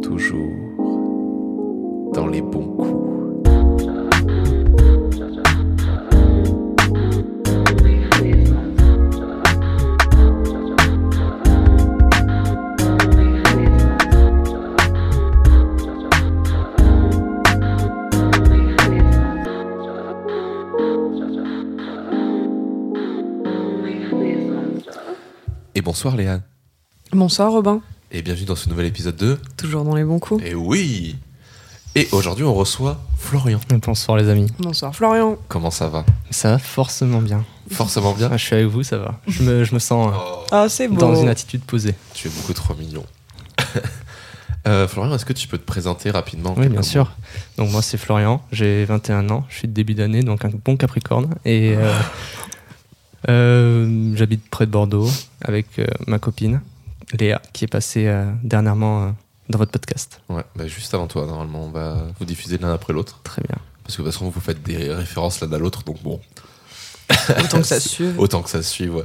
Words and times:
toujours 0.00 0.52
dans 2.14 2.26
les 2.26 2.42
bons 2.42 2.66
coups. 2.76 3.10
Et 25.74 25.82
bonsoir 25.82 26.16
Léa. 26.16 26.40
Bonsoir 27.12 27.52
Robin, 27.52 27.80
Et 28.10 28.22
bienvenue 28.22 28.46
dans 28.46 28.56
ce 28.56 28.68
nouvel 28.68 28.86
épisode 28.86 29.16
2. 29.16 29.38
toujours 29.56 29.84
dans 29.84 29.94
les 29.94 30.04
bons 30.04 30.18
coups. 30.18 30.42
Et 30.44 30.54
oui 30.54 31.16
Et 31.94 32.08
aujourd'hui 32.12 32.44
on 32.44 32.54
reçoit 32.54 33.00
Florian. 33.16 33.60
Bonsoir 33.86 34.16
les 34.18 34.28
amis. 34.28 34.50
Bonsoir 34.58 34.94
Florian. 34.94 35.36
Comment 35.48 35.70
ça 35.70 35.88
va? 35.88 36.04
Ça 36.30 36.52
va 36.52 36.58
forcément 36.58 37.20
bien. 37.20 37.44
Forcément 37.70 38.12
bien? 38.14 38.28
Ah, 38.32 38.36
je 38.36 38.44
suis 38.44 38.54
avec 38.56 38.66
vous, 38.66 38.82
ça 38.82 38.98
va. 38.98 39.20
Je 39.28 39.42
me, 39.44 39.62
je 39.64 39.74
me 39.74 39.78
sens 39.78 40.08
euh, 40.12 40.16
Oh, 40.18 40.44
Ah 40.50 40.68
c'est 40.68 40.88
beau. 40.88 40.96
dans 40.96 41.14
une 41.14 41.28
attitude 41.28 41.62
posée. 41.62 41.94
Tu 42.14 42.28
es 42.28 42.30
beaucoup 42.30 42.52
trop 42.54 42.74
mignon. 42.74 43.04
Euh, 44.68 44.86
Florian, 44.86 45.14
est-ce 45.14 45.24
que 45.24 45.32
tu 45.32 45.48
peux 45.48 45.56
te 45.56 45.64
présenter 45.64 46.10
rapidement 46.10 46.54
Oui, 46.58 46.68
bien 46.68 46.82
sûr. 46.82 47.12
Donc 47.56 47.70
moi 47.70 47.80
c'est 47.80 47.96
Florian, 47.96 48.42
j'ai 48.52 48.84
21 48.84 49.30
ans, 49.30 49.46
je 49.48 49.56
suis 49.56 49.68
de 49.68 49.72
début 49.72 49.94
d'année, 49.94 50.22
donc 50.22 50.44
un 50.44 50.50
bon 50.62 50.76
Capricorne. 50.76 51.34
Et 51.46 51.76
euh, 51.78 51.98
euh, 53.30 54.12
j'habite 54.16 54.50
près 54.50 54.66
de 54.66 54.70
Bordeaux 54.70 55.08
avec 55.40 55.78
euh, 55.78 55.86
ma 56.06 56.18
copine 56.18 56.60
Léa, 57.12 57.40
qui 57.52 57.64
est 57.64 57.68
passée 57.68 58.06
euh, 58.06 58.30
dernièrement 58.42 59.04
euh, 59.04 59.10
dans 59.48 59.58
votre 59.58 59.72
podcast. 59.72 60.20
Ouais, 60.28 60.44
bah, 60.54 60.66
juste 60.66 60.94
avant 60.94 61.06
toi, 61.06 61.26
normalement, 61.26 61.64
on 61.64 61.70
va 61.70 62.06
vous 62.18 62.24
diffuser 62.24 62.58
l'un 62.58 62.72
après 62.72 62.92
l'autre. 62.92 63.20
Très 63.22 63.42
bien. 63.42 63.58
Parce 63.82 63.96
que 63.96 64.02
de 64.02 64.06
toute 64.06 64.14
façon, 64.14 64.30
vous 64.30 64.40
faites 64.40 64.62
des 64.62 64.92
références 64.92 65.40
l'un 65.40 65.52
à 65.52 65.58
l'autre, 65.58 65.82
donc 65.82 66.02
bon, 66.02 66.20
Autant 67.44 67.60
que 67.60 67.66
ça 67.66 67.80
suive. 67.80 68.14
autant 68.18 68.42
que 68.42 68.50
ça 68.50 68.62
se 68.62 68.70
suive, 68.70 68.94
ouais. 68.94 69.04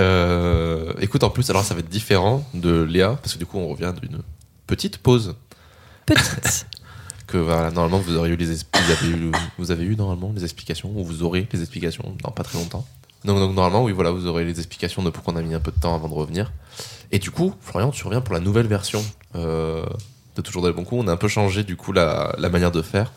Euh, 0.00 0.94
écoute, 1.00 1.22
en 1.22 1.30
plus, 1.30 1.48
alors 1.50 1.64
ça 1.64 1.74
va 1.74 1.80
être 1.80 1.88
différent 1.88 2.48
de 2.54 2.82
Léa, 2.82 3.18
parce 3.22 3.34
que 3.34 3.38
du 3.38 3.46
coup, 3.46 3.58
on 3.58 3.68
revient 3.68 3.92
d'une 4.00 4.22
petite 4.66 4.98
pause 4.98 5.34
Petite. 6.06 6.66
que 7.26 7.38
voilà, 7.38 7.70
normalement 7.70 7.98
vous 7.98 8.16
auriez 8.16 8.34
eu 8.34 8.36
les 8.36 8.46
vous 8.46 8.90
avez 8.90 9.08
eu 9.08 9.32
vous 9.56 9.70
avez 9.70 9.84
eu 9.84 9.96
normalement 9.96 10.32
les 10.34 10.44
explications 10.44 10.90
ou 10.94 11.04
vous 11.04 11.22
aurez 11.22 11.48
les 11.52 11.60
explications 11.60 12.14
dans 12.22 12.30
pas 12.30 12.42
très 12.42 12.58
longtemps. 12.58 12.86
Donc, 13.24 13.38
donc 13.38 13.54
normalement 13.54 13.84
oui 13.84 13.92
voilà 13.92 14.10
vous 14.10 14.26
aurez 14.26 14.44
les 14.44 14.58
explications 14.58 15.02
de 15.02 15.10
pourquoi 15.10 15.32
on 15.34 15.36
a 15.36 15.42
mis 15.42 15.54
un 15.54 15.60
peu 15.60 15.70
de 15.70 15.78
temps 15.78 15.94
avant 15.94 16.08
de 16.08 16.14
revenir. 16.14 16.52
Et 17.12 17.18
du 17.18 17.30
coup 17.30 17.54
Florian 17.60 17.90
tu 17.90 18.04
reviens 18.04 18.20
pour 18.20 18.34
la 18.34 18.40
nouvelle 18.40 18.66
version 18.66 19.04
euh, 19.36 19.84
de 20.36 20.42
toujours 20.42 20.62
dans 20.62 20.68
les 20.68 20.74
bons 20.74 20.84
coups. 20.84 21.02
On 21.04 21.08
a 21.08 21.12
un 21.12 21.16
peu 21.16 21.28
changé 21.28 21.62
du 21.64 21.76
coup 21.76 21.92
la, 21.92 22.34
la 22.38 22.48
manière 22.48 22.72
de 22.72 22.82
faire. 22.82 23.12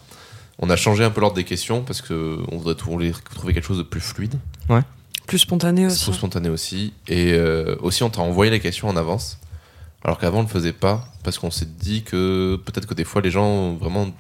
On 0.60 0.70
a 0.70 0.76
changé 0.76 1.04
un 1.04 1.10
peu 1.10 1.20
l'ordre 1.22 1.36
des 1.36 1.44
questions 1.44 1.84
parce 1.84 2.02
que 2.02 2.40
on 2.52 2.58
voudrait 2.58 2.76
trouver, 2.76 3.12
trouver 3.34 3.54
quelque 3.54 3.66
chose 3.66 3.78
de 3.78 3.84
plus 3.84 4.00
fluide, 4.02 4.36
Plus 5.28 5.40
spontané 5.40 5.88
aussi. 5.88 6.04
plus 6.06 6.14
spontané 6.14 6.50
aussi. 6.50 6.94
Et 7.08 7.34
euh, 7.34 7.76
aussi 7.82 8.04
on 8.04 8.10
t'a 8.10 8.22
envoyé 8.22 8.52
les 8.52 8.60
questions 8.60 8.88
en 8.88 8.96
avance. 8.96 9.40
Alors 10.04 10.20
qu'avant 10.20 10.38
on 10.40 10.44
ne 10.44 10.48
le 10.48 10.54
faisait 10.54 10.72
pas 10.72 11.04
parce 11.24 11.40
qu'on 11.40 11.50
s'est 11.50 11.66
dit 11.66 12.04
que 12.04 12.58
peut-être 12.64 12.86
que 12.86 12.94
des 12.94 13.04
fois 13.06 13.22
les 13.24 13.32
gens 13.32 13.74
vraiment 13.74 14.06
ne 14.06 14.12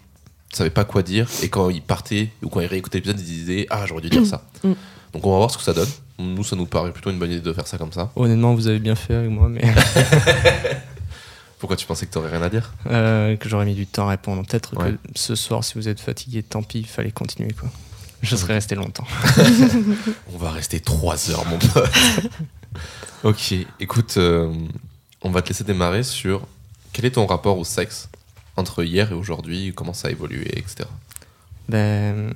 savaient 0.51 0.71
pas 0.71 0.83
quoi 0.83 1.03
dire 1.03 1.27
et 1.43 1.49
quand 1.49 1.69
ils 1.69 1.83
partaient 1.83 2.31
ou 2.41 2.49
quand 2.49 2.59
ils 2.61 2.65
réécoutaient 2.65 2.97
l'épisode 2.97 3.19
ils 3.19 3.23
disaient 3.23 3.67
ah 3.69 3.85
j'aurais 3.85 4.01
dû 4.01 4.09
dire 4.09 4.25
ça. 4.33 4.43
Donc 5.15 5.25
on 5.25 5.31
va 5.31 5.37
voir 5.37 5.49
ce 5.49 5.57
que 5.57 5.63
ça 5.63 5.71
donne. 5.73 5.87
Nous 6.19 6.43
ça 6.43 6.57
nous 6.57 6.65
paraît 6.65 6.91
plutôt 6.91 7.09
une 7.09 7.17
bonne 7.17 7.31
idée 7.31 7.39
de 7.39 7.53
faire 7.53 7.65
ça 7.67 7.77
comme 7.77 7.93
ça. 7.93 8.11
Honnêtement, 8.17 8.53
vous 8.53 8.67
avez 8.67 8.79
bien 8.79 8.95
fait 8.95 9.15
avec 9.15 9.29
moi, 9.31 9.47
mais 9.47 9.61
Pourquoi 11.59 11.77
tu 11.77 11.85
pensais 11.85 12.05
que 12.05 12.11
t'aurais 12.11 12.29
rien 12.29 12.41
à 12.41 12.49
dire? 12.49 12.73
Euh, 12.87 13.37
que 13.37 13.47
j'aurais 13.47 13.63
mis 13.65 13.75
du 13.75 13.87
temps 13.87 14.07
à 14.07 14.09
répondre. 14.11 14.45
Peut-être 14.45 14.75
Ouais. 14.77 14.91
que 14.91 14.97
ce 15.15 15.35
soir, 15.35 15.63
si 15.63 15.75
vous 15.75 15.87
êtes 15.87 16.01
fatigué, 16.01 16.43
tant 16.43 16.61
pis, 16.63 16.79
il 16.79 16.85
fallait 16.85 17.11
continuer 17.11 17.53
quoi. 17.57 17.69
Je 18.21 18.35
serais 18.35 18.55
resté 18.55 18.75
longtemps. 18.75 19.07
On 20.33 20.37
va 20.37 20.51
rester 20.51 20.81
trois 20.81 21.31
heures 21.31 21.45
mon 21.45 21.59
pote. 21.59 21.89
ok, 23.23 23.53
écoute, 23.79 24.15
euh, 24.17 24.53
on 25.21 25.29
va 25.31 25.41
te 25.41 25.47
laisser 25.47 25.63
démarrer 25.63 26.03
sur 26.03 26.45
quel 26.91 27.05
est 27.05 27.11
ton 27.11 27.25
rapport 27.25 27.57
au 27.57 27.63
sexe 27.63 28.09
entre 28.57 28.83
hier 28.83 29.11
et 29.11 29.15
aujourd'hui, 29.15 29.71
comment 29.73 29.93
ça 29.93 30.09
a 30.09 30.11
évolué, 30.11 30.45
etc. 30.57 30.89
Ben, 31.67 32.31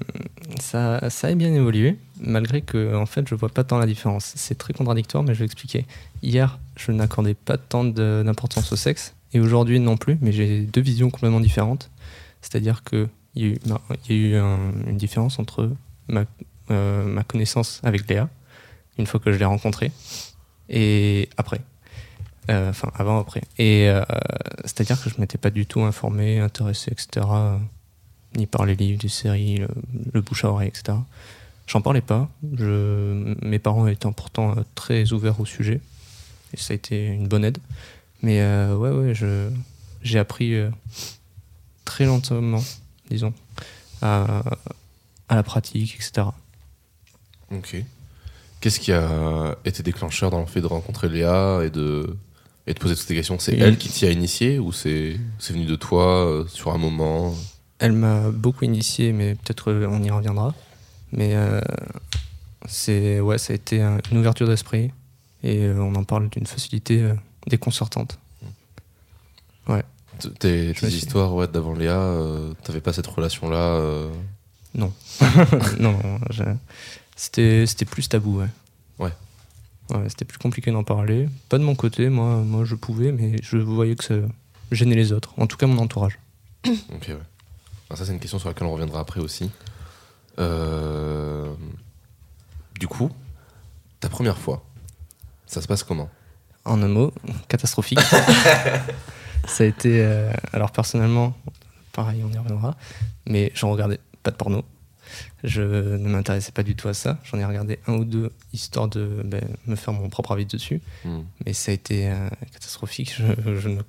ça, 0.60 1.10
ça 1.10 1.28
a 1.28 1.36
bien 1.36 1.54
évolué, 1.54 1.98
malgré 2.20 2.62
que 2.62 2.96
en 2.96 3.06
fait, 3.06 3.28
je 3.28 3.36
vois 3.36 3.50
pas 3.50 3.64
tant 3.64 3.78
la 3.78 3.86
différence. 3.86 4.34
C'est 4.36 4.58
très 4.58 4.74
contradictoire, 4.74 5.24
mais 5.24 5.34
je 5.34 5.40
vais 5.40 5.46
expliquer. 5.46 5.86
Hier, 6.24 6.58
je 6.78 6.92
n'accordais 6.92 7.36
pas 7.36 7.58
tant 7.58 7.84
d'importance 7.84 8.72
au 8.72 8.76
sexe, 8.76 9.14
et 9.34 9.40
aujourd'hui 9.40 9.80
non 9.80 9.98
plus, 9.98 10.18
mais 10.22 10.32
j'ai 10.32 10.62
deux 10.62 10.82
visions 10.82 11.10
complètement 11.12 11.40
différentes. 11.40 11.92
C'est-à-dire 12.42 12.84
que 12.84 13.08
il 13.36 13.44
y 13.44 13.46
a 13.46 13.50
eu, 13.54 13.60
ben, 13.68 13.80
y 14.10 14.14
a 14.14 14.16
eu 14.16 14.36
un- 14.38 14.72
une 14.88 14.98
différence 14.98 15.38
entre 15.38 15.70
ma, 16.08 16.24
euh, 16.72 17.04
ma 17.06 17.24
connaissance 17.24 17.80
avec 17.84 18.10
Léa, 18.10 18.28
une 18.98 19.06
fois 19.06 19.20
que 19.20 19.32
je 19.32 19.38
l'ai 19.38 19.46
rencontrée, 19.46 19.92
et 20.70 21.30
après. 21.38 21.62
Euh, 22.50 22.72
Enfin, 22.72 22.92
avant, 22.96 23.20
après. 23.20 23.42
Et 23.60 23.88
euh, 23.90 24.02
c'est-à-dire 24.66 25.00
que 25.04 25.08
je 25.12 25.16
m'étais 25.22 25.38
pas 25.38 25.52
du 25.52 25.68
tout 25.68 25.82
informé, 25.82 26.40
intéressé, 26.40 26.92
etc 26.92 27.28
ni 28.36 28.46
par 28.46 28.66
les 28.66 28.76
livres, 28.76 29.00
des 29.00 29.08
séries, 29.10 29.58
le, 29.58 29.68
le 30.14 30.22
bouche 30.22 30.46
à 30.46 30.50
oreille, 30.50 30.70
etc. 30.70 30.98
J'en 31.68 31.82
parlais 31.82 32.02
pas. 32.02 32.30
Je, 32.58 33.36
mes 33.46 33.60
parents 33.60 33.88
étaient 33.88 34.10
pourtant 34.12 34.52
euh, 34.58 34.62
très 34.76 35.12
ouverts 35.14 35.40
au 35.40 35.46
sujet. 35.46 35.82
Et 36.54 36.58
ça 36.58 36.74
a 36.74 36.76
été 36.76 37.06
une 37.08 37.28
bonne 37.28 37.46
aide. 37.46 37.60
Mais 38.22 38.42
euh, 38.42 38.76
ouais, 38.76 38.90
ouais, 38.90 39.14
je, 39.16 39.50
j'ai 40.02 40.18
appris 40.20 40.56
euh, 40.56 40.70
très 41.86 42.06
lentement, 42.06 42.64
disons, 43.10 43.34
à, 44.02 44.44
à 45.28 45.36
la 45.36 45.44
pratique, 45.44 45.96
etc. 45.96 46.28
Ok. 47.52 47.76
Qu'est-ce 48.62 48.80
qui 48.80 48.92
a 48.92 49.56
été 49.64 49.84
déclencheur 49.84 50.32
dans 50.32 50.40
le 50.42 50.46
fait 50.46 50.60
de 50.62 50.66
rencontrer 50.68 51.08
Léa 51.08 51.62
et 51.64 51.70
de, 51.70 52.18
et 52.68 52.74
de 52.74 52.80
poser 52.80 52.96
toutes 52.96 53.08
ces 53.08 53.16
questions? 53.16 53.40
C'est 53.40 53.54
Oui. 53.54 53.60
elle 53.62 53.78
qui 53.78 53.88
t'y 53.90 54.06
a 54.06 54.12
initié 54.12 54.60
ou 54.60 54.72
c'est 54.74 55.18
c'est 55.40 55.54
venu 55.54 55.66
de 55.66 55.76
toi 55.76 56.26
euh, 56.26 56.46
sur 56.48 56.72
un 56.74 56.78
moment? 56.78 57.34
Elle 57.80 57.94
m'a 57.94 58.30
beaucoup 58.32 58.66
initié, 58.66 59.14
mais 59.14 59.36
peut-être 59.36 59.72
euh, 59.72 59.88
on 59.90 60.04
y 60.04 60.12
reviendra. 60.12 60.54
Mais 61.12 61.32
euh, 61.36 61.62
c'est 62.68 63.20
ouais, 63.20 63.38
ça 63.38 63.54
a 63.54 63.56
été 63.56 63.82
un- 63.82 64.00
une 64.12 64.18
ouverture 64.18 64.48
d'esprit 64.48 64.92
et 65.44 65.64
euh, 65.66 65.80
on 65.82 65.96
en 65.96 66.04
parle 66.04 66.30
d'une 66.30 66.46
facilité 66.46 67.02
euh, 67.02 67.14
déconcertante. 67.48 68.20
Tes, 70.40 70.74
Je 70.74 70.80
tes 70.82 70.88
histoires 70.88 71.34
ouais, 71.34 71.48
d'avant 71.48 71.74
Léa, 71.74 72.14
t'avais 72.64 72.82
pas 72.82 72.92
cette 72.92 73.08
relation-là 73.08 73.80
non, 74.76 74.92
non, 75.80 75.98
je- 76.30 76.44
c'était 77.16 77.66
c'était 77.66 77.86
plus 77.86 78.08
tabou, 78.10 78.40
ouais. 78.40 78.48
Ouais. 79.00 79.14
Ouais, 79.92 80.10
c'était 80.10 80.26
plus 80.26 80.38
compliqué 80.38 80.72
d'en 80.72 80.84
parler. 80.84 81.28
Pas 81.48 81.58
de 81.58 81.64
mon 81.64 81.74
côté, 81.76 82.10
moi, 82.10 82.36
moi 82.44 82.66
je 82.66 82.76
pouvais, 82.76 83.12
mais 83.14 83.38
je 83.42 83.58
voyais 83.58 83.96
que 83.96 84.04
ça 84.04 84.16
gênait 84.72 84.96
les 84.96 85.12
autres, 85.14 85.34
en 85.38 85.48
tout 85.48 85.56
cas 85.58 85.66
mon 85.68 85.78
entourage. 85.80 86.20
Ok, 86.68 87.08
ouais. 87.08 87.16
Ça, 87.96 88.06
c'est 88.06 88.12
une 88.14 88.20
question 88.20 88.40
sur 88.40 88.50
laquelle 88.50 88.68
on 88.68 88.74
reviendra 88.74 89.00
après 89.00 89.20
aussi. 89.20 89.50
Euh, 90.38 91.54
Du 92.80 92.88
coup, 92.88 93.12
ta 94.00 94.10
première 94.10 94.38
fois, 94.38 94.64
ça 95.46 95.62
se 95.62 95.68
passe 95.68 95.84
comment? 95.84 96.10
En 96.66 96.82
un 96.84 96.88
mot, 96.88 97.12
catastrophique. 97.48 98.00
ça 99.48 99.64
a 99.64 99.68
été. 99.68 100.02
euh, 100.04 100.32
alors, 100.54 100.72
personnellement, 100.72 101.34
pareil, 101.92 102.24
on 102.24 102.32
y 102.32 102.38
reviendra, 102.38 102.76
mais 103.26 103.52
j'en 103.56 103.72
regardais 103.72 104.00
pas 104.24 104.32
de 104.32 104.36
porno. 104.38 104.64
Je 105.44 105.62
ne 105.98 106.08
m'intéressais 106.10 106.52
pas 106.52 106.62
du 106.64 106.76
tout 106.76 106.88
à 106.88 106.94
ça. 106.94 107.18
J'en 107.24 107.40
ai 107.40 107.46
regardé 107.46 107.80
un 107.88 107.94
ou 107.94 108.06
deux 108.06 108.32
histoire 108.54 108.88
de 108.88 109.24
ben, 109.26 109.44
me 109.66 109.76
faire 109.76 109.94
mon 109.94 110.08
propre 110.10 110.34
avis 110.34 110.46
dessus. 110.46 110.80
Hmm. 111.04 111.22
Mais 111.46 111.54
ça 111.54 111.72
a 111.72 111.74
été 111.74 112.10
euh, 112.12 112.30
catastrophique. 112.54 113.16
Je, 113.18 113.58
je 113.60 113.70
ne 113.70 113.82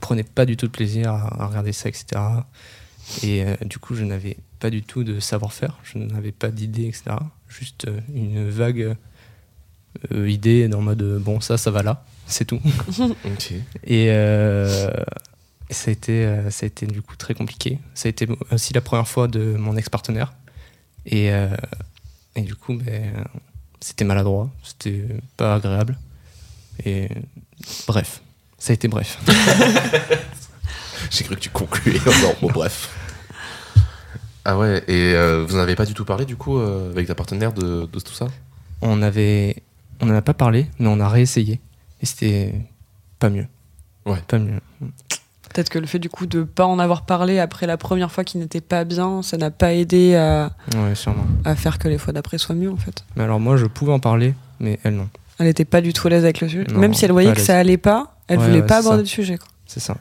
prenais 0.00 0.22
pas 0.24 0.44
du 0.44 0.56
tout 0.58 0.66
de 0.66 0.72
plaisir 0.72 1.10
à, 1.12 1.42
à 1.42 1.46
regarder 1.46 1.72
ça, 1.72 1.88
etc. 1.88 2.20
Et 3.22 3.44
euh, 3.44 3.54
du 3.62 3.78
coup, 3.78 3.94
je 3.94 4.04
n'avais 4.04 4.36
pas 4.60 4.70
du 4.70 4.82
tout 4.82 5.04
de 5.04 5.20
savoir-faire. 5.20 5.78
Je 5.84 5.98
n'avais 5.98 6.32
pas 6.32 6.48
d'idée, 6.48 6.86
etc. 6.86 7.16
Juste 7.48 7.86
euh, 7.86 8.00
une 8.14 8.48
vague 8.48 8.96
euh, 10.12 10.28
idée 10.30 10.68
dans 10.68 10.78
le 10.78 10.84
mode 10.84 11.18
bon, 11.20 11.40
ça, 11.40 11.56
ça 11.56 11.70
va 11.70 11.82
là. 11.82 12.04
C'est 12.26 12.46
tout. 12.46 12.60
Et 13.86 14.06
ça, 15.70 15.90
a 15.90 15.92
été, 15.92 16.50
ça 16.50 16.64
a 16.64 16.66
été 16.66 16.86
du 16.86 17.02
coup 17.02 17.16
très 17.16 17.34
compliqué. 17.34 17.78
Ça 17.94 18.08
a 18.08 18.10
été 18.10 18.26
aussi 18.50 18.72
la 18.72 18.80
première 18.80 19.08
fois 19.08 19.28
de 19.28 19.54
mon 19.58 19.76
ex-partenaire. 19.76 20.34
Et, 21.06 21.26
et 22.36 22.40
du 22.40 22.54
coup, 22.54 22.74
ben, 22.74 23.24
c'était 23.80 24.04
maladroit, 24.04 24.50
c'était 24.62 25.04
pas 25.36 25.56
agréable. 25.56 25.98
Et 26.84 27.08
bref, 27.86 28.22
ça 28.58 28.72
a 28.72 28.74
été 28.74 28.88
bref. 28.88 29.18
J'ai 31.10 31.24
cru 31.24 31.34
que 31.36 31.40
tu 31.40 31.50
concluais. 31.50 31.98
non, 32.06 32.34
bon, 32.40 32.50
bref. 32.52 32.90
Ah 34.44 34.58
ouais, 34.58 34.84
et 34.88 35.14
euh, 35.14 35.44
vous 35.48 35.56
n'en 35.56 35.62
avez 35.62 35.74
pas 35.74 35.86
du 35.86 35.94
tout 35.94 36.04
parlé 36.04 36.26
du 36.26 36.36
coup 36.36 36.58
euh, 36.58 36.90
avec 36.90 37.06
ta 37.06 37.14
partenaire 37.14 37.52
de, 37.54 37.86
de 37.90 38.00
tout 38.00 38.12
ça? 38.12 38.26
On 38.82 39.00
avait, 39.00 39.62
on 40.00 40.06
n'en 40.06 40.14
a 40.14 40.20
pas 40.22 40.34
parlé, 40.34 40.66
mais 40.78 40.88
on 40.88 41.00
a 41.00 41.08
réessayé. 41.08 41.60
Et 42.02 42.06
c'était 42.06 42.54
pas 43.18 43.30
mieux. 43.30 43.46
Ouais. 44.04 44.18
Pas 44.28 44.38
mieux. 44.38 44.60
Peut-être 45.48 45.70
que 45.70 45.78
le 45.78 45.86
fait 45.86 45.98
du 45.98 46.10
coup 46.10 46.26
de 46.26 46.42
pas 46.42 46.66
en 46.66 46.78
avoir 46.78 47.06
parlé 47.06 47.38
après 47.38 47.66
la 47.66 47.76
première 47.78 48.10
fois 48.12 48.22
qui 48.24 48.36
n'était 48.36 48.60
pas 48.60 48.84
bien, 48.84 49.22
ça 49.22 49.38
n'a 49.38 49.50
pas 49.50 49.72
aidé 49.72 50.14
à, 50.16 50.50
Ouais, 50.76 50.94
sûrement. 50.94 51.24
à 51.44 51.54
faire 51.54 51.78
que 51.78 51.88
les 51.88 51.96
fois 51.96 52.12
d'après 52.12 52.36
soient 52.38 52.54
mieux 52.56 52.70
en 52.70 52.76
fait. 52.76 53.04
Mais 53.16 53.22
alors 53.22 53.40
moi, 53.40 53.56
je 53.56 53.64
pouvais 53.64 53.92
en 53.92 54.00
parler, 54.00 54.34
mais 54.60 54.78
elle 54.84 54.96
non. 54.96 55.08
Elle 55.38 55.46
était 55.46 55.64
pas 55.64 55.80
du 55.80 55.92
tout 55.94 56.06
à 56.08 56.10
l'aise 56.10 56.24
avec 56.24 56.40
le 56.42 56.48
sujet. 56.48 56.64
Non, 56.70 56.80
Même 56.80 56.92
si 56.92 57.04
elle 57.06 57.12
voyait 57.12 57.32
que 57.32 57.40
ça 57.40 57.58
allait 57.58 57.78
pas, 57.78 58.16
elle 58.28 58.38
Ouais, 58.40 58.46
voulait 58.46 58.60
ouais, 58.60 58.66
pas 58.66 58.78
aborder 58.78 58.98
ça. 58.98 59.02
le 59.02 59.06
sujet. 59.08 59.38
quoi. 59.38 59.48
C'est 59.66 59.80
ça. 59.80 59.96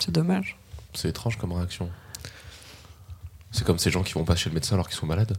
C'est 0.00 0.10
dommage. 0.12 0.56
C'est 0.94 1.08
étrange 1.08 1.36
comme 1.38 1.52
réaction. 1.52 1.90
C'est 3.52 3.64
comme 3.64 3.78
ces 3.78 3.90
gens 3.90 4.02
qui 4.02 4.12
vont 4.14 4.24
pas 4.24 4.36
chez 4.36 4.50
le 4.50 4.54
médecin 4.54 4.74
alors 4.74 4.88
qu'ils 4.88 4.98
sont 4.98 5.06
malades. 5.06 5.36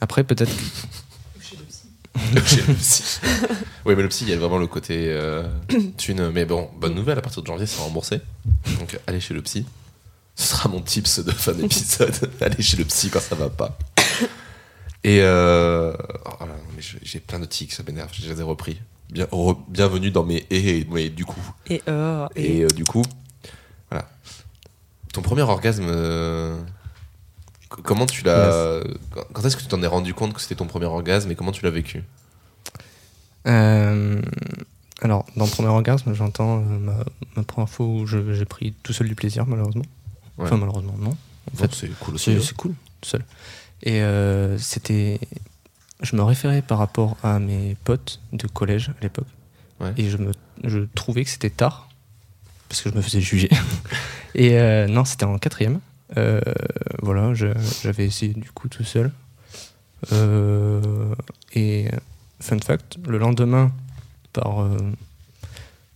Après, 0.00 0.24
peut-être. 0.24 0.52
chez 1.40 1.56
le 1.56 2.74
psy. 2.74 3.20
oui, 3.84 3.94
mais 3.96 4.02
le 4.02 4.08
psy, 4.08 4.24
il 4.24 4.30
y 4.30 4.32
a 4.32 4.36
vraiment 4.38 4.58
le 4.58 4.66
côté 4.66 5.06
euh, 5.08 5.48
thune. 5.96 6.30
Mais 6.30 6.44
bon, 6.44 6.70
bonne 6.76 6.94
nouvelle, 6.94 7.18
à 7.18 7.22
partir 7.22 7.42
de 7.42 7.46
janvier, 7.46 7.66
c'est 7.66 7.80
remboursé. 7.80 8.20
Donc, 8.78 8.98
allez 9.06 9.20
chez 9.20 9.34
le 9.34 9.42
psy. 9.42 9.66
Ce 10.34 10.46
sera 10.48 10.68
mon 10.68 10.80
tips 10.80 11.20
de 11.20 11.30
fin 11.30 11.52
d'épisode. 11.52 12.30
allez 12.40 12.62
chez 12.62 12.76
le 12.76 12.84
psy 12.84 13.10
quand 13.10 13.20
ça 13.20 13.34
va 13.34 13.50
pas. 13.50 13.78
Et 15.04 15.18
euh, 15.20 15.92
oh 16.24 16.44
là, 16.44 16.54
mais 16.76 16.80
j'ai- 16.82 16.98
j'ai 17.02 17.20
plein 17.20 17.40
de 17.40 17.44
tics, 17.44 17.72
ça 17.72 17.82
m'énerve. 17.86 18.10
Je 18.12 18.32
les 18.32 18.40
ai 18.40 18.42
repris. 18.44 18.80
Bien, 19.10 19.24
re- 19.26 19.58
bienvenue 19.68 20.10
dans 20.10 20.22
mes 20.24 20.46
et, 20.50 20.86
mais 20.90 21.10
du 21.10 21.24
coup. 21.24 21.40
Et, 21.68 21.82
euh, 21.88 22.26
Et 22.36 22.58
et... 22.58 22.62
euh, 22.64 22.68
du 22.68 22.84
coup. 22.84 23.02
Ton 25.12 25.22
premier 25.22 25.42
orgasme, 25.42 25.86
euh, 25.86 26.56
comment 27.68 28.06
tu 28.06 28.24
l'as. 28.24 28.80
Quand 29.10 29.22
quand 29.32 29.44
est-ce 29.44 29.56
que 29.56 29.62
tu 29.62 29.68
t'en 29.68 29.82
es 29.82 29.86
rendu 29.86 30.14
compte 30.14 30.32
que 30.32 30.40
c'était 30.40 30.54
ton 30.54 30.66
premier 30.66 30.86
orgasme 30.86 31.30
et 31.30 31.34
comment 31.34 31.52
tu 31.52 31.64
l'as 31.64 31.70
vécu? 31.70 32.02
Euh, 33.46 34.22
alors, 35.00 35.26
dans 35.36 35.44
le 35.44 35.50
premier 35.50 35.68
orgasme, 35.68 36.14
j'entends 36.14 36.58
euh, 36.58 36.78
ma, 36.78 37.04
ma 37.36 37.42
première 37.42 37.68
fois 37.68 37.86
où 37.86 38.06
j'ai 38.06 38.44
pris 38.44 38.72
tout 38.82 38.92
seul 38.92 39.08
du 39.08 39.14
plaisir, 39.14 39.46
malheureusement. 39.46 39.84
Ouais. 40.38 40.46
Enfin, 40.46 40.56
malheureusement, 40.56 40.94
non. 40.98 41.16
En 41.52 41.56
fait, 41.56 41.74
c'est 41.74 41.90
cool 41.98 42.14
aussi. 42.14 42.30
c'est 42.32 42.36
hein. 42.36 42.42
c'est 42.42 42.56
cool, 42.56 42.74
tout 43.00 43.08
seul. 43.08 43.24
Et 43.82 44.00
euh, 44.02 44.56
c'était. 44.58 45.20
Je 46.02 46.16
me 46.16 46.22
référais 46.22 46.62
par 46.62 46.78
rapport 46.78 47.16
à 47.22 47.38
mes 47.38 47.76
potes 47.84 48.20
de 48.32 48.46
collège 48.46 48.90
à 48.90 49.02
l'époque. 49.02 49.26
Ouais. 49.80 49.92
Et 49.96 50.08
je, 50.08 50.16
me, 50.16 50.32
je 50.64 50.80
trouvais 50.94 51.24
que 51.24 51.30
c'était 51.30 51.50
tard, 51.50 51.88
parce 52.68 52.82
que 52.82 52.90
je 52.90 52.94
me 52.94 53.02
faisais 53.02 53.20
juger. 53.20 53.50
et 54.34 54.58
euh, 54.58 54.86
non, 54.86 55.04
c'était 55.04 55.24
en 55.24 55.38
quatrième. 55.38 55.80
Euh, 56.16 56.40
voilà, 57.02 57.32
je- 57.34 57.46
j'avais 57.82 58.04
essayé 58.06 58.32
du 58.34 58.50
coup 58.50 58.68
tout 58.68 58.84
seul. 58.84 59.10
Euh, 60.12 60.80
et 61.54 61.86
fun 62.40 62.58
fact, 62.58 62.96
le 63.06 63.18
lendemain, 63.18 63.72
par 64.32 64.62
euh, 64.62 64.76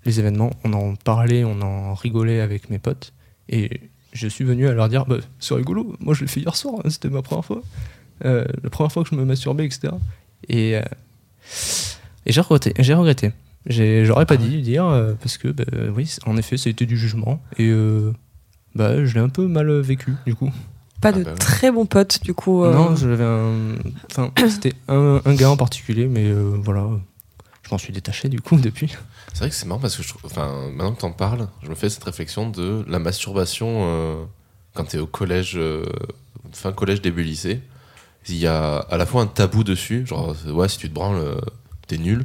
les 0.05 0.21
événements, 0.21 0.51
on 0.65 0.73
en 0.73 0.95
parlait, 0.95 1.45
on 1.45 1.61
en 1.63 1.95
rigolait 1.95 2.41
avec 2.41 2.71
mes 2.71 2.79
potes. 2.79 3.13
Et 3.49 3.81
je 4.13 4.29
suis 4.29 4.45
venu 4.45 4.69
à 4.69 4.73
leur 4.73 4.89
dire 4.89 5.05
bah, 5.07 5.17
C'est 5.41 5.55
rigolo, 5.55 5.97
moi 6.01 6.15
je 6.15 6.23
l'ai 6.23 6.27
fait 6.29 6.41
hier 6.41 6.55
soir, 6.57 6.77
hein, 6.85 6.91
c'était 6.91 7.09
ma 7.09 7.23
première 7.23 7.45
fois. 7.45 7.63
Euh, 8.25 8.45
la 8.63 8.71
première 8.71 8.93
fois 8.93 9.03
que 9.03 9.11
je 9.11 9.15
me 9.15 9.25
masturbais, 9.25 9.67
etc. 9.67 9.93
Et, 10.49 10.77
euh, 10.77 10.83
et 12.25 12.33
j'ai 12.33 12.41
regretté. 12.41 12.73
J'ai 12.79 12.95
regretté. 12.95 13.33
J'ai- 13.67 14.05
J'aurais 14.07 14.27
pas 14.27 14.37
dû 14.37 14.63
dire, 14.63 14.87
euh, 14.87 15.15
parce 15.21 15.37
que, 15.39 15.49
bah, 15.49 15.65
oui, 15.95 16.15
en 16.25 16.37
effet, 16.37 16.57
ça 16.57 16.69
a 16.69 16.71
été 16.71 16.87
du 16.87 16.97
jugement. 16.97 17.43
Et 17.59 17.69
euh, 17.69 18.13
bah, 18.77 19.05
je 19.05 19.15
l'ai 19.15 19.21
un 19.21 19.29
peu 19.29 19.47
mal 19.47 19.71
vécu, 19.81 20.15
du 20.27 20.35
coup. 20.35 20.51
Pas 21.01 21.09
Ah 21.09 21.13
de 21.13 21.25
bah 21.25 21.31
ouais. 21.33 21.37
très 21.37 21.71
bons 21.71 21.85
potes 21.87 22.23
du 22.23 22.33
coup. 22.33 22.65
euh, 22.65 22.73
Non, 22.75 22.97
j'avais 22.97 23.25
un. 23.25 23.75
Enfin, 24.11 24.31
c'était 24.49 24.75
un, 24.89 25.21
un 25.25 25.35
gars 25.35 25.51
en 25.51 25.57
particulier, 25.57 26.07
mais 26.07 26.25
euh, 26.27 26.57
voilà. 26.63 26.87
Je 27.63 27.71
m'en 27.73 27.79
suis 27.79 27.93
détaché, 27.93 28.29
du 28.29 28.41
coup, 28.41 28.57
depuis. 28.57 28.95
C'est 29.33 29.41
vrai 29.41 29.51
que 29.51 29.55
c'est 29.57 29.67
marrant 29.67 29.81
parce 29.81 29.97
que 29.97 30.03
je 30.03 30.09
trouve, 30.09 30.23
enfin, 30.25 30.69
maintenant 30.73 30.93
que 30.95 31.01
t'en 31.01 31.11
parles, 31.11 31.49
je 31.65 31.69
me 31.69 31.75
fais 31.75 31.91
cette 31.91 32.05
réflexion 32.05 32.49
de 32.49 32.85
la 32.89 32.99
masturbation 33.01 33.67
euh, 33.83 34.25
quand 34.75 34.85
t'es 34.85 34.99
au 34.99 35.07
collège, 35.09 35.55
euh, 35.57 35.85
fin 36.53 36.73
collège, 36.73 37.03
début 37.03 37.25
lycée. 37.25 37.61
Il 38.29 38.37
y 38.37 38.47
a 38.47 38.77
à 38.79 38.97
la 38.97 39.05
fois 39.05 39.23
un 39.23 39.27
tabou 39.27 39.65
dessus, 39.65 40.07
genre, 40.07 40.35
euh, 40.47 40.53
ouais, 40.53 40.69
si 40.69 40.79
tu 40.79 40.89
te 40.89 40.95
branles, 40.95 41.19
euh, 41.19 41.41
t'es 41.89 41.99
nul. 41.99 42.25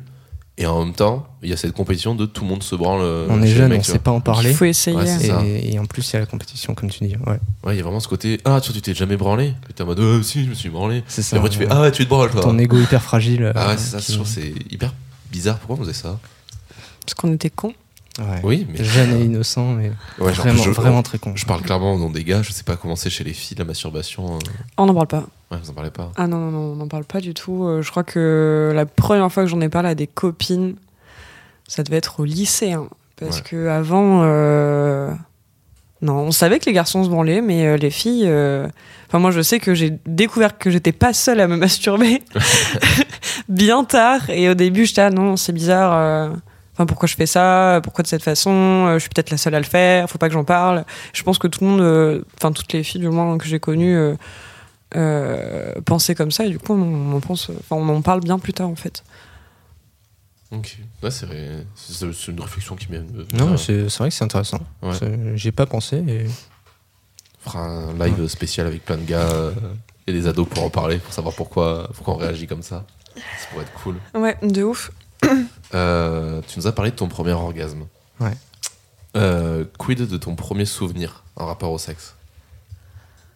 Et 0.62 0.68
en 0.68 0.86
même 0.86 0.94
temps, 0.94 1.26
il 1.42 1.50
y 1.50 1.54
a 1.54 1.58
cette 1.58 1.74
compétition 1.74 2.14
de 2.14 2.28
tout 2.28 2.44
le 2.44 2.50
monde 2.50 2.62
se 2.62 2.76
branle. 2.76 3.02
euh, 3.02 3.26
on 3.30 3.42
est 3.42 3.48
jeune, 3.48 3.74
on 3.74 3.78
tu 3.80 3.84
sait 3.92 3.98
pas 4.00 4.12
en 4.12 4.22
parler. 4.22 4.52
Il 4.52 4.56
faut 4.56 4.66
essayer. 4.66 4.96
Ouais. 4.96 5.46
Et, 5.48 5.74
et 5.74 5.80
en 5.80 5.86
plus, 5.86 6.08
il 6.10 6.14
y 6.14 6.18
a 6.18 6.20
la 6.20 6.26
compétition, 6.28 6.76
comme 6.76 6.90
tu 6.90 7.04
dis. 7.04 7.16
Ouais, 7.26 7.40
Ouais, 7.64 7.74
il 7.74 7.78
y 7.78 7.80
a 7.80 7.84
vraiment 7.84 8.00
ce 8.00 8.08
côté, 8.08 8.40
ah, 8.46 8.62
tu 8.62 8.72
tu 8.72 8.82
t'es 8.82 8.94
jamais 8.94 9.18
branlé? 9.18 9.54
Et 9.70 9.74
t'es 9.74 9.82
en 9.82 9.88
mode, 9.88 10.00
euh, 10.00 10.22
si, 10.22 10.44
je 10.46 10.50
me 10.50 10.54
suis 10.54 10.70
branlé. 10.70 11.04
c'est 11.08 11.22
Et 11.22 11.24
ça. 11.24 11.38
après, 11.38 11.50
tu 11.50 11.58
fais, 11.58 11.68
ah, 11.72 11.82
ouais, 11.82 11.92
tu 11.92 12.04
te 12.06 12.10
branles, 12.10 12.30
toi. 12.30 12.42
Ton 12.42 12.58
ego 12.60 12.78
hyper 12.80 13.02
fragile. 13.02 13.52
Ah, 13.56 13.60
euh, 13.66 13.72
ouais, 13.72 13.78
c'est 13.78 14.00
ça, 14.00 14.00
qui- 14.00 14.20
c'est 14.26 14.54
hyper 14.70 14.94
bizarre. 15.32 15.58
Pourquoi 15.58 15.78
on 15.78 15.80
faisait 15.80 15.94
ça? 15.94 16.20
Parce 17.06 17.16
qu'on 17.16 17.34
était 17.34 17.50
cons. 17.50 17.74
Ouais. 18.20 18.40
Oui, 18.44 18.68
mais. 18.70 18.84
Jeune 18.84 19.20
et 19.20 19.24
innocent, 19.24 19.72
mais 19.74 19.92
Ouais, 20.20 20.34
genre, 20.34 20.46
vraiment, 20.46 20.64
je- 20.64 20.70
vraiment 20.72 21.02
très 21.04 21.18
con. 21.18 21.32
Je 21.36 21.46
parle 21.46 21.62
clairement 21.62 21.94
au 21.94 21.98
nom 21.98 22.10
des 22.10 22.24
gars, 22.26 22.42
je 22.42 22.52
sais 22.52 22.64
pas 22.64 22.76
comment 22.76 22.96
c'est 22.98 23.10
chez 23.10 23.24
les 23.24 23.34
filles, 23.34 23.58
la 23.58 23.64
masturbation. 23.66 24.36
euh. 24.36 24.40
On 24.78 24.86
n'en 24.86 24.94
parle 24.94 25.08
pas. 25.08 25.24
Ouais, 25.50 25.58
vous 25.64 25.70
en 25.70 25.74
parlez 25.74 25.92
pas. 25.92 26.12
Ah 26.18 26.28
non, 26.28 26.38
non, 26.38 26.52
non, 26.52 26.60
on 26.74 26.76
n'en 26.76 26.88
parle 26.90 27.06
pas 27.06 27.22
du 27.22 27.34
tout. 27.34 27.64
Euh, 27.66 27.82
je 27.82 27.90
crois 27.90 28.04
que 28.04 28.72
la 28.76 28.86
première 28.86 29.32
fois 29.32 29.44
que 29.44 29.50
j'en 29.50 29.62
ai 29.62 29.70
parlé 29.70 29.90
à 29.90 29.96
des 29.96 30.08
copines, 30.08 30.76
ça 31.68 31.84
devait 31.84 31.98
être 31.98 32.20
au 32.20 32.26
lycée. 32.26 32.74
hein. 32.74 32.88
parce 33.18 33.38
Ouais. 33.38 33.44
que 33.44 33.68
avant, 33.68 34.22
euh, 34.24 35.12
non, 36.02 36.16
on 36.16 36.32
savait 36.32 36.58
que 36.60 36.66
les 36.66 36.74
garçons 36.74 37.04
se 37.04 37.10
branlaient, 37.10 37.42
mais 37.42 37.66
euh, 37.68 37.78
les 37.78 37.92
filles. 37.92 38.26
euh, 38.26 38.68
Enfin, 39.08 39.20
moi, 39.20 39.32
je 39.32 39.42
sais 39.42 39.60
que 39.60 39.74
j'ai 39.76 40.00
découvert 40.06 40.58
que 40.58 40.70
j'étais 40.70 40.92
pas 40.94 41.14
seule 41.14 41.40
à 41.42 41.48
me 41.48 41.56
masturber 41.58 42.24
bien 43.50 43.84
tard. 43.84 44.30
Et 44.30 44.50
au 44.50 44.54
début, 44.54 44.86
j'étais 44.86 45.02
ah 45.02 45.10
non, 45.12 45.36
c'est 45.38 45.52
bizarre. 45.54 46.32
Enfin, 46.82 46.88
pourquoi 46.88 47.06
je 47.08 47.14
fais 47.16 47.28
ça 47.28 47.80
Pourquoi 47.84 48.02
de 48.02 48.08
cette 48.08 48.24
façon 48.24 48.50
Euh, 48.88 48.94
Je 48.96 49.00
suis 49.02 49.10
peut-être 49.10 49.30
la 49.30 49.38
seule 49.38 49.54
à 49.54 49.60
le 49.60 49.66
faire. 49.66 50.10
Faut 50.10 50.18
pas 50.18 50.28
que 50.30 50.34
j'en 50.34 50.44
parle. 50.44 50.84
Je 51.14 51.22
pense 51.22 51.38
que 51.38 51.46
tout 51.48 51.64
le 51.64 51.70
monde, 51.70 51.82
euh, 51.82 52.24
enfin 52.38 52.52
toutes 52.52 52.74
les 52.74 52.82
filles 52.82 53.02
du 53.02 53.10
moins 53.10 53.38
que 53.38 53.46
j'ai 53.46 53.60
connues, 53.60 53.96
euh, 53.96 54.16
euh, 54.96 55.74
pensaient 55.86 56.16
comme 56.16 56.32
ça. 56.32 56.46
Et 56.48 56.50
du 56.50 56.58
coup, 56.58 56.74
on, 56.74 56.82
on 56.82 57.16
en 57.18 57.20
pense, 57.20 57.52
enfin, 57.52 57.76
on 57.76 57.88
en 57.90 58.02
parle 58.02 58.22
bien 58.22 58.40
plus 58.40 58.54
tard 58.54 58.68
en 58.68 58.76
fait. 58.76 59.04
Ok. 60.52 60.76
Ouais, 61.04 61.12
c'est 61.12 61.28
vrai. 61.28 61.68
C'est 61.76 62.12
c'est 62.14 62.32
une 62.32 62.42
réflexion 62.42 62.76
qui 62.76 62.88
m'est. 62.92 63.04
Non, 63.38 63.56
c'est 63.58 63.84
vrai 64.00 64.10
que 64.10 64.16
c'est 64.16 64.24
intéressant. 64.24 64.60
Ouais. 64.82 64.96
C'est- 64.98 65.38
J'y 65.38 65.50
ai 65.50 65.52
pas 65.52 65.68
pensé. 65.68 65.98
Et... 66.08 66.26
on 67.46 67.50
fera 67.52 67.60
un 67.60 67.94
live 67.94 68.28
spécial 68.28 68.66
avec 68.66 68.84
plein 68.84 68.98
de 68.98 69.06
gars 69.06 69.30
et 70.08 70.14
des 70.14 70.26
ados 70.26 70.48
pour 70.50 70.64
en 70.64 70.72
parler, 70.72 70.98
pour 70.98 71.14
savoir 71.14 71.36
pourquoi, 71.36 71.92
pourquoi 71.94 72.16
on 72.16 72.18
réagit 72.18 72.48
comme 72.48 72.64
ça. 72.64 72.86
Ça 73.16 73.22
pourrait 73.52 73.66
être 73.66 73.74
cool. 73.84 73.98
Ouais, 74.16 74.36
de 74.42 74.64
ouf. 74.64 74.92
Euh, 75.74 76.42
tu 76.48 76.60
nous 76.60 76.68
as 76.68 76.72
parlé 76.72 76.92
de 76.92 76.96
ton 76.96 77.08
premier 77.08 77.32
orgasme. 77.32 77.86
Ouais. 78.20 78.34
Euh, 79.16 79.66
quid 79.78 80.08
de 80.08 80.18
ton 80.18 80.36
premier 80.36 80.66
souvenir 80.66 81.24
en 81.36 81.46
rapport 81.46 81.72
au 81.72 81.78
sexe? 81.78 82.16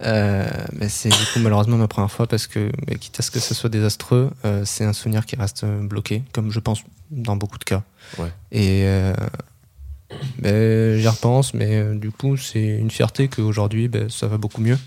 Euh, 0.04 0.46
mais 0.74 0.90
c'est 0.90 1.10
du 1.10 1.26
coup 1.34 1.40
malheureusement 1.40 1.78
ma 1.78 1.88
première 1.88 2.12
fois 2.12 2.28
parce 2.28 2.48
que, 2.48 2.70
mais 2.86 2.98
quitte 2.98 3.18
à 3.20 3.24
ce 3.24 3.32
que 3.32 3.40
ce 3.40 3.54
soit 3.54 3.70
désastreux, 3.70 4.30
euh, 4.44 4.64
c'est 4.66 4.84
un 4.84 4.94
souvenir 4.94 5.26
qui 5.26 5.36
reste 5.38 5.66
bloqué, 5.66 6.24
comme 6.34 6.52
je 6.52 6.60
pense 6.60 6.84
dans 7.12 7.38
beaucoup 7.38 7.58
de 7.58 7.64
cas. 7.64 7.84
Ouais. 8.18 8.32
Et 8.52 8.84
euh, 8.86 9.14
ben, 10.40 11.00
j'y 11.00 11.08
repense, 11.08 11.54
mais 11.54 11.78
euh, 11.78 11.96
du 11.96 12.12
coup 12.12 12.36
c'est 12.36 12.78
une 12.78 12.92
fierté 12.92 13.30
qu'aujourd'hui 13.30 13.88
ben, 13.88 14.10
ça 14.10 14.28
va 14.28 14.38
beaucoup 14.38 14.62
mieux, 14.62 14.78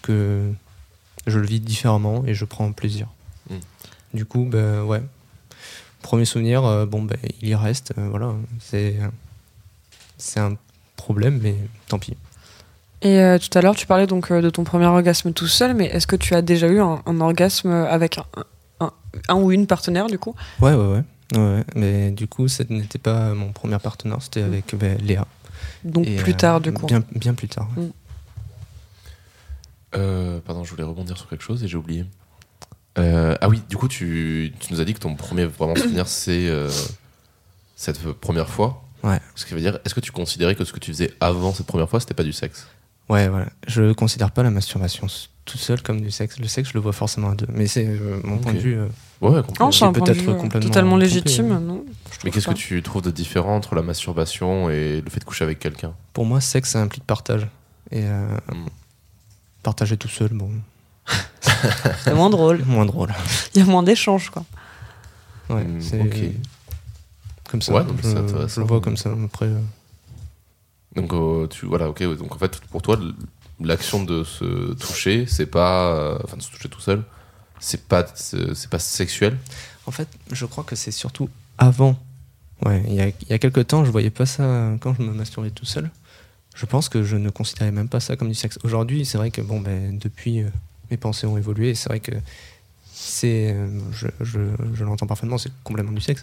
que 0.00 0.52
je 1.26 1.38
le 1.38 1.46
vis 1.46 1.60
différemment 1.60 2.24
et 2.24 2.34
je 2.34 2.44
prends 2.44 2.70
plaisir. 2.72 3.08
Mm. 3.50 3.56
Du 4.14 4.26
coup, 4.26 4.44
ben, 4.44 4.82
ouais. 4.82 5.02
Premier 6.02 6.24
souvenir, 6.24 6.64
euh, 6.64 6.84
bon, 6.86 7.02
ben, 7.02 7.16
il 7.40 7.48
y 7.48 7.54
reste, 7.54 7.92
euh, 7.96 8.08
voilà. 8.10 8.32
C'est, 8.60 8.96
c'est 10.18 10.40
un 10.40 10.56
problème, 10.96 11.38
mais 11.42 11.56
tant 11.88 11.98
pis. 11.98 12.16
Et 13.02 13.18
euh, 13.20 13.38
tout 13.38 13.56
à 13.58 13.62
l'heure, 13.62 13.74
tu 13.74 13.86
parlais 13.86 14.06
donc 14.06 14.30
euh, 14.30 14.40
de 14.42 14.50
ton 14.50 14.62
premier 14.64 14.86
orgasme 14.86 15.32
tout 15.32 15.48
seul, 15.48 15.74
mais 15.74 15.86
est-ce 15.86 16.06
que 16.06 16.16
tu 16.16 16.34
as 16.34 16.42
déjà 16.42 16.68
eu 16.68 16.80
un, 16.80 17.02
un 17.06 17.20
orgasme 17.20 17.70
avec 17.70 18.18
un, 18.18 18.24
un- 18.80 18.92
un 19.28 19.34
ou 19.36 19.50
une 19.52 19.66
partenaire 19.66 20.06
du 20.06 20.18
coup? 20.18 20.34
Ouais, 20.60 20.74
ouais, 20.74 21.02
ouais. 21.36 21.64
Mais 21.74 22.10
du 22.10 22.28
coup, 22.28 22.46
ce 22.48 22.62
n'était 22.68 22.98
pas 22.98 23.32
mon 23.34 23.52
premier 23.52 23.78
partenaire, 23.78 24.18
c'était 24.20 24.42
avec 24.42 24.74
ben, 24.76 24.98
Léa. 24.98 25.26
Donc 25.84 26.06
Et, 26.06 26.16
plus 26.16 26.32
euh, 26.32 26.36
tard 26.36 26.60
du 26.60 26.72
coup. 26.72 26.86
Bien, 26.86 27.02
bien 27.14 27.34
plus 27.34 27.48
tard. 27.48 27.68
ouais. 27.76 27.88
Euh, 29.94 30.40
Pardon, 30.44 30.64
je 30.64 30.70
voulais 30.70 30.84
rebondir 30.84 31.16
sur 31.18 31.28
quelque 31.28 31.42
chose 31.42 31.62
et 31.64 31.68
j'ai 31.68 31.76
oublié. 31.76 32.04
Euh, 32.98 33.34
ah 33.40 33.48
oui, 33.48 33.62
du 33.70 33.76
coup, 33.76 33.88
tu, 33.88 34.52
tu 34.60 34.72
nous 34.72 34.80
as 34.80 34.84
dit 34.84 34.94
que 34.94 34.98
ton 35.00 35.14
premier 35.14 35.44
vraiment 35.46 35.76
souvenir, 35.76 36.06
c'est 36.08 36.48
euh, 36.48 36.70
cette 37.76 38.02
première 38.14 38.48
fois. 38.48 38.82
Ouais. 39.02 39.18
Ce 39.34 39.44
qui 39.46 39.54
veut 39.54 39.60
dire, 39.60 39.78
est-ce 39.84 39.94
que 39.94 40.00
tu 40.00 40.12
considérais 40.12 40.54
que 40.54 40.64
ce 40.64 40.72
que 40.72 40.78
tu 40.78 40.92
faisais 40.92 41.12
avant 41.20 41.52
cette 41.52 41.66
première 41.66 41.88
fois, 41.88 42.00
c'était 42.00 42.14
pas 42.14 42.22
du 42.22 42.32
sexe? 42.32 42.66
Ouais, 43.08 43.28
voilà. 43.28 43.46
Je 43.66 43.92
considère 43.92 44.30
pas 44.30 44.42
la 44.44 44.50
masturbation 44.50 45.06
s- 45.06 45.28
toute 45.44 45.60
seule 45.60 45.82
comme 45.82 46.00
du 46.00 46.10
sexe. 46.12 46.38
Le 46.38 46.46
sexe, 46.46 46.68
je 46.68 46.74
le 46.74 46.80
vois 46.80 46.92
forcément 46.92 47.30
à 47.30 47.34
deux. 47.34 47.46
Mais 47.48 47.66
c'est 47.66 47.86
euh, 47.86 48.20
mon 48.22 48.38
point 48.38 48.52
de 48.52 48.58
vue. 48.58 48.78
euh, 48.78 48.86
Ouais, 49.20 49.40
complètement. 49.42 49.66
Non, 49.66 49.72
c'est 49.72 49.84
un 49.84 49.92
peut 49.92 49.98
point 50.00 50.06
de 50.06 50.12
être 50.12 50.22
vue, 50.24 50.30
euh, 50.30 50.34
complètement 50.34 50.68
totalement 50.68 50.90
trompé, 50.92 51.04
légitime, 51.04 51.52
euh. 51.52 51.58
non? 51.58 51.84
Mais 52.24 52.30
qu'est-ce 52.30 52.46
que 52.46 52.54
tu 52.54 52.80
trouves 52.82 53.02
de 53.02 53.10
différent 53.10 53.56
entre 53.56 53.74
la 53.74 53.82
masturbation 53.82 54.70
et 54.70 55.00
le 55.00 55.10
fait 55.10 55.18
de 55.18 55.24
coucher 55.24 55.42
avec 55.44 55.58
quelqu'un? 55.58 55.94
Pour 56.12 56.24
moi, 56.26 56.40
sexe, 56.40 56.70
ça 56.70 56.80
implique 56.80 57.04
partage. 57.04 57.48
Et 57.90 58.02
euh, 58.04 58.36
Mm. 58.52 58.66
partager 59.64 59.96
tout 59.96 60.08
seul, 60.08 60.28
bon, 60.32 60.50
C'est 62.04 62.14
moins 62.14 62.30
drôle. 62.30 62.64
moins 62.66 62.86
drôle. 62.86 63.12
Il 63.54 63.60
y 63.60 63.62
a 63.62 63.66
moins 63.66 63.82
d'échanges 63.82 64.30
quoi. 64.30 64.44
Ouais, 65.50 65.64
Mm, 65.64 65.80
c'est 65.80 66.00
ok. 66.00 66.32
comme 67.50 67.62
ça. 67.62 67.74
Ouais, 67.74 67.84
donc 67.84 67.98
je, 68.02 68.08
je 68.48 68.60
le 68.60 68.66
vois 68.66 68.80
comme 68.80 68.96
ça. 68.96 69.10
Après, 69.24 69.46
euh, 69.46 69.60
Donc, 70.96 71.12
euh, 71.12 71.46
tu, 71.48 71.66
voilà, 71.66 71.88
ok. 71.88 72.02
Donc, 72.16 72.34
en 72.34 72.38
fait, 72.38 72.58
pour 72.70 72.80
toi, 72.82 72.98
l'action 73.60 74.02
de 74.04 74.24
se 74.24 74.72
toucher, 74.74 75.26
c'est 75.26 75.46
pas. 75.46 75.92
euh, 75.94 76.18
Enfin, 76.24 76.36
de 76.36 76.42
se 76.42 76.50
toucher 76.50 76.68
tout 76.68 76.80
seul, 76.80 77.02
c'est 77.60 77.86
pas, 77.86 78.06
c'est 78.14 78.68
pas 78.70 78.78
sexuel? 78.78 79.36
En 79.86 79.90
fait, 79.90 80.08
je 80.30 80.46
crois 80.46 80.64
que 80.64 80.76
c'est 80.76 80.90
surtout 80.92 81.28
avant. 81.58 81.98
Ouais, 82.64 82.82
il 82.86 82.94
y 82.94 83.00
a, 83.00 83.08
y 83.08 83.32
a 83.32 83.38
quelques 83.38 83.66
temps, 83.66 83.84
je 83.84 83.90
voyais 83.90 84.10
pas 84.10 84.26
ça 84.26 84.70
quand 84.80 84.94
je 84.94 85.02
me 85.02 85.12
masturbais 85.12 85.50
tout 85.50 85.66
seul. 85.66 85.90
Je 86.54 86.64
pense 86.66 86.88
que 86.88 87.02
je 87.02 87.16
ne 87.16 87.30
considérais 87.30 87.72
même 87.72 87.88
pas 87.88 87.98
ça 88.00 88.16
comme 88.16 88.28
du 88.28 88.34
sexe. 88.34 88.58
Aujourd'hui, 88.62 89.04
c'est 89.04 89.18
vrai 89.18 89.30
que 89.30 89.40
bon, 89.40 89.60
ben, 89.60 89.98
depuis, 89.98 90.42
euh, 90.42 90.48
mes 90.92 90.98
pensées 90.98 91.26
ont 91.26 91.38
évolué. 91.38 91.70
et 91.70 91.74
C'est 91.74 91.88
vrai 91.88 92.00
que 92.00 92.12
c'est, 92.92 93.56
je, 93.92 94.06
je, 94.20 94.40
je 94.74 94.84
l'entends 94.84 95.06
parfaitement, 95.06 95.38
c'est 95.38 95.52
complètement 95.64 95.92
du 95.92 96.00
sexe. 96.02 96.22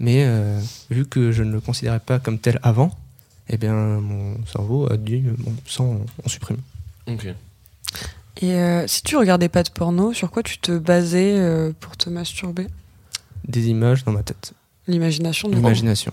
Mais 0.00 0.24
euh, 0.26 0.60
vu 0.90 1.06
que 1.06 1.32
je 1.32 1.42
ne 1.42 1.52
le 1.52 1.60
considérais 1.60 2.00
pas 2.00 2.18
comme 2.18 2.38
tel 2.38 2.58
avant, 2.62 2.90
eh 3.48 3.56
bien, 3.56 3.74
mon 3.74 4.44
cerveau 4.46 4.90
a 4.92 4.96
dit 4.96 5.20
bon, 5.38 5.54
ça, 5.66 5.82
on, 5.84 6.04
on 6.24 6.28
supprime. 6.28 6.58
Ok. 7.06 7.26
Et 8.40 8.52
euh, 8.54 8.86
si 8.86 9.02
tu 9.02 9.16
regardais 9.16 9.48
pas 9.48 9.62
de 9.62 9.70
porno, 9.70 10.12
sur 10.12 10.30
quoi 10.30 10.42
tu 10.42 10.58
te 10.58 10.76
basais 10.76 11.34
euh, 11.38 11.72
pour 11.80 11.96
te 11.96 12.10
masturber? 12.10 12.66
Des 13.46 13.68
images 13.68 14.04
dans 14.04 14.12
ma 14.12 14.22
tête, 14.22 14.52
L'imagination 14.86 15.48
l'imagination, 15.48 16.12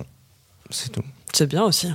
c'est 0.70 0.92
tout. 0.92 1.04
C'est 1.34 1.48
bien 1.48 1.64
aussi. 1.64 1.88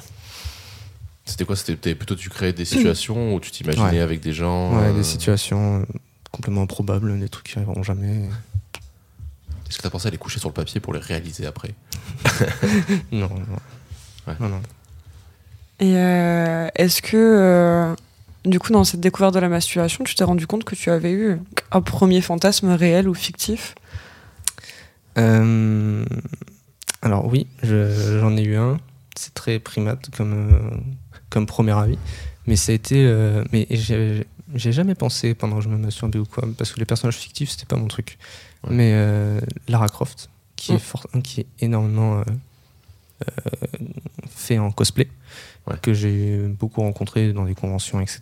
C'était 1.31 1.45
quoi 1.45 1.55
C'était 1.57 1.95
plutôt 1.95 2.17
tu 2.17 2.29
créais 2.29 2.53
des 2.53 2.65
situations 2.65 3.35
où 3.35 3.41
tu 3.41 3.51
t'imaginais 3.53 3.85
Ouais. 3.91 3.99
avec 4.01 4.21
des 4.21 4.33
gens. 4.33 4.77
Ouais, 4.77 4.89
euh, 4.89 4.93
des 4.97 5.05
situations 5.05 5.81
euh, 5.81 5.85
complètement 6.33 6.63
improbables, 6.63 7.19
des 7.21 7.29
trucs 7.29 7.47
qui 7.51 7.59
arriveront 7.59 7.83
jamais. 7.85 8.29
Est-ce 9.69 9.79
que 9.79 9.83
t'as 9.83 9.91
pensé 9.91 10.09
à 10.09 10.11
les 10.11 10.19
coucher 10.19 10.41
sur 10.41 10.49
le 10.49 10.55
papier 10.55 10.81
pour 10.81 10.93
les 10.93 10.99
réaliser 11.01 11.47
après 11.47 11.73
Non, 13.13 13.29
non. 13.31 13.59
Ouais. 14.27 14.35
non, 14.41 14.49
non. 14.49 14.61
Et 15.79 15.97
euh, 15.97 16.69
est-ce 16.75 17.01
que, 17.01 17.17
euh, 17.17 17.95
du 18.45 18.59
coup, 18.59 18.73
dans 18.73 18.83
cette 18.85 19.01
découverte 19.01 19.33
de 19.35 19.39
la 19.39 19.49
masturbation, 19.49 20.03
tu 20.05 20.15
t'es 20.17 20.25
rendu 20.25 20.47
compte 20.49 20.65
que 20.65 20.75
tu 20.75 20.91
avais 20.91 21.13
eu 21.13 21.39
un 21.71 21.81
premier 21.81 22.21
fantasme 22.21 22.71
réel 22.73 23.09
ou 23.09 23.15
fictif? 23.15 23.77
Euh, 25.19 26.05
alors 27.03 27.27
oui, 27.27 27.47
je- 27.63 28.19
j'en 28.21 28.37
ai 28.37 28.43
eu 28.43 28.57
un. 28.57 28.79
C'est 29.17 29.35
très 29.35 29.59
primate 29.59 30.11
comme, 30.17 30.33
euh, 30.53 30.77
comme 31.31 31.47
premier 31.47 31.73
avis. 31.73 31.99
Mais 32.47 32.57
ça 32.57 32.73
a 32.73 32.75
été... 32.75 33.05
euh, 33.07 33.45
mais 33.53 33.67
j'ai 33.71 34.73
jamais 34.73 34.95
pensé 34.95 35.35
pendant 35.35 35.57
que 35.59 35.63
je 35.63 35.69
me 35.69 35.77
masturbais 35.79 36.19
ou 36.19 36.25
quoi, 36.27 36.45
parce 36.59 36.73
que 36.73 36.81
les 36.81 36.85
personnages 36.87 37.17
fictifs, 37.17 37.51
c'était 37.51 37.67
pas 37.67 37.77
mon 37.77 37.87
truc. 37.87 38.19
Ouais. 38.65 38.75
Mais 38.75 38.93
euh, 38.95 39.41
Lara 39.69 39.89
Croft, 39.89 40.29
qui, 40.57 40.73
Mm. 40.73 40.77
est 40.77 40.79
fort, 40.79 41.07
qui 41.23 41.41
est 41.41 41.47
énormément 41.61 42.19
euh, 42.19 42.25
euh, 43.29 43.87
fait 44.29 44.59
en 44.59 44.71
cosplay, 44.73 45.09
Ouais. 45.67 45.77
que 45.81 45.93
j'ai 45.95 46.39
beaucoup 46.49 46.81
rencontré 46.81 47.33
dans 47.33 47.45
des 47.45 47.55
conventions, 47.55 48.01
etc. 48.01 48.21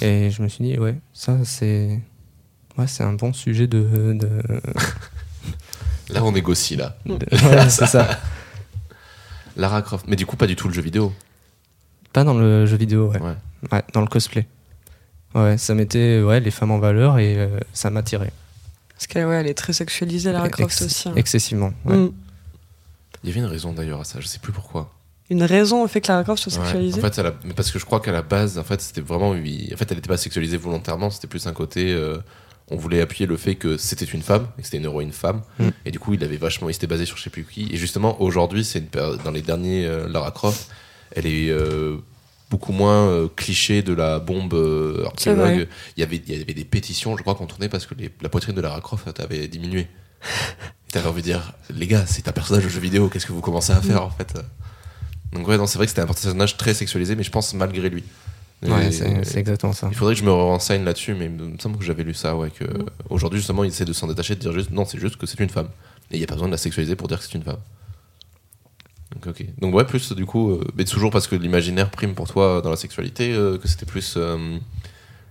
Et 0.00 0.30
je 0.30 0.42
me 0.42 0.48
suis 0.48 0.64
dit, 0.64 0.78
ouais, 0.78 0.96
ça 1.12 1.38
c'est... 1.44 2.00
Ouais, 2.78 2.86
c'est 2.86 3.02
un 3.02 3.12
bon 3.12 3.32
sujet 3.34 3.66
de- 3.66 4.16
de, 4.18 4.42
Là, 6.08 6.24
on 6.24 6.32
négocie 6.32 6.76
là. 6.76 6.96
de- 7.04 7.14
ouais, 7.14 7.68
c'est 7.68 7.86
ça. 7.86 8.20
Lara 9.56 9.82
Croft. 9.82 10.06
Mais 10.08 10.16
du 10.16 10.24
coup, 10.24 10.36
pas 10.36 10.46
du 10.46 10.56
tout 10.56 10.68
le 10.68 10.74
jeu 10.74 10.80
vidéo. 10.82 11.12
Pas 12.12 12.24
dans 12.24 12.34
le 12.34 12.66
jeu 12.66 12.76
vidéo, 12.76 13.08
ouais. 13.10 13.20
Ouais. 13.20 13.34
Ouais, 13.70 13.82
dans 13.92 14.00
le 14.00 14.06
cosplay. 14.06 14.46
Ouais, 15.34 15.56
ça 15.56 15.74
mettait 15.74 16.20
ouais, 16.20 16.40
les 16.40 16.50
femmes 16.50 16.72
en 16.72 16.78
valeur 16.78 17.18
et 17.18 17.36
euh, 17.38 17.58
ça 17.72 17.90
m'attirait. 17.90 18.32
Parce 18.94 19.06
qu'elle 19.06 19.26
ouais, 19.26 19.36
elle 19.36 19.46
est 19.46 19.54
très 19.54 19.72
sexualisée, 19.72 20.30
Lara 20.32 20.48
Croft 20.48 20.70
Ex- 20.70 20.82
aussi. 20.82 21.08
hein. 21.08 21.12
Excessivement. 21.16 21.72
ouais. 21.86 21.96
Mm. 21.96 22.12
Il 23.24 23.28
y 23.28 23.32
avait 23.32 23.40
une 23.40 23.46
raison 23.46 23.72
d'ailleurs 23.72 24.00
à 24.00 24.04
ça, 24.04 24.20
je 24.20 24.26
sais 24.26 24.38
plus 24.40 24.52
pourquoi. 24.52 24.92
Une 25.30 25.42
raison 25.44 25.82
au 25.82 25.88
fait 25.88 26.00
que 26.02 26.08
Lara 26.08 26.24
Croft 26.24 26.42
soit 26.42 26.52
Ouais. 26.52 26.58
sexualisée 26.64 26.98
En 26.98 27.02
fait, 27.02 27.18
elle 27.18 27.26
a- 27.26 27.34
mais 27.44 27.54
parce 27.54 27.70
que 27.70 27.78
je 27.78 27.84
crois 27.86 28.00
qu'à 28.00 28.12
la 28.12 28.22
base, 28.22 28.58
en 28.58 28.64
fait, 28.64 28.80
c'était 28.80 29.00
vraiment. 29.00 29.30
En 29.30 29.34
fait, 29.34 29.90
elle 29.90 29.96
n'était 29.96 30.08
pas 30.08 30.16
sexualisée 30.18 30.56
volontairement, 30.58 31.08
c'était 31.10 31.28
plus 31.28 31.46
un 31.46 31.52
côté. 31.52 31.92
euh, 31.92 32.18
on 32.70 32.76
voulait 32.76 33.00
appuyer 33.00 33.26
le 33.26 33.36
fait 33.36 33.56
que 33.56 33.76
c'était 33.76 34.04
une 34.04 34.22
femme, 34.22 34.46
et 34.56 34.60
que 34.62 34.66
c'était 34.66 34.78
une 34.78 34.84
héroïne 34.84 35.12
femme. 35.12 35.42
Mm. 35.58 35.68
Et 35.84 35.90
du 35.90 35.98
coup, 35.98 36.14
il 36.14 36.22
avait 36.24 36.36
vachement. 36.36 36.68
Il 36.68 36.74
s'était 36.74 36.86
basé 36.86 37.04
sur 37.06 37.16
je 37.16 37.22
sais 37.22 37.30
plus 37.30 37.44
qui. 37.44 37.68
Et 37.72 37.76
justement, 37.76 38.20
aujourd'hui, 38.22 38.64
c'est 38.64 38.78
une 38.80 39.18
dans 39.24 39.30
les 39.30 39.42
derniers 39.42 39.86
euh, 39.86 40.08
Lara 40.08 40.30
Croft, 40.30 40.68
elle 41.14 41.26
est. 41.26 41.50
euh, 41.50 41.96
beaucoup 42.50 42.72
moins 42.72 43.06
euh, 43.08 43.28
cliché 43.34 43.80
de 43.80 43.94
la 43.94 44.18
bombe 44.18 44.52
euh, 44.52 45.06
archéologue. 45.06 45.68
Il 45.96 46.00
y, 46.00 46.02
avait, 46.02 46.16
il 46.28 46.36
y 46.38 46.42
avait 46.42 46.52
des 46.52 46.66
pétitions, 46.66 47.16
je 47.16 47.22
crois, 47.22 47.34
qu'on 47.34 47.46
tournait 47.46 47.70
parce 47.70 47.86
que 47.86 47.94
les- 47.94 48.10
la 48.20 48.28
poitrine 48.28 48.54
de 48.54 48.60
Lara 48.60 48.78
Croft 48.82 49.18
avait 49.20 49.48
diminué. 49.48 49.80
Et 49.80 49.86
T'avais 50.92 51.08
envie 51.08 51.22
de 51.22 51.26
dire, 51.28 51.54
les 51.74 51.86
gars, 51.86 52.04
c'est 52.04 52.28
un 52.28 52.32
personnage 52.32 52.64
de 52.64 52.68
jeu 52.68 52.78
vidéo, 52.78 53.08
qu'est-ce 53.08 53.24
que 53.24 53.32
vous 53.32 53.40
commencez 53.40 53.72
à 53.72 53.80
faire 53.80 54.02
en 54.04 54.10
fait 54.10 54.34
Donc 55.32 55.48
ouais, 55.48 55.56
c'est 55.66 55.78
vrai 55.78 55.86
que 55.86 55.90
c'était 55.92 56.02
un 56.02 56.06
personnage 56.06 56.58
très 56.58 56.74
sexualisé, 56.74 57.16
mais 57.16 57.22
je 57.22 57.30
pense 57.30 57.54
malgré 57.54 57.88
lui. 57.88 58.04
Ouais, 58.64 58.92
c'est 58.92 59.38
exactement 59.38 59.72
ça. 59.72 59.88
il 59.90 59.96
faudrait 59.96 60.12
que 60.14 60.20
je 60.20 60.26
me 60.26 60.30
renseigne 60.30 60.84
là-dessus, 60.84 61.14
mais 61.14 61.24
il 61.24 61.30
me 61.30 61.58
semble 61.58 61.78
que 61.78 61.84
j'avais 61.84 62.04
lu 62.04 62.12
ça, 62.12 62.36
ouais, 62.36 62.50
que 62.50 62.64
aujourd'hui 63.08 63.38
justement, 63.40 63.64
il 63.64 63.68
essaie 63.68 63.86
de 63.86 63.94
s'en 63.94 64.08
détacher, 64.08 64.34
de 64.34 64.40
dire 64.40 64.52
juste, 64.52 64.70
non, 64.72 64.84
c'est 64.84 65.00
juste 65.00 65.16
que 65.16 65.24
c'est 65.24 65.40
une 65.40 65.48
femme. 65.48 65.68
Et 66.10 66.16
il 66.16 66.18
n'y 66.18 66.24
a 66.24 66.26
pas 66.26 66.34
besoin 66.34 66.48
de 66.48 66.52
la 66.52 66.58
sexualiser 66.58 66.96
pour 66.96 67.08
dire 67.08 67.16
que 67.18 67.24
c'est 67.24 67.32
une 67.34 67.42
femme. 67.44 67.56
Donc 69.24 69.34
ok. 69.40 69.46
Donc 69.60 69.74
ouais, 69.74 69.84
plus 69.84 70.12
du 70.12 70.26
coup, 70.26 70.50
euh, 70.52 70.64
mais 70.76 70.84
toujours 70.84 71.10
parce 71.10 71.26
que 71.26 71.36
l'imaginaire 71.36 71.90
prime 71.90 72.14
pour 72.14 72.28
toi 72.28 72.60
dans 72.62 72.70
la 72.70 72.76
sexualité, 72.76 73.32
euh, 73.32 73.58
que 73.58 73.68
c'était 73.68 73.86
plus 73.86 74.14
euh, 74.16 74.58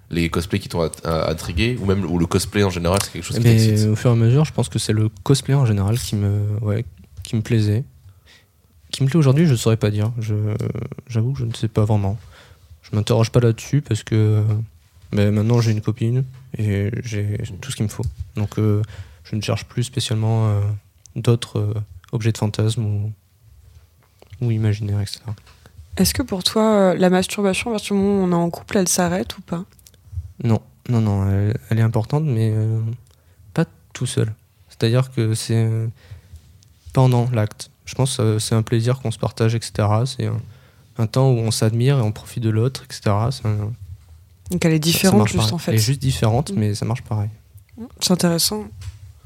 les 0.09 0.29
cosplays 0.29 0.59
qui 0.59 0.69
t'ont 0.69 0.89
intrigué, 1.03 1.77
ou 1.81 1.85
même 1.85 2.05
ou 2.05 2.17
le 2.17 2.25
cosplay 2.25 2.63
en 2.63 2.69
général, 2.69 2.99
c'est 3.03 3.11
quelque 3.11 3.23
chose 3.23 3.37
qui 3.37 3.43
Mais 3.43 3.55
t'excite? 3.67 3.87
au 3.89 3.95
fur 3.95 4.09
et 4.09 4.13
à 4.13 4.15
mesure, 4.15 4.45
je 4.45 4.53
pense 4.53 4.69
que 4.69 4.79
c'est 4.79 4.93
le 4.93 5.09
cosplay 5.23 5.53
en 5.53 5.65
général 5.65 5.97
qui 5.99 6.15
me, 6.15 6.41
ouais, 6.61 6.85
qui 7.23 7.35
me 7.35 7.41
plaisait. 7.41 7.83
Qui 8.91 9.03
me 9.03 9.07
plaît 9.07 9.17
aujourd'hui, 9.19 9.45
je 9.45 9.51
ne 9.51 9.55
saurais 9.57 9.77
pas 9.77 9.89
dire. 9.89 10.11
Je- 10.19 10.55
J'avoue 11.07 11.31
que 11.33 11.39
je 11.39 11.45
ne 11.45 11.53
sais 11.53 11.69
pas 11.69 11.85
vraiment. 11.85 12.17
Je 12.83 12.95
m'interroge 12.95 13.29
pas 13.29 13.39
là-dessus 13.39 13.81
parce 13.81 14.03
que 14.03 14.43
mais 15.13 15.29
maintenant 15.31 15.59
j'ai 15.61 15.71
une 15.71 15.81
copine 15.81 16.23
et 16.57 16.89
j'ai 17.03 17.37
tout 17.61 17.71
ce 17.71 17.75
qu'il 17.77 17.85
me 17.85 17.89
faut. 17.89 18.03
Donc 18.35 18.59
euh, 18.59 18.81
je 19.23 19.35
ne 19.35 19.41
cherche 19.41 19.63
plus 19.65 19.83
spécialement 19.83 20.49
euh, 20.49 20.61
d'autres 21.15 21.59
euh, 21.59 21.73
objets 22.11 22.31
de 22.33 22.37
fantasme 22.37 22.83
ou, 22.85 23.13
ou 24.41 24.51
imaginaires, 24.51 24.99
etc. 25.01 25.19
Est-ce 25.97 26.13
que 26.13 26.21
pour 26.23 26.43
toi, 26.43 26.63
euh, 26.63 26.93
la 26.95 27.09
masturbation, 27.09 27.69
à 27.71 27.73
partir 27.73 27.95
du 27.95 28.01
moment 28.01 28.21
où 28.23 28.27
on 28.27 28.31
est 28.31 28.35
en 28.43 28.49
couple, 28.49 28.77
elle 28.77 28.87
s'arrête 28.87 29.37
ou 29.37 29.41
pas? 29.41 29.63
Non, 30.43 30.61
non, 30.89 31.01
non, 31.01 31.29
elle, 31.29 31.57
elle 31.69 31.79
est 31.79 31.83
importante, 31.83 32.23
mais 32.25 32.51
euh, 32.53 32.79
pas 33.53 33.65
tout 33.93 34.05
seul. 34.05 34.33
C'est-à-dire 34.69 35.11
que 35.11 35.33
c'est 35.35 35.55
euh, 35.65 35.87
pendant 36.93 37.29
l'acte. 37.31 37.69
Je 37.85 37.95
pense 37.95 38.17
que 38.17 38.39
c'est 38.39 38.55
un 38.55 38.63
plaisir 38.63 38.99
qu'on 38.99 39.11
se 39.11 39.19
partage, 39.19 39.53
etc. 39.53 39.87
C'est 40.05 40.25
un, 40.27 40.39
un 40.97 41.07
temps 41.07 41.29
où 41.29 41.37
on 41.37 41.51
s'admire 41.51 41.97
et 41.97 42.01
on 42.01 42.11
profite 42.11 42.41
de 42.43 42.49
l'autre, 42.49 42.83
etc. 42.85 43.01
C'est 43.31 43.45
un- 43.45 43.71
Donc 44.49 44.63
elle 44.65 44.73
est 44.73 44.79
différente 44.79 45.27
juste 45.27 45.37
pareil. 45.39 45.53
en 45.53 45.57
fait. 45.57 45.71
Elle 45.71 45.77
est 45.77 45.81
juste 45.81 46.01
différente, 46.01 46.51
Mm. 46.51 46.55
mais 46.59 46.73
ça 46.75 46.85
marche 46.85 47.01
pareil. 47.03 47.29
C'est 47.99 48.11
intéressant. 48.11 48.65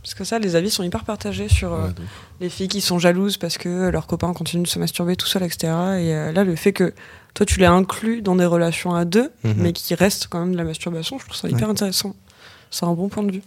Parce 0.05 0.13
que 0.13 0.23
ça, 0.23 0.37
les 0.37 0.55
avis 0.55 0.69
sont 0.69 0.83
hyper 0.83 1.03
partagés 1.03 1.49
sur 1.49 1.73
euh, 1.73 1.87
Ouais, 1.87 1.93
les 2.39 2.49
filles 2.49 2.67
qui 2.67 2.79
sont 2.79 2.99
jalouses 2.99 3.37
parce 3.37 3.57
que 3.57 3.89
leurs 3.89 4.05
copains 4.05 4.31
continuent 4.33 4.61
de 4.61 4.67
se 4.67 4.77
masturber 4.77 5.15
tout 5.15 5.25
seul, 5.25 5.41
etc. 5.41 5.57
Et 5.63 5.67
euh, 6.13 6.31
là, 6.31 6.43
le 6.43 6.55
fait 6.55 6.73
que 6.73 6.93
toi, 7.33 7.43
tu 7.43 7.59
l'as 7.59 7.71
inclus 7.71 8.21
dans 8.21 8.35
des 8.35 8.45
relations 8.45 8.93
à 8.93 9.03
deux, 9.03 9.31
Mhm. 9.43 9.55
mais 9.57 9.73
qui 9.73 9.95
reste 9.95 10.27
quand 10.29 10.39
même 10.39 10.51
de 10.51 10.57
la 10.57 10.63
masturbation, 10.63 11.17
je 11.17 11.25
trouve 11.25 11.35
ça 11.35 11.49
hyper 11.49 11.67
intéressant. 11.69 12.15
C'est 12.69 12.85
un 12.85 12.93
bon 12.93 13.09
point 13.09 13.23
de 13.23 13.31
vue. 13.31 13.41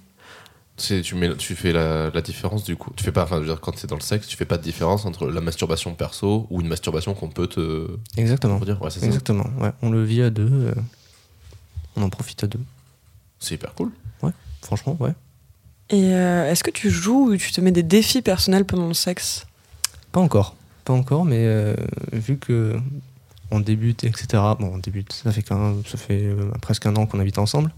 Tu, 0.78 1.14
mets, 1.14 1.34
tu 1.36 1.54
fais 1.54 1.72
la, 1.72 2.10
la 2.10 2.20
différence 2.22 2.64
du 2.64 2.74
coup. 2.76 2.92
Tu 2.96 3.02
fais 3.04 3.12
pas, 3.12 3.22
enfin, 3.24 3.36
je 3.36 3.40
veux 3.42 3.46
dire, 3.46 3.60
quand 3.60 3.76
c'est 3.78 3.88
dans 3.88 3.96
le 3.96 4.00
sexe, 4.00 4.26
tu 4.26 4.36
fais 4.36 4.44
pas 4.44 4.56
de 4.58 4.62
différence 4.62 5.06
entre 5.06 5.28
la 5.28 5.40
masturbation 5.40 5.94
perso 5.94 6.46
ou 6.50 6.60
une 6.60 6.68
masturbation 6.68 7.14
qu'on 7.14 7.28
peut 7.28 7.46
te. 7.46 7.86
Exactement. 8.16 8.58
Dire, 8.60 8.80
ouais. 8.82 8.90
Exactement. 9.02 9.46
Ouais, 9.60 9.70
on 9.82 9.90
le 9.90 10.02
vit 10.04 10.22
à 10.22 10.30
deux. 10.30 10.48
euh, 10.50 10.74
on 11.96 12.02
en 12.02 12.10
profite 12.10 12.42
à 12.44 12.46
deux. 12.48 12.60
C'est 13.38 13.54
hyper 13.54 13.74
cool. 13.74 13.90
Franchement, 14.62 14.96
ouais. 14.98 15.12
Et 15.90 16.12
euh, 16.14 16.50
est-ce 16.50 16.62
que 16.62 16.70
tu 16.70 16.90
joues 16.90 17.30
ou 17.32 17.36
tu 17.36 17.50
te 17.52 17.60
mets 17.60 17.72
des 17.72 17.82
défis 17.82 18.22
personnels 18.22 18.64
pendant 18.64 18.88
le 18.88 18.94
sexe? 18.94 19.46
Pas 20.12 20.20
encore. 20.20 20.54
Pas 20.84 20.92
encore, 20.92 21.24
mais 21.24 21.40
euh, 21.46 21.74
vu 22.12 22.36
que 22.38 22.78
on 23.50 23.60
débute, 23.60 24.04
etc. 24.04 24.26
Bon, 24.58 24.72
on 24.74 24.78
débute, 24.78 25.12
ça 25.12 25.32
fait, 25.32 25.42
qu'un, 25.42 25.74
ça 25.86 25.96
fait 25.96 26.22
euh, 26.24 26.50
presque 26.60 26.84
un 26.86 26.94
an 26.96 27.06
qu'on 27.06 27.20
habite 27.20 27.38
ensemble. 27.38 27.70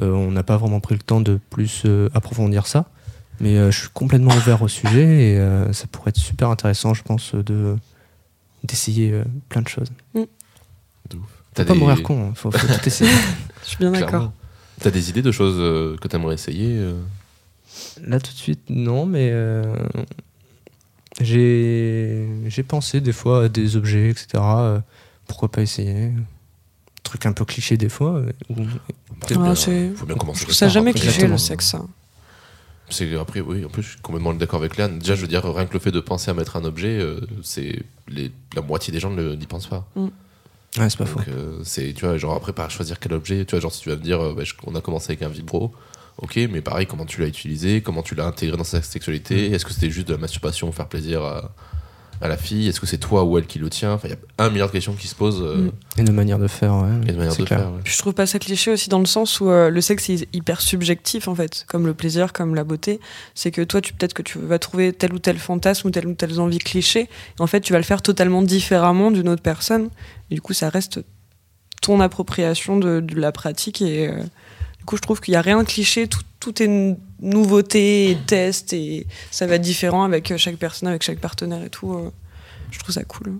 Euh, 0.00 0.12
on 0.12 0.30
n'a 0.30 0.44
pas 0.44 0.56
vraiment 0.56 0.80
pris 0.80 0.94
le 0.94 1.00
temps 1.00 1.20
de 1.20 1.38
plus 1.50 1.82
euh, 1.84 2.08
approfondir 2.14 2.66
ça. 2.66 2.86
Mais 3.40 3.56
euh, 3.56 3.70
je 3.70 3.80
suis 3.80 3.88
complètement 3.88 4.34
ouvert 4.34 4.62
au 4.62 4.68
sujet 4.68 5.32
et 5.32 5.38
euh, 5.38 5.72
ça 5.72 5.86
pourrait 5.88 6.10
être 6.10 6.18
super 6.18 6.48
intéressant, 6.50 6.94
je 6.94 7.02
pense, 7.02 7.34
de 7.34 7.76
d'essayer 8.62 9.10
euh, 9.12 9.24
plein 9.48 9.62
de 9.62 9.68
choses. 9.68 9.90
De 10.14 11.16
ouf. 11.16 11.22
Faut 11.22 11.26
T'as 11.54 11.64
pas 11.64 11.72
des- 11.72 11.78
mourir 11.80 12.02
con, 12.02 12.28
hein, 12.28 12.32
faut, 12.36 12.50
faut 12.50 12.66
tout 12.66 12.86
essayer. 12.86 13.10
Je 13.64 13.68
suis 13.68 13.78
bien 13.78 13.90
d'accord. 13.90 14.32
T'as 14.80 14.90
des 14.90 15.10
idées 15.10 15.22
de 15.22 15.30
choses 15.32 15.56
euh, 15.58 15.96
que 15.98 16.08
t'aimerais 16.08 16.34
essayer 16.34 16.76
euh? 16.78 16.94
Là 18.04 18.18
tout 18.18 18.32
de 18.32 18.36
suite, 18.36 18.62
non, 18.68 19.06
mais 19.06 19.28
euh, 19.32 19.74
j'ai 21.20 22.26
j'ai 22.48 22.62
pensé 22.62 23.00
des 23.00 23.12
fois 23.12 23.44
à 23.44 23.48
des 23.48 23.76
objets, 23.76 24.10
etc. 24.10 24.42
pourquoi 25.26 25.50
pas 25.50 25.62
essayer? 25.62 26.12
Truc 27.02 27.26
un 27.26 27.32
peu 27.32 27.44
cliché 27.44 27.76
des 27.76 27.88
fois. 27.88 28.22
ou- 28.48 28.54
bien, 29.28 29.54
faut 29.94 30.06
bien 30.06 30.16
commencer 30.16 30.40
Je 30.40 30.44
trouve 30.46 30.54
ça 30.54 30.66
part, 30.66 30.72
jamais 30.72 30.90
après, 30.90 31.00
cliché 31.00 31.08
exactement. 31.24 31.34
le 31.34 31.38
sexe. 31.38 31.66
ça. 31.70 31.82
C'est 32.92 33.16
après, 33.16 33.40
oui, 33.40 33.64
en 33.64 33.68
plus, 33.68 33.82
je 33.82 33.88
suis 33.90 34.00
complètement 34.00 34.34
d'accord 34.34 34.58
avec 34.60 34.76
Léane. 34.76 34.98
Déjà, 34.98 35.14
je 35.14 35.20
veux 35.20 35.28
dire, 35.28 35.44
rien 35.44 35.66
que 35.66 35.74
le 35.74 35.78
fait 35.78 35.92
de 35.92 36.00
penser 36.00 36.30
à 36.30 36.34
mettre 36.34 36.56
un 36.56 36.64
objet, 36.64 36.98
euh, 36.98 37.20
c'est 37.42 37.82
la 38.56 38.62
moitié 38.62 38.92
des 38.92 38.98
gens 38.98 39.10
ne 39.10 39.34
n'y 39.36 39.46
pensent 39.46 39.68
pas. 39.68 39.88
Ouais, 40.78 40.88
c'est 40.88 40.98
pas 40.98 41.06
faux. 41.06 41.18
Donc, 41.18 41.28
euh, 41.28 41.60
c'est, 41.64 41.92
tu 41.94 42.04
vois, 42.04 42.16
genre 42.16 42.34
après, 42.36 42.52
par 42.52 42.70
choisir 42.70 42.98
quel 43.00 43.12
objet, 43.12 43.44
tu 43.44 43.52
vois, 43.52 43.60
genre 43.60 43.72
si 43.72 43.80
tu 43.82 43.88
vas 43.88 43.96
me 43.96 44.02
dire, 44.02 44.20
euh, 44.20 44.34
bah, 44.34 44.44
je- 44.44 44.54
on 44.66 44.74
a 44.76 44.80
commencé 44.80 45.10
avec 45.12 45.22
un 45.22 45.28
vibro, 45.28 45.72
ok, 46.18 46.36
mais 46.50 46.60
pareil, 46.60 46.86
comment 46.86 47.04
tu 47.06 47.20
l'as 47.20 47.26
utilisé, 47.26 47.80
comment 47.82 48.02
tu 48.02 48.14
l'as 48.14 48.26
intégré 48.26 48.56
dans 48.56 48.62
sa 48.64 48.80
sexualité, 48.80 49.50
est-ce 49.50 49.64
que 49.64 49.72
c'était 49.72 49.90
juste 49.90 50.06
de 50.08 50.12
la 50.12 50.18
masturbation 50.18 50.68
pour 50.68 50.76
faire 50.76 50.88
plaisir 50.88 51.22
à, 51.24 51.52
à 52.22 52.28
la 52.28 52.36
fille, 52.36 52.68
est-ce 52.68 52.80
que 52.80 52.86
c'est 52.86 52.98
toi 52.98 53.24
ou 53.24 53.38
elle 53.38 53.46
qui 53.46 53.58
le 53.58 53.70
tient? 53.70 53.94
Enfin, 53.94 54.08
il 54.08 54.10
y 54.10 54.14
a 54.14 54.44
un 54.44 54.50
milliard 54.50 54.68
de 54.68 54.72
questions 54.72 54.92
qui 54.92 55.06
se 55.08 55.14
posent 55.14 55.40
euh, 55.42 55.56
Mm. 55.56 55.70
Et 56.00 56.02
de 56.04 56.12
manière 56.12 56.38
de 56.38 56.46
faire, 56.48 56.74
ouais. 56.74 56.90
et 57.08 57.12
de 57.12 57.16
manière 57.16 57.32
c'est 57.32 57.42
de 57.42 57.46
clair. 57.46 57.60
faire. 57.60 57.72
ouais. 57.72 57.80
Puis 57.82 57.92
je 57.94 57.98
trouve 57.98 58.12
pas 58.14 58.26
ça 58.26 58.38
cliché 58.38 58.70
aussi 58.70 58.88
dans 58.88 58.98
le 58.98 59.06
sens 59.06 59.40
où 59.40 59.50
euh, 59.50 59.70
le 59.70 59.80
sexe 59.80 60.10
est 60.10 60.28
hyper 60.34 60.60
subjectif 60.60 61.28
en 61.28 61.34
fait, 61.34 61.64
comme 61.68 61.86
le 61.86 61.94
plaisir, 61.94 62.32
comme 62.32 62.54
la 62.54 62.64
beauté. 62.64 63.00
C'est 63.34 63.50
que 63.50 63.62
toi, 63.62 63.80
tu 63.80 63.92
peut-être 63.94 64.14
que 64.14 64.22
tu 64.22 64.38
vas 64.38 64.58
trouver 64.58 64.92
tel 64.92 65.12
ou 65.12 65.18
tel 65.18 65.38
fantasme 65.38 65.88
ou 65.88 65.90
telle 65.90 66.06
ou 66.06 66.14
telle 66.14 66.38
envie 66.40 66.58
cliché. 66.58 67.00
Et 67.02 67.08
en 67.40 67.46
fait, 67.46 67.60
tu 67.60 67.72
vas 67.72 67.78
le 67.78 67.84
faire 67.84 68.02
totalement 68.02 68.42
différemment 68.42 69.10
d'une 69.10 69.28
autre 69.28 69.42
personne. 69.42 69.88
Et 70.30 70.34
du 70.34 70.40
coup, 70.40 70.52
ça 70.52 70.68
reste 70.68 71.00
ton 71.82 72.00
appropriation 72.00 72.76
de, 72.78 73.00
de 73.00 73.18
la 73.18 73.32
pratique. 73.32 73.80
Et 73.82 74.08
euh, 74.08 74.22
du 74.78 74.84
coup, 74.84 74.96
je 74.96 75.02
trouve 75.02 75.20
qu'il 75.20 75.32
y 75.32 75.36
a 75.36 75.40
rien 75.42 75.62
de 75.62 75.66
cliché. 75.68 76.06
Tout, 76.06 76.20
tout 76.38 76.62
est 76.62 76.96
n- 77.22 77.30
nouveauté 77.30 78.10
et 78.10 78.16
test. 78.16 78.72
Et 78.72 79.06
ça 79.30 79.46
va 79.46 79.54
être 79.56 79.62
différent 79.62 80.04
avec 80.04 80.36
chaque 80.36 80.56
personne, 80.56 80.88
avec 80.88 81.02
chaque 81.02 81.18
partenaire 81.20 81.62
et 81.64 81.70
tout. 81.70 81.92
euh. 81.92 82.10
je 82.70 82.78
trouve 82.78 82.94
ça 82.94 83.04
cool. 83.04 83.34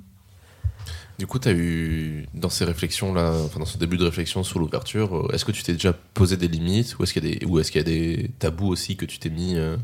Du 1.18 1.26
coup, 1.26 1.38
tu 1.38 1.48
as 1.48 1.52
eu, 1.52 2.26
dans 2.32 2.48
ces 2.48 2.64
réflexions-là, 2.64 3.32
enfin, 3.44 3.58
dans 3.60 3.66
ce 3.66 3.76
début 3.76 3.98
de 3.98 4.04
réflexion 4.04 4.42
sur 4.42 4.58
l'ouverture, 4.58 5.14
euh, 5.26 5.32
est-ce 5.34 5.44
que 5.44 5.52
tu 5.52 5.62
t'es 5.62 5.74
déjà 5.74 5.92
posé 5.92 6.38
des 6.38 6.48
limites 6.48 6.98
ou 6.98 7.02
est-ce 7.02 7.12
qu'il 7.12 7.24
y, 7.24 7.32
a 7.34 7.38
des- 7.38 7.44
ou 7.44 7.58
est-ce 7.58 7.70
qu'il 7.70 7.78
y 7.80 7.84
a 7.84 7.86
des 7.86 8.30
tabous 8.38 8.68
aussi 8.68 8.96
que 8.96 9.04
tu 9.04 9.18
t'es 9.18 9.28
mis 9.28 9.54
euh, 9.56 9.76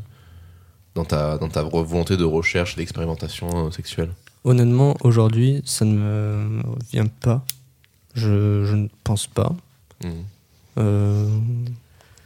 dans, 0.95 1.05
ta, 1.05 1.37
dans 1.37 1.47
ta 1.49 1.61
volonté 1.61 2.17
de 2.17 2.23
recherche 2.23 2.73
et 2.73 2.77
d'expérimentation 2.77 3.67
euh, 3.67 3.71
sexuelle? 3.71 4.09
Honnêtement, 4.45 4.97
aujourd'hui, 5.01 5.61
ça 5.63 5.85
ne 5.85 5.93
me 5.93 6.61
vient 6.91 7.05
pas. 7.05 7.45
Je, 8.15 8.65
je 8.65 8.75
ne 8.75 8.87
pense 9.03 9.27
pas. 9.27 9.55
Mhm. 10.03 10.11
Euh, 10.79 11.27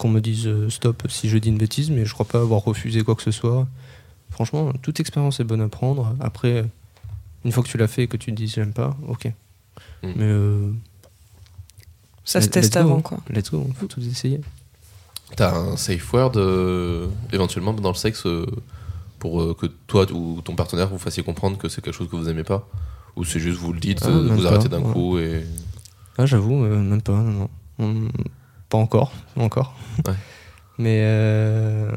qu'on 0.02 0.10
me 0.10 0.20
dise 0.20 0.48
euh, 0.48 0.70
stop 0.70 1.04
si 1.10 1.30
je 1.30 1.38
dis 1.38 1.50
une 1.50 1.58
bêtise, 1.60 1.92
mais 1.92 2.06
je 2.06 2.14
crois 2.14 2.26
pas 2.26 2.40
avoir 2.42 2.64
refusé 2.64 3.04
quoi 3.04 3.14
que 3.16 3.22
ce 3.22 3.32
soit. 3.32 3.68
Franchement, 4.32 4.72
toute 4.82 5.00
expérience 5.00 5.40
est 5.40 5.44
bonne 5.44 5.62
à 5.62 5.70
prendre. 5.70 6.16
Après, 6.20 6.66
une 7.46 7.52
fois 7.52 7.62
que 7.64 7.70
tu 7.70 7.78
l'as 7.78 7.88
fait 7.88 8.04
et 8.04 8.08
que 8.08 8.18
tu 8.18 8.32
te 8.32 8.36
dis 8.36 8.48
j'aime 8.48 8.74
pas, 8.74 8.98
ok. 9.08 9.26
Mm. 10.02 10.08
Mais 10.16 10.24
euh, 10.24 10.72
Ça 12.24 12.42
se 12.42 12.48
let's 12.48 12.52
teste 12.54 12.74
go. 12.74 12.80
avant, 12.80 13.02
quoi. 13.02 13.20
let's 13.30 13.52
go, 13.52 13.64
on 13.68 13.72
peut 13.74 13.88
tout 13.88 14.02
essayer. 14.02 14.42
T'as 15.36 15.56
un 15.56 15.78
safe 15.78 16.12
word 16.14 16.34
euh, 16.36 17.08
éventuellement 17.32 17.74
dans 17.74 17.90
le 17.90 17.96
sexe 17.96 18.26
euh, 18.26 18.46
pour 19.20 19.42
euh, 19.42 19.54
que 19.54 19.68
toi 19.88 20.06
ou 20.12 20.42
ton 20.42 20.56
partenaire 20.56 20.88
vous 20.90 20.98
fassiez 20.98 21.24
comprendre 21.24 21.58
que 21.58 21.70
c'est 21.70 21.82
quelque 21.82 21.94
chose 21.94 22.10
que 22.10 22.16
vous 22.16 22.28
aimez 22.28 22.44
pas? 22.44 22.68
Ou 23.16 23.24
c'est 23.24 23.40
juste 23.40 23.60
vous 23.60 23.72
le 23.74 23.80
dites, 23.80 24.00
Ah, 24.04 24.08
euh, 24.10 24.28
vous 24.30 24.42
pas, 24.44 24.50
arrêtez 24.50 24.70
d'un 24.70 24.82
ouais. 24.82 24.94
coup 24.94 25.18
et. 25.20 25.46
Ah, 26.18 26.26
j'avoue, 26.26 26.64
euh, 26.66 26.78
même 26.82 27.02
pas. 27.02 27.14
Non, 27.14 27.32
non. 27.32 27.50
On- 27.80 28.08
Pas 28.72 28.78
encore, 28.80 29.12
pas 29.36 29.42
encore. 29.44 29.76
Ouais. 30.08 30.14
Mais 30.80 31.02
euh, 31.04 31.92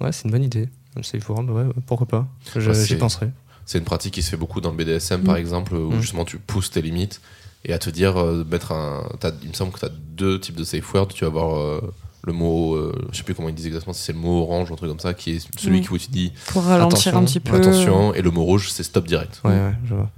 ouais, 0.00 0.12
c'est 0.12 0.24
une 0.26 0.30
bonne 0.30 0.44
idée. 0.44 0.68
C'est 1.02 1.18
bah 1.26 1.34
ouais, 1.42 1.64
pourquoi 1.86 2.06
pas. 2.06 2.28
Ouais, 2.54 2.60
J'y 2.74 2.74
c'est- 2.86 2.96
penserai. 2.96 3.30
C'est 3.66 3.78
une 3.78 3.84
pratique 3.84 4.14
qui 4.14 4.22
se 4.22 4.30
fait 4.30 4.36
beaucoup 4.36 4.60
dans 4.60 4.70
le 4.70 4.76
BDSM 4.76 5.24
par 5.24 5.34
Mm. 5.34 5.38
exemple, 5.38 5.74
où 5.74 5.90
Mm. 5.90 6.00
justement 6.00 6.24
tu 6.24 6.38
pousses 6.38 6.70
tes 6.70 6.82
limites 6.82 7.20
et 7.64 7.72
à 7.72 7.78
te 7.78 7.90
dire, 7.90 8.16
euh, 8.18 8.44
mettre 8.44 8.70
un. 8.72 9.08
t'as- 9.18 9.32
Il 9.42 9.48
me 9.48 9.54
semble 9.54 9.72
que 9.72 9.80
tu 9.80 9.86
as 9.86 9.90
deux 9.90 10.38
types 10.38 10.54
de 10.54 10.62
safe 10.64 10.92
word. 10.94 11.08
Tu 11.08 11.24
vas 11.24 11.28
avoir 11.28 11.56
euh, 11.58 11.80
le 12.24 12.32
mot, 12.32 12.74
euh, 12.74 12.94
je 13.10 13.16
sais 13.16 13.22
plus 13.24 13.34
comment 13.34 13.48
ils 13.48 13.54
disent 13.54 13.66
exactement, 13.66 13.92
si 13.94 14.02
c'est 14.02 14.12
le 14.12 14.18
mot 14.18 14.42
orange 14.42 14.70
ou 14.70 14.74
un 14.74 14.76
truc 14.76 14.90
comme 14.90 15.00
ça, 15.00 15.14
qui 15.14 15.32
est 15.36 15.48
celui 15.58 15.80
Mm. 15.80 15.82
qui 15.84 15.98
tu 15.98 16.10
dis 16.10 16.32
Pour 16.48 16.62
ralentir 16.64 17.08
Attention, 17.14 17.16
un 17.18 17.24
petit 17.24 17.40
peu. 17.40 17.56
attention, 17.56 18.14
et 18.14 18.20
le 18.22 18.30
mot 18.30 18.44
rouge 18.44 18.70
c'est 18.70 18.82
stop 18.84 19.06
direct. 19.08 19.40
Ouais, 19.44 19.50
ouais, 19.50 19.72
je 19.86 19.94
vois. 19.94 20.10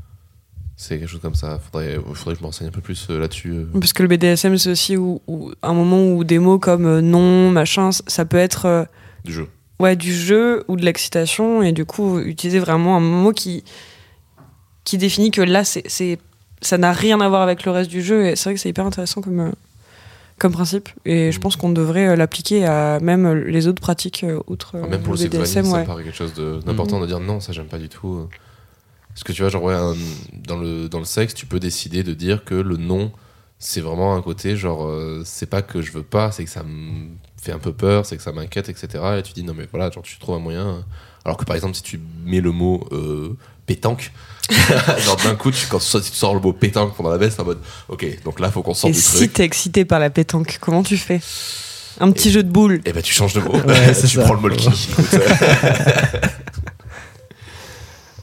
C'est 0.79 0.99
quelque 0.99 1.09
chose 1.09 1.21
comme 1.23 1.35
ça. 1.35 1.59
Faudrait, 1.59 1.97
faudrait 2.15 2.35
que 2.35 2.39
je 2.39 2.43
me 2.43 2.47
renseigne 2.47 2.69
un 2.69 2.73
peu 2.73 2.83
plus 2.83 3.07
euh, 3.09 3.19
là-dessus. 3.19 3.51
euh. 3.53 3.65
Parce 3.81 3.93
que 3.95 4.03
le 4.03 4.09
BDSM, 4.09 4.59
c'est 4.59 4.71
aussi 4.71 4.97
où, 4.97 5.23
où- 5.27 5.51
un 5.63 5.73
moment 5.73 6.07
où 6.13 6.23
des 6.23 6.39
mots 6.39 6.59
comme 6.59 6.85
euh, 6.87 7.01
non, 7.01 7.51
machin, 7.51 7.91
ça 7.93 8.25
peut 8.27 8.37
être 8.37 8.87
du 9.25 9.33
jeu. 9.33 9.49
ouais, 9.81 9.97
du 9.97 10.13
jeu 10.13 10.65
ou 10.69 10.77
de 10.77 10.85
l'excitation. 10.85 11.63
Et 11.63 11.73
du 11.73 11.87
coup, 11.87 12.19
utiliser 12.19 12.59
vraiment 12.59 12.97
un 12.97 13.01
mot 13.01 13.33
qui, 13.33 13.65
qui 14.85 14.99
définit 14.99 15.31
que 15.31 15.41
là, 15.41 15.65
c'est, 15.65 15.83
c'est- 15.89 16.19
ça 16.61 16.77
n'a 16.79 16.93
rien 16.93 17.21
à 17.23 17.29
voir 17.29 17.41
avec 17.43 17.65
le 17.65 17.71
reste 17.73 17.91
du 17.91 18.03
jeu. 18.03 18.27
Et 18.27 18.37
c'est 18.37 18.45
vrai 18.51 18.55
que 18.55 18.61
c'est 18.61 18.69
hyper 18.69 18.85
intéressant 18.85 19.23
comme, 19.23 19.53
comme 20.39 20.53
principe. 20.53 20.91
Et 21.07 21.33
je 21.33 21.39
Mm. 21.39 21.41
pense 21.41 21.57
qu'on 21.57 21.71
devrait 21.71 22.17
l'appliquer 22.17 22.67
à 22.67 23.01
même 23.01 23.33
les 23.33 23.67
autres 23.67 23.81
pratiques 23.81 24.27
outre 24.47 24.77
Enfin, 24.79 24.89
même 24.89 25.03
pour 25.03 25.15
le, 25.15 25.21
BDSM. 25.21 25.65
ça 25.65 25.73
ouais. 25.73 25.81
me 25.81 25.87
paraît 25.87 26.05
quelque 26.05 26.17
chose 26.17 26.35
de- 26.35 26.61
d'important 26.67 27.01
de 27.01 27.07
dire 27.07 27.21
non, 27.21 27.41
ça 27.41 27.53
j'aime 27.55 27.67
pas 27.67 27.79
du 27.79 27.89
tout. 27.89 28.29
Euh. 29.17 29.23
Parce 29.23 29.25
que 29.25 29.33
tu 29.33 29.43
vois, 29.43 29.51
genre, 29.51 29.63
ouais, 29.63 29.75
un- 29.75 29.97
dans, 30.47 30.57
le, 30.59 30.89
dans 30.89 30.99
le 30.99 31.05
sexe, 31.05 31.35
tu 31.35 31.47
peux 31.47 31.59
décider 31.61 32.03
de 32.03 32.13
dire 32.15 32.45
que 32.45 32.55
le 32.55 32.77
non, 32.77 33.11
c'est 33.59 33.81
vraiment 33.81 34.15
un 34.15 34.23
côté, 34.23 34.57
genre, 34.57 34.87
euh, 34.87 35.23
c'est 35.25 35.47
pas 35.49 35.63
que 35.63 35.81
je 35.83 35.91
veux 35.93 36.03
pas, 36.03 36.31
c'est 36.33 36.45
que 36.45 36.51
ça 36.51 36.63
me 36.63 37.09
fait 37.41 37.53
un 37.53 37.59
peu 37.59 37.73
peur, 37.73 38.05
c'est 38.05 38.17
que 38.17 38.23
ça 38.23 38.33
m'inquiète, 38.33 38.69
etc. 38.69 38.89
Et 39.19 39.23
tu 39.23 39.33
dis 39.33 39.43
non, 39.43 39.55
mais 39.57 39.67
voilà, 39.73 39.91
genre, 39.91 40.03
tu 40.03 40.19
trouves 40.19 40.35
un 40.37 40.41
moyen. 40.41 40.85
Alors 41.25 41.37
que 41.39 41.45
par 41.45 41.57
exemple, 41.57 41.75
si 41.75 41.83
tu 41.83 41.99
mets 42.25 42.41
le 42.41 42.53
mot 42.53 42.87
euh, 42.93 43.37
pétanque, 43.67 44.13
genre 45.05 45.17
d'un 45.17 45.35
coup, 45.35 45.51
tu, 45.51 45.67
quand 45.67 45.79
tu, 45.79 45.87
si 45.87 46.11
tu 46.11 46.17
sors 46.17 46.35
le 46.35 46.41
mot 46.41 46.53
pétanque 46.53 46.95
pendant 46.95 47.11
la 47.11 47.19
baisse, 47.19 47.35
c'est 47.35 47.41
en 47.43 47.47
mode, 47.47 47.59
ok, 47.89 48.23
donc 48.25 48.39
là, 48.39 48.51
faut 48.51 48.63
qu'on 48.63 48.75
sorte 48.75 48.93
Et 48.93 48.95
du 48.97 49.01
si 49.01 49.17
truc. 49.17 49.33
t'es 49.33 49.45
excité 49.45 49.85
par 49.85 49.99
la 49.99 50.11
pétanque, 50.11 50.59
comment 50.61 50.83
tu 50.83 50.97
fais? 50.99 51.21
Un 51.99 52.13
petit 52.13 52.31
jeu 52.31 52.43
de 52.43 52.51
boules. 52.51 52.83
Et 52.85 52.93
ben 52.93 53.03
tu 53.03 53.15
changes 53.15 53.33
de 53.33 53.41
mot. 53.41 53.53
Ouais, 53.55 53.95
tu 54.01 54.07
ça. 54.07 54.23
prends 54.23 54.35
le 54.35 54.41
molki. 54.41 54.69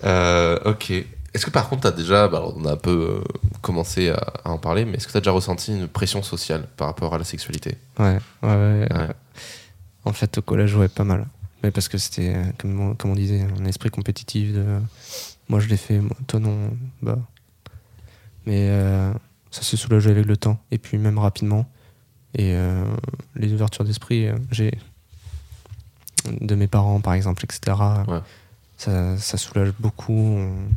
Euh, 0.03 0.59
ok. 0.65 0.91
Est-ce 0.91 1.45
que 1.45 1.51
par 1.51 1.67
contre, 1.69 1.81
tu 1.81 1.87
as 1.87 1.91
déjà, 1.91 2.27
bah, 2.27 2.43
on 2.55 2.65
a 2.65 2.73
un 2.73 2.77
peu 2.77 3.21
euh, 3.21 3.23
commencé 3.61 4.09
à, 4.09 4.17
à 4.45 4.49
en 4.51 4.57
parler, 4.59 4.85
mais 4.85 4.93
est-ce 4.97 5.07
que 5.07 5.11
tu 5.11 5.17
as 5.17 5.21
déjà 5.21 5.31
ressenti 5.31 5.71
une 5.75 5.87
pression 5.87 6.21
sociale 6.21 6.67
par 6.77 6.87
rapport 6.87 7.15
à 7.15 7.17
la 7.17 7.23
sexualité? 7.23 7.77
Ouais, 7.97 8.19
ouais, 8.43 8.49
ouais. 8.49 8.87
Ouais. 8.93 9.09
En 10.05 10.13
fait, 10.13 10.37
au 10.37 10.41
collège, 10.41 10.75
ouais, 10.75 10.87
pas 10.89 11.03
mal. 11.03 11.25
Mais 11.63 11.71
parce 11.71 11.87
que 11.87 11.97
c'était, 11.97 12.33
euh, 12.35 12.43
comme, 12.59 12.79
on- 12.79 12.93
comme 12.95 13.11
on 13.11 13.15
disait, 13.15 13.41
un 13.59 13.65
esprit 13.65 13.89
compétitif. 13.89 14.53
De, 14.53 14.63
moi, 15.49 15.59
je 15.59 15.67
l'ai 15.69 15.77
fait, 15.77 15.99
moi, 15.99 16.15
toi, 16.27 16.39
non. 16.39 16.71
Bah. 17.01 17.17
Mais 18.45 18.67
euh, 18.69 19.11
ça 19.49 19.61
s'est 19.63 19.77
soulagé 19.77 20.11
avec 20.11 20.25
le 20.25 20.37
temps. 20.37 20.59
Et 20.71 20.77
puis, 20.77 20.97
même 20.97 21.17
rapidement. 21.17 21.65
Et 22.35 22.53
euh, 22.53 22.83
les 23.35 23.53
ouvertures 23.53 23.85
d'esprit, 23.85 24.27
j'ai. 24.51 24.77
De 26.41 26.55
mes 26.55 26.67
parents, 26.67 27.01
par 27.01 27.13
exemple, 27.13 27.43
etc. 27.43 27.75
Ouais. 28.07 28.19
Ça, 28.83 29.17
ça 29.17 29.37
soulage 29.37 29.71
beaucoup. 29.79 30.13
on- 30.13 30.67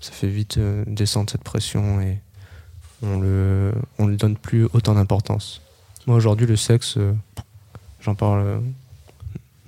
ça 0.00 0.12
fait 0.12 0.28
vite 0.28 0.58
euh, 0.58 0.84
descendre 0.86 1.28
cette 1.28 1.42
pression 1.42 2.00
et 2.00 2.20
on 3.02 3.18
le, 3.18 3.72
on 3.98 4.06
le 4.06 4.16
donne 4.16 4.36
plus 4.36 4.64
autant 4.72 4.94
d'importance. 4.94 5.60
Moi, 6.06 6.16
aujourd'hui, 6.16 6.46
le 6.46 6.54
sexe, 6.56 6.94
euh, 6.96 7.12
j'en 8.00 8.14
parle 8.14 8.40
euh, 8.40 8.58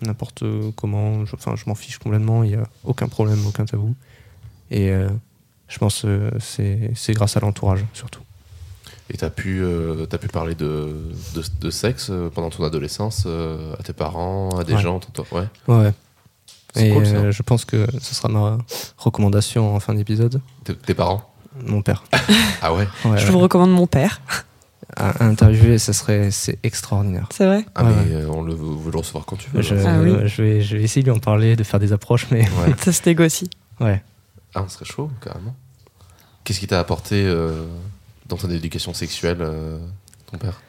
n'importe 0.02 0.44
comment. 0.76 1.24
Je, 1.26 1.34
enfin, 1.34 1.56
je 1.56 1.64
m'en 1.66 1.74
fiche 1.74 1.98
complètement. 1.98 2.44
Il 2.44 2.50
n'y 2.50 2.56
a 2.56 2.66
aucun 2.84 3.08
problème, 3.08 3.44
aucun 3.46 3.64
tabou. 3.64 3.94
Et 4.70 4.90
euh, 4.90 5.08
je 5.68 5.78
pense 5.78 6.02
que 6.02 6.30
c'est 6.38 7.12
grâce 7.12 7.36
à 7.36 7.40
l'entourage, 7.40 7.84
surtout. 7.92 8.22
Et 9.12 9.16
tu 9.16 9.24
as, 9.24 9.30
pu, 9.30 9.60
euh, 9.60 10.06
t'as 10.06 10.18
pu 10.18 10.28
parler 10.28 10.54
de, 10.54 10.94
de, 11.34 11.42
de 11.60 11.70
sexe 11.70 12.12
pendant 12.32 12.50
ton 12.50 12.62
adolescence 12.62 13.24
euh, 13.26 13.74
à 13.78 13.82
tes 13.82 13.92
parents, 13.92 14.56
à 14.56 14.62
des 14.62 14.74
Ouais. 14.74 14.80
gens 14.80 15.00
toi 15.00 15.24
Ouais. 15.32 15.46
Ouais. 15.66 15.92
Et 16.76 16.90
cool 16.92 17.06
ça. 17.06 17.12
euh, 17.16 17.32
je 17.32 17.42
pense 17.42 17.64
que 17.64 17.86
ce 18.00 18.14
sera 18.14 18.28
ma 18.28 18.58
recommandation 18.96 19.74
en 19.74 19.80
fin 19.80 19.94
d'épisode. 19.94 20.40
Tes, 20.64 20.94
parents 20.94 21.28
Mon 21.66 21.82
père. 21.82 22.04
Ah 22.62 22.74
ouais 22.74 22.86
Ouais, 23.04 23.18
Je 23.18 23.24
ouais. 23.26 23.30
vous 23.30 23.38
recommande 23.40 23.72
mon 23.72 23.86
père. 23.86 24.20
À, 24.96 25.24
interviewer, 25.24 25.78
ça 25.78 25.92
serait 25.92 26.30
c'est 26.30 26.58
extraordinaire. 26.62 27.28
C'est 27.32 27.46
vrai 27.46 27.64
Ah, 27.74 27.84
Ouais, 27.84 27.90
mais 28.06 28.14
euh, 28.16 28.28
on 28.28 28.42
le, 28.42 28.54
vous 28.54 28.80
veut 28.82 28.90
le 28.92 28.98
recevoir 28.98 29.24
quand 29.24 29.36
tu 29.36 29.48
veux. 29.50 29.62
Je, 29.62 29.74
Ah 29.76 29.98
oui. 30.00 30.12
je 30.28 30.42
vais, 30.42 30.60
je 30.60 30.76
vais 30.76 30.82
essayer 30.82 31.02
de 31.02 31.10
lui 31.10 31.16
en 31.16 31.20
parler, 31.20 31.54
de 31.56 31.62
faire 31.64 31.80
des 31.80 31.92
approches, 31.92 32.26
mais 32.30 32.40
Ouais. 32.42 32.74
Ça 32.78 32.92
se 32.92 33.02
négocie. 33.06 33.48
ouais. 33.80 34.02
Ah, 34.54 34.62
on 34.64 34.68
serait 34.68 34.84
chaud, 34.84 35.10
carrément. 35.24 35.54
Qu'est-ce 36.44 36.58
qui 36.60 36.66
t'a 36.66 36.80
apporté 36.80 37.24
euh, 37.24 37.66
dans 38.26 38.36
ton 38.36 38.50
éducation 38.50 38.92
sexuelle, 38.94 39.38
euh, 39.40 39.78
ton 40.30 40.38
père? 40.38 40.60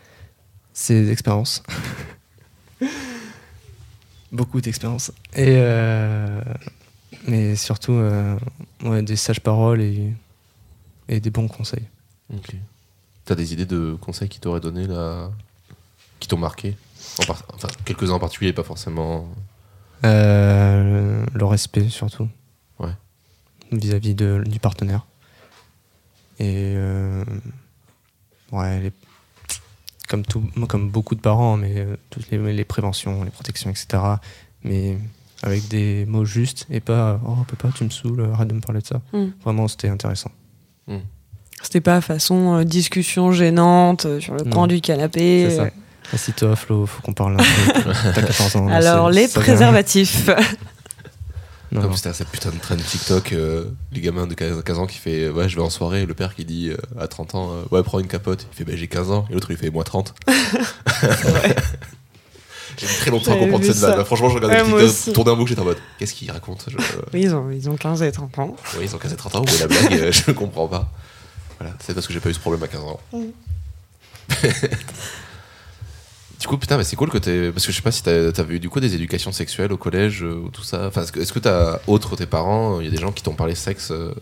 C'est 0.73 0.93
des 0.93 1.11
expériences. 1.11 1.63
Beaucoup 4.31 4.61
d'expériences. 4.61 5.11
Et 5.35 5.55
euh, 5.57 6.41
mais 7.27 7.55
surtout 7.55 7.93
euh, 7.93 8.37
ouais, 8.83 9.01
des 9.03 9.15
sages 9.17 9.41
paroles 9.41 9.81
et, 9.81 10.13
et 11.09 11.19
des 11.19 11.29
bons 11.29 11.47
conseils. 11.47 11.83
Ok. 12.33 12.55
T'as 13.25 13.35
des 13.35 13.53
idées 13.53 13.65
de 13.65 13.97
conseils 13.99 14.29
qui 14.29 14.39
t'auraient 14.39 14.61
donné 14.61 14.87
là 14.87 15.29
qui 16.19 16.27
t'ont 16.27 16.37
marqué? 16.37 16.77
En 17.19 17.25
par- 17.25 17.43
Enfin, 17.53 17.67
quelques-uns 17.85 18.13
en 18.13 18.19
particulier, 18.19 18.53
pas 18.53 18.63
forcément. 18.63 19.27
Euh, 20.05 21.25
le 21.33 21.45
respect 21.45 21.89
surtout. 21.89 22.27
Ouais. 22.79 22.93
Vis-à-vis 23.71 24.15
de- 24.15 24.43
du 24.45 24.59
partenaire. 24.59 25.05
Et 26.39 26.73
euh, 26.75 27.23
ouais, 28.51 28.79
les- 28.79 28.93
comme, 30.11 30.23
tout, 30.25 30.43
comme 30.67 30.89
beaucoup 30.89 31.15
de 31.15 31.21
parents, 31.21 31.55
mais 31.55 31.73
euh, 31.77 31.95
toutes 32.09 32.29
les, 32.29 32.37
les 32.53 32.65
préventions, 32.65 33.23
les 33.23 33.31
protections, 33.31 33.69
etc. 33.69 33.87
Mais 34.63 34.97
avec 35.41 35.69
des 35.69 36.05
mots 36.05 36.25
justes 36.25 36.67
et 36.69 36.81
pas 36.81 37.19
Oh, 37.25 37.37
papa, 37.47 37.69
tu 37.73 37.85
me 37.85 37.89
saoules, 37.89 38.29
arrête 38.33 38.49
de 38.49 38.53
me 38.53 38.59
parler 38.59 38.81
de 38.81 38.87
ça. 38.87 39.01
Mm. 39.13 39.27
Vraiment, 39.43 39.67
c'était 39.67 39.87
intéressant. 39.87 40.31
C'était 41.63 41.81
pas 41.81 42.01
façon 42.01 42.57
euh, 42.57 42.63
discussion 42.63 43.31
gênante 43.31 44.05
euh, 44.05 44.19
sur 44.19 44.33
le 44.33 44.43
coin 44.43 44.67
du 44.67 44.81
canapé. 44.81 45.47
C'est 45.49 45.55
ça. 45.57 45.69
Assis-toi, 46.11 46.55
Flo, 46.55 46.85
faut 46.85 47.01
qu'on 47.01 47.13
parle 47.13 47.35
un 47.35 47.37
peu. 47.37 47.83
T'as 48.15 48.23
14 48.23 48.55
ans. 48.57 48.67
Alors, 48.67 49.09
les 49.09 49.27
ça 49.27 49.39
vient. 49.39 49.53
préservatifs. 49.53 50.29
Non, 51.71 51.79
Comme 51.81 51.91
non. 51.91 51.95
c'était 51.95 52.09
à 52.09 52.13
cette 52.13 52.27
putain 52.27 52.49
de 52.49 52.57
trend 52.57 52.75
TikTok, 52.75 53.31
euh, 53.31 53.65
les 53.93 54.01
gamins 54.01 54.27
de 54.27 54.33
15 54.33 54.61
15 54.63 54.79
ans 54.79 54.87
qui 54.87 54.97
fait 54.97 55.29
Ouais, 55.29 55.47
je 55.47 55.55
vais 55.55 55.61
en 55.61 55.69
soirée, 55.69 56.01
et 56.01 56.05
le 56.05 56.13
père 56.13 56.35
qui 56.35 56.43
dit 56.43 56.69
euh, 56.69 56.75
à 56.99 57.07
30 57.07 57.35
ans 57.35 57.51
euh, 57.53 57.63
Ouais, 57.71 57.81
prends 57.81 57.99
une 57.99 58.07
capote. 58.07 58.45
Il 58.51 58.55
fait 58.57 58.65
Bah, 58.65 58.73
j'ai 58.75 58.87
15 58.87 59.09
ans, 59.11 59.25
et 59.29 59.33
l'autre 59.33 59.51
il 59.51 59.57
fait 59.57 59.69
Moi 59.69 59.83
30. 59.85 60.13
J'ai 62.77 62.87
mis 62.87 62.93
très 62.93 63.11
longtemps 63.11 63.33
à 63.33 63.37
comprendre 63.37 63.65
cette 63.65 63.75
vanne. 63.77 64.03
Franchement, 64.05 64.29
je 64.29 64.35
regardais 64.35 64.61
Ouais, 64.71 64.87
TikTok, 64.87 65.13
tourner 65.13 65.31
un 65.31 65.35
boucle, 65.35 65.49
j'étais 65.49 65.61
en 65.61 65.65
mode 65.65 65.77
Qu'est-ce 65.99 66.13
qu'il 66.13 66.31
raconte 66.31 66.65
Je- 66.69 66.77
Oui, 67.13 67.21
ils 67.23 67.35
ont, 67.35 67.51
ils 67.51 67.69
ont 67.69 67.75
15 67.75 68.01
et 68.01 68.11
30 68.11 68.39
ans. 68.39 68.55
Oui, 68.77 68.85
ils 68.85 68.95
ont 68.95 68.97
15 68.97 69.11
et 69.13 69.15
30 69.17 69.35
ans, 69.35 69.41
où 69.43 69.47
est 69.47 69.59
la 69.59 69.67
blague 69.67 69.93
euh, 69.93 70.11
Je 70.11 70.23
ne 70.29 70.33
comprends 70.33 70.67
pas. 70.67 70.89
Voilà, 71.59 71.75
c'est 71.85 71.93
parce 71.93 72.07
que 72.07 72.13
j'ai 72.13 72.19
pas 72.21 72.29
eu 72.29 72.33
ce 72.33 72.39
problème 72.39 72.63
à 72.63 72.67
15 72.67 72.81
ans. 72.81 72.99
Mm. 73.13 73.25
du 76.41 76.47
coup, 76.47 76.57
putain, 76.57 76.75
mais 76.77 76.83
c'est 76.83 76.95
cool 76.97 77.09
que 77.09 77.17
t'aies. 77.17 77.51
Parce 77.51 77.65
que 77.65 77.71
je 77.71 77.77
sais 77.77 77.81
pas 77.83 77.91
si 77.91 78.03
t'as- 78.03 78.31
t'avais 78.31 78.55
eu 78.55 78.59
du 78.59 78.69
coup 78.69 78.79
des 78.79 78.93
éducations 78.95 79.31
sexuelles 79.31 79.71
au 79.71 79.77
collège 79.77 80.23
euh, 80.23 80.35
ou 80.45 80.49
tout 80.49 80.63
ça. 80.63 80.87
Enfin, 80.87 81.03
est-ce 81.03 81.31
que 81.33 81.39
t'as, 81.39 81.79
autre 81.87 82.15
tes 82.15 82.25
parents, 82.25 82.79
il 82.81 82.85
y 82.85 82.87
a 82.87 82.91
des 82.91 82.97
gens 82.97 83.11
qui 83.11 83.23
t'ont 83.23 83.35
parlé 83.35 83.55
sexe 83.55 83.91
euh, 83.91 84.13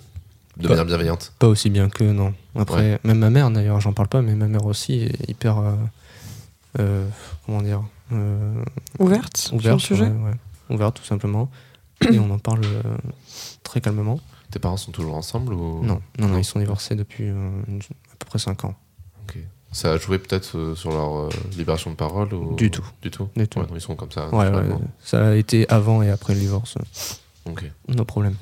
de 0.58 0.63
Pas- 0.63 0.69
manière 0.69 0.86
bienveillante? 0.86 1.34
Pas 1.39 1.47
aussi 1.47 1.69
bien 1.69 1.89
que 1.89 2.03
non. 2.03 2.34
Après, 2.55 2.99
même 3.03 3.19
ma 3.19 3.29
mère, 3.29 3.49
d'ailleurs, 3.51 3.79
j'en 3.82 3.93
parle 3.93 4.10
pas, 4.10 4.21
mais 4.21 4.36
ma 4.36 4.47
mère 4.47 4.65
aussi 4.65 5.01
est 5.03 5.29
hyper. 5.29 5.58
euh, 5.60 5.75
euh, 6.79 7.08
comment 7.45 7.62
dire 7.63 7.82
euh, 8.12 8.63
Ouverte 8.99 9.49
Ouverte. 9.53 9.62
sur 9.62 9.73
le 9.73 9.79
sujet 9.79 10.03
ouais, 10.03 10.29
ouais. 10.29 10.75
Ouverte, 10.75 10.97
tout 10.97 11.05
simplement. 11.05 11.49
Et 12.12 12.19
on 12.19 12.29
en 12.29 12.38
parle 12.39 12.62
euh, 12.63 12.97
très 13.63 13.82
calmement. 13.82 14.19
Tes 14.51 14.60
parents 14.60 14.77
sont 14.77 14.91
toujours 14.91 15.15
ensemble 15.15 15.53
ou... 15.53 15.84
Non, 15.84 16.01
non, 16.19 16.27
non, 16.27 16.38
ils 16.38 16.43
sont 16.45 16.60
divorcés 16.60 16.95
depuis 16.95 17.25
euh, 17.29 17.49
à 18.12 18.15
peu 18.19 18.25
près 18.25 18.39
5 18.39 18.65
ans. 18.65 18.75
Ok. 19.23 19.38
Ça 19.71 19.93
a 19.93 19.97
joué 19.97 20.17
peut-être 20.17 20.58
euh, 20.58 20.75
sur 20.75 20.89
leur 20.89 21.15
euh, 21.15 21.29
libération 21.55 21.91
de 21.91 21.95
parole 21.95 22.34
ou... 22.34 22.55
Du 22.55 22.71
tout. 22.71 22.86
Du 23.03 23.12
tout 23.12 23.29
Du 23.36 23.47
tout. 23.47 23.60
Ouais, 23.60 23.65
non, 23.69 23.75
ils 23.75 23.82
sont 23.82 23.95
comme 23.95 24.12
ça. 24.12 24.27
Ouais, 24.29 24.49
ouais, 24.49 24.63
ça 25.03 25.27
a 25.29 25.36
été 25.36 25.69
avant 25.69 26.01
et 26.01 26.10
après 26.10 26.34
le 26.34 26.39
divorce. 26.39 26.75
Ok. 27.45 27.63
No 27.88 28.03
problème. 28.03 28.36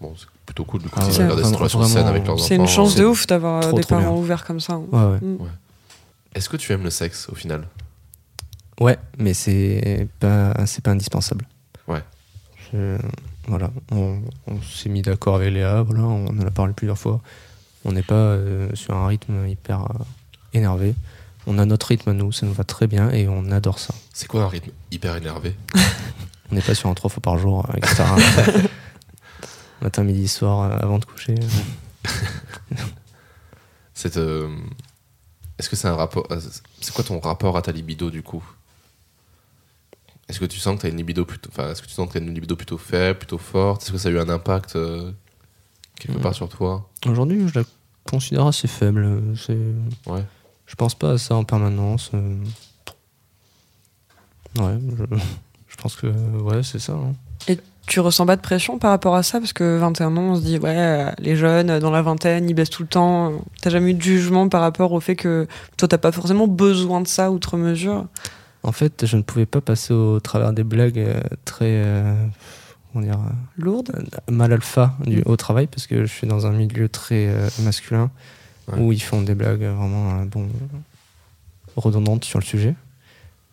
Bon, 0.00 0.14
c'est 0.16 0.26
plutôt 0.46 0.64
cool 0.64 0.82
du 0.82 0.88
coup 0.88 0.98
Ah 1.00 1.06
ouais, 1.06 1.12
regardent 1.12 1.44
cette 1.44 1.56
relation 1.56 1.78
vraiment, 1.78 1.94
saine 1.94 2.06
avec 2.06 2.26
leurs 2.26 2.34
enfants. 2.36 2.44
C'est 2.46 2.56
une 2.56 2.66
chance 2.66 2.94
de 2.96 3.04
ouf 3.04 3.26
d'avoir 3.26 3.58
euh, 3.58 3.68
trop, 3.68 3.76
des 3.76 3.82
trop 3.82 3.94
parents 3.96 4.12
bien. 4.12 4.20
ouverts 4.20 4.44
comme 4.44 4.60
ça. 4.60 4.74
hein. 4.74 4.84
Ouais, 4.92 5.04
ouais. 5.12 5.20
Mm. 5.20 5.38
Est-ce 6.34 6.48
que 6.48 6.56
tu 6.56 6.72
aimes 6.72 6.82
le 6.84 6.90
sexe 6.90 7.28
au 7.30 7.34
final? 7.34 7.66
Ouais, 8.80 8.98
mais 9.18 9.34
c'est 9.34 10.08
pas, 10.20 10.54
c'est 10.66 10.82
pas 10.82 10.90
indispensable. 10.92 11.46
Ouais. 11.88 12.02
Je- 12.72 12.96
voilà, 13.46 13.70
on, 13.90 14.20
on 14.46 14.60
s'est 14.62 14.88
mis 14.90 15.02
d'accord 15.02 15.36
avec 15.36 15.52
Léa, 15.52 15.82
voilà, 15.82 16.02
on 16.04 16.26
en 16.28 16.38
a 16.46 16.50
parlé 16.50 16.72
plusieurs 16.72 16.98
fois. 16.98 17.20
On 17.84 17.92
n'est 17.92 18.02
pas 18.02 18.14
euh, 18.14 18.68
sur 18.74 18.94
un 18.94 19.06
rythme 19.06 19.46
hyper 19.46 19.82
euh, 19.82 20.04
énervé. 20.52 20.94
On 21.46 21.58
a 21.58 21.64
notre 21.64 21.86
rythme 21.86 22.10
à 22.10 22.12
nous, 22.12 22.32
ça 22.32 22.46
nous 22.46 22.52
va 22.52 22.64
très 22.64 22.86
bien 22.86 23.10
et 23.10 23.28
on 23.28 23.50
adore 23.50 23.78
ça. 23.78 23.94
C'est 24.12 24.28
quoi 24.28 24.44
un 24.44 24.48
rythme 24.48 24.70
hyper 24.90 25.16
énervé? 25.16 25.56
On 26.52 26.56
n'est 26.56 26.62
pas 26.62 26.74
sur 26.74 26.88
un 26.90 26.94
trois 26.94 27.08
fois 27.08 27.22
par 27.22 27.38
jour, 27.38 27.64
euh, 27.70 27.76
etc. 27.76 28.02
Matin, 29.82 30.02
midi, 30.02 30.26
soir, 30.26 30.82
avant 30.82 30.98
de 30.98 31.04
coucher. 31.04 31.36
C'est, 33.94 34.16
euh, 34.16 34.48
Est-ce 35.58 35.68
que 35.68 35.76
c'est 35.76 35.88
un 35.88 35.94
rapport. 35.94 36.26
C'est 36.80 36.94
quoi 36.94 37.04
ton 37.04 37.20
rapport 37.20 37.58
à 37.58 37.62
ta 37.62 37.70
libido 37.70 38.08
du 38.08 38.22
coup? 38.22 38.42
Est-ce 40.26 40.40
que 40.40 40.46
tu 40.46 40.58
sens 40.58 40.76
que 40.76 40.80
tu 40.80 40.86
as 40.86 40.90
une 40.90 40.96
libido 40.96 41.26
plutôt. 41.26 41.50
Enfin, 41.52 41.70
est-ce 41.70 41.82
que 41.82 41.86
tu 41.86 41.92
sens 41.92 42.08
que 42.10 42.18
une 42.18 42.32
libido 42.32 42.56
plutôt 42.56 42.78
faible, 42.78 43.18
plutôt 43.18 43.36
forte? 43.36 43.82
Est-ce 43.82 43.92
que 43.92 43.98
ça 43.98 44.08
a 44.08 44.12
eu 44.12 44.18
un 44.18 44.30
impact 44.30 44.76
euh, 44.76 45.12
quelque 46.00 46.18
Mm. 46.18 46.22
part 46.22 46.34
sur 46.34 46.48
toi 46.48 46.88
Aujourd'hui, 47.06 47.46
je 47.48 47.58
la 47.60 47.64
considère 48.08 48.46
assez 48.46 48.66
faible. 48.68 49.06
C'est... 49.36 49.56
Ouais. 50.10 50.24
Je 50.66 50.74
pense 50.74 50.94
pas 50.94 51.12
à 51.12 51.18
ça 51.18 51.34
en 51.36 51.44
permanence. 51.44 52.10
euh. 52.14 52.36
Ouais, 54.58 54.78
je, 54.98 55.16
je 55.68 55.76
pense 55.76 55.96
que 55.96 56.06
ouais, 56.06 56.62
c'est 56.62 56.78
ça. 56.80 56.92
hein. 56.94 57.54
Tu 57.86 57.98
ressens 57.98 58.24
pas 58.26 58.36
de 58.36 58.40
pression 58.40 58.78
par 58.78 58.90
rapport 58.92 59.16
à 59.16 59.24
ça? 59.24 59.40
Parce 59.40 59.52
que 59.52 59.78
21 59.78 60.16
ans, 60.16 60.20
on 60.20 60.36
se 60.36 60.42
dit, 60.42 60.58
ouais, 60.58 60.76
euh, 60.76 61.10
les 61.18 61.34
jeunes, 61.34 61.70
euh, 61.70 61.80
dans 61.80 61.90
la 61.90 62.02
vingtaine, 62.02 62.48
ils 62.48 62.54
baissent 62.54 62.70
tout 62.70 62.82
le 62.82 62.88
temps. 62.88 63.32
T'as 63.62 63.70
jamais 63.70 63.90
eu 63.90 63.94
de 63.94 64.02
jugement 64.02 64.48
par 64.48 64.60
rapport 64.60 64.92
au 64.92 65.00
fait 65.00 65.16
que 65.16 65.48
toi, 65.76 65.88
t'as 65.88 65.98
pas 65.98 66.12
forcément 66.12 66.46
besoin 66.46 67.00
de 67.00 67.08
ça 67.08 67.32
outre 67.32 67.56
mesure? 67.56 68.06
En 68.62 68.70
fait, 68.70 69.06
je 69.06 69.16
ne 69.16 69.22
pouvais 69.22 69.46
pas 69.46 69.60
passer 69.60 69.92
au 69.92 70.20
travers 70.20 70.52
des 70.52 70.62
blagues 70.62 71.04
très 71.44 71.82
euh, 71.84 72.14
comment 72.92 73.04
dire, 73.04 73.18
Lourde 73.56 73.90
euh, 73.94 74.32
mal 74.32 74.52
alpha 74.52 74.94
du, 75.06 75.22
au 75.26 75.36
travail 75.36 75.66
parce 75.66 75.86
que 75.86 76.04
je 76.06 76.12
suis 76.12 76.26
dans 76.26 76.46
un 76.46 76.52
milieu 76.52 76.88
très 76.88 77.26
euh, 77.28 77.48
masculin 77.62 78.10
Ouais. 78.68 78.78
où 78.78 78.92
ils 78.92 79.02
font 79.02 79.22
des 79.22 79.34
blagues 79.34 79.62
vraiment 79.64 80.20
euh, 80.20 80.24
bon, 80.26 80.48
redondantes 81.76 82.24
sur 82.24 82.38
le 82.38 82.44
sujet. 82.44 82.74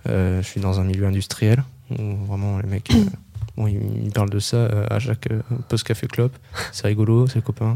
Euh, 0.07 0.41
je 0.43 0.47
suis 0.47 0.61
dans 0.61 0.79
un 0.79 0.83
milieu 0.83 1.05
industriel 1.07 1.63
où 1.89 2.15
vraiment 2.27 2.59
les 2.59 2.67
mecs 2.67 2.91
euh, 2.91 3.03
bon, 3.57 3.67
ils, 3.67 4.05
ils 4.05 4.11
parlent 4.11 4.29
de 4.29 4.39
ça 4.39 4.57
euh, 4.57 4.85
à 4.89 4.99
chaque 4.99 5.31
euh, 5.31 5.41
post 5.69 5.85
café 5.87 6.07
club. 6.07 6.31
C'est 6.71 6.85
rigolo, 6.87 7.25
c'est 7.27 7.35
le 7.35 7.41
copain. 7.41 7.75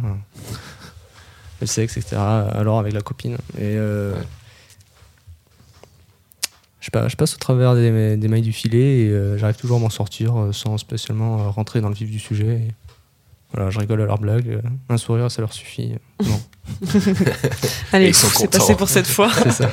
Le 1.62 1.67
sexe, 1.67 1.97
etc. 1.97 2.17
Alors 2.17 2.80
avec 2.80 2.93
la 2.93 3.02
copine. 3.02 3.36
Et 3.58 3.76
euh, 3.78 4.13
Ouais. 4.15 4.21
Je, 6.81 6.89
pa- 6.89 7.07
je 7.07 7.15
passe 7.15 7.33
au 7.35 7.37
travers 7.37 7.73
des, 7.75 8.17
des 8.17 8.27
mailles 8.27 8.41
du 8.41 8.51
filet 8.51 9.03
et 9.03 9.09
euh, 9.09 9.37
j'arrive 9.37 9.55
toujours 9.55 9.77
à 9.77 9.79
m'en 9.79 9.89
sortir 9.89 10.35
euh, 10.37 10.51
sans 10.51 10.77
spécialement 10.77 11.39
euh, 11.41 11.49
rentrer 11.49 11.79
dans 11.79 11.87
le 11.89 11.95
vif 11.95 12.09
du 12.11 12.19
sujet. 12.19 12.55
Et 12.67 12.71
voilà, 13.53 13.69
je 13.69 13.79
rigole 13.79 14.01
à 14.01 14.05
leurs 14.05 14.19
blagues. 14.19 14.49
euh, 14.49 14.61
un 14.89 14.97
sourire, 14.97 15.29
ça 15.31 15.41
leur 15.41 15.53
suffit. 15.53 15.93
Non, 16.25 16.41
Allez, 17.93 18.11
c'est 18.13 18.47
passé 18.49 18.75
pour 18.75 18.89
cette 18.89 19.07
fois. 19.07 19.31
c'est 19.33 19.51
ça. 19.51 19.71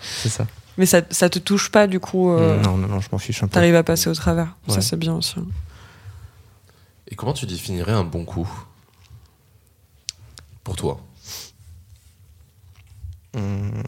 C'est 0.00 0.28
ça. 0.28 0.46
Mais 0.78 0.86
ça, 0.86 1.02
ça 1.10 1.28
te 1.28 1.38
touche 1.40 1.70
pas, 1.70 1.86
du 1.88 1.98
coup, 2.00 2.30
euh, 2.30 2.60
Non, 2.62 2.76
non, 2.76 2.86
non, 2.88 3.00
je 3.00 3.08
m'en 3.10 3.18
fiche 3.18 3.42
un 3.42 3.48
peu. 3.48 3.54
t'arrives 3.54 3.74
à 3.74 3.82
passer 3.82 4.08
au 4.10 4.14
travers. 4.14 4.54
Ça, 4.68 4.80
c'est 4.80 4.96
bien 4.96 5.14
aussi. 5.14 5.34
hein. 5.38 5.46
Et 7.10 7.16
comment 7.16 7.32
tu 7.32 7.46
définirais 7.46 7.92
un 7.92 8.04
bon 8.04 8.24
coup? 8.24 8.48
Pour 10.62 10.76
toi? 10.76 11.00
Hum. 13.34 13.82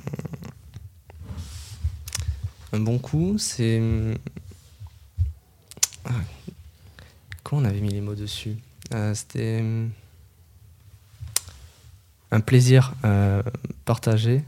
Un 2.72 2.80
bon 2.80 2.98
coup, 2.98 3.36
c'est. 3.38 3.80
ah, 6.04 6.10
Comment 7.42 7.62
on 7.62 7.64
avait 7.64 7.80
mis 7.80 7.90
les 7.90 8.00
mots 8.00 8.14
dessus? 8.14 8.56
Euh, 8.94 9.14
C'était. 9.14 9.58
hum, 9.60 9.90
Un 12.30 12.40
plaisir 12.40 12.94
euh, 13.04 13.42
partagé. 13.84 14.42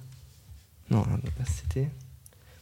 Non, 0.91 1.05
c'était. 1.47 1.89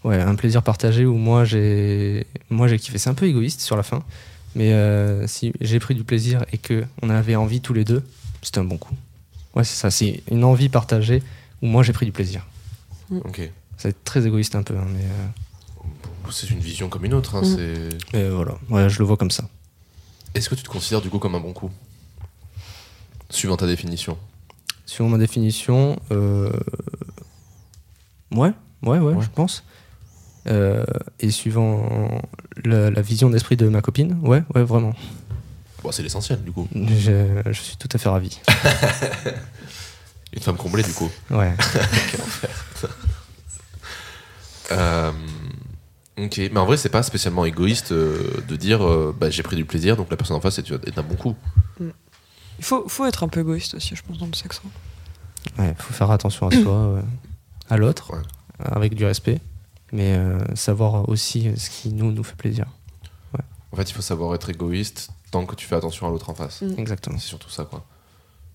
Ouais, 0.03 0.19
un 0.21 0.35
plaisir 0.35 0.63
partagé 0.63 1.05
où 1.05 1.17
moi 1.17 1.45
j'ai 1.45 2.27
moi 2.49 2.69
j'ai 2.69 2.79
kiffé. 2.79 2.97
C'est 2.97 3.11
un 3.11 3.15
peu 3.15 3.27
égoïste 3.27 3.61
sur 3.61 3.77
la 3.77 3.83
fin, 3.83 4.03
mais 4.55 4.73
euh, 4.73 5.27
si 5.27 5.53
j'ai 5.61 5.79
pris 5.79 5.95
du 5.95 6.05
plaisir 6.05 6.47
et 6.53 6.59
que 6.59 6.87
on 7.03 7.11
avait 7.11 7.37
envie 7.37 7.61
tous 7.61 7.75
les 7.75 7.85
deux, 7.85 8.03
c'était 8.41 8.61
un 8.61 8.65
bon 8.65 8.79
coup. 8.79 8.95
Ouais, 9.55 9.65
c'est 9.65 9.77
ça. 9.77 9.91
C'est 9.91 10.23
une 10.31 10.45
envie 10.45 10.71
partagée 10.71 11.23
où 11.61 11.67
moi 11.67 11.83
j'ai 11.83 11.93
pris 11.93 12.07
du 12.07 12.13
plaisir. 12.13 12.47
Ok. 13.11 13.43
C'est 13.77 14.03
très 14.05 14.27
égoïste 14.27 14.55
un 14.55 14.63
peu, 14.63 14.77
hein, 14.79 14.87
mais, 14.89 15.05
euh, 15.05 15.27
C'est 16.31 16.51
une 16.51 16.61
vision 16.61 16.89
comme 16.89 17.05
une 17.05 17.15
autre. 17.15 17.35
hein, 17.37 17.43
Mm. 17.43 17.57
c'est- 17.57 17.99
mais 18.13 18.29
voilà. 18.29 18.55
Ouais, 18.69 18.89
je 18.89 18.99
le 18.99 19.05
vois 19.05 19.17
comme 19.17 19.31
ça. 19.31 19.45
Est-ce 20.35 20.49
que 20.49 20.55
tu 20.55 20.63
te 20.63 20.69
considères 20.69 21.01
du 21.01 21.11
coup 21.11 21.19
comme 21.19 21.35
un 21.35 21.41
bon 21.41 21.53
coup 21.53 21.71
Suivant 23.31 23.57
ta 23.57 23.67
définition? 23.67 24.17
Sur 24.87 25.07
ma 25.09 25.19
définition, 25.19 26.01
euh, 26.11 26.53
ouais, 28.33 28.53
ouais, 28.83 28.99
ouais, 28.99 29.15
Ouais. 29.15 29.23
je 29.25 29.29
pense. 29.31 29.65
Euh, 30.47 30.85
et 31.21 31.31
suivant 31.31 32.21
la, 32.65 32.91
la 32.91 33.03
vision 33.03 33.29
d'esprit 33.31 33.57
de 33.57 33.69
ma 33.69 33.83
copine, 33.83 34.19
ouais, 34.23 34.43
ouais, 34.55 34.63
vraiment. 34.65 34.95
Bon, 35.83 35.93
c'est 35.93 36.03
l'essentiel 36.03 36.43
du 36.43 36.51
coup. 36.53 36.69
Je, 36.75 37.43
je 37.51 37.61
suis 37.61 37.77
tout 37.77 37.89
à 37.93 37.99
fait 37.99 38.09
ravi. 38.09 38.41
Une 40.33 40.43
femme 40.43 40.57
comblée 40.57 40.83
du 40.83 40.93
coup. 40.93 41.11
Ouais. 41.31 41.55
Euh, 44.73 45.11
ok, 46.19 46.39
mais 46.53 46.59
en 46.59 46.67
vrai, 46.67 46.77
c'est 46.77 46.89
pas 46.89 47.03
spécialement 47.03 47.45
égoïste 47.45 47.93
euh, 47.93 48.41
de 48.49 48.57
dire 48.57 48.85
euh, 48.87 49.15
bah, 49.19 49.31
j'ai 49.31 49.43
pris 49.43 49.57
du 49.57 49.65
plaisir, 49.65 49.97
donc 49.97 50.11
la 50.11 50.17
personne 50.17 50.37
en 50.37 50.41
face 50.41 50.59
est, 50.59 50.71
est 50.71 50.99
un 50.99 51.03
bon 51.03 51.17
coup. 51.17 51.37
Il 52.59 52.65
faut, 52.65 52.87
faut 52.89 53.07
être 53.07 53.23
un 53.23 53.29
peu 53.29 53.41
égoïste 53.41 53.75
aussi, 53.75 53.97
je 53.97 54.03
pense, 54.03 54.19
dans 54.19 54.27
le 54.27 54.35
sexe. 54.35 54.61
hein. 54.67 54.71
Ouais, 55.63 55.75
faut 55.79 55.95
faire 55.95 56.11
attention 56.11 56.49
à 56.49 56.51
soi, 56.51 56.73
euh, 56.73 57.03
à 57.71 57.77
l'autre, 57.79 58.13
Ouais. 58.13 58.23
avec 58.59 58.95
du 58.95 59.05
respect, 59.07 59.41
mais 59.93 60.15
euh, 60.15 60.39
savoir 60.55 61.09
aussi 61.09 61.49
ce 61.57 61.71
qui 61.71 61.89
nous 61.93 62.13
nous 62.13 62.23
fait 62.25 62.37
plaisir. 62.37 62.67
En 63.73 63.77
fait, 63.77 63.89
il 63.89 63.93
faut 63.95 64.03
savoir 64.03 64.35
être 64.35 64.51
égoïste 64.51 65.11
tant 65.31 65.47
que 65.47 65.55
tu 65.55 65.65
fais 65.65 65.77
attention 65.77 66.09
à 66.09 66.11
l'autre 66.11 66.29
en 66.29 66.35
face. 66.35 66.61
Mm. 66.61 66.75
Exactement. 66.77 67.19
C'est 67.19 67.29
surtout 67.29 67.51
ça, 67.51 67.65
quoi. 67.65 67.87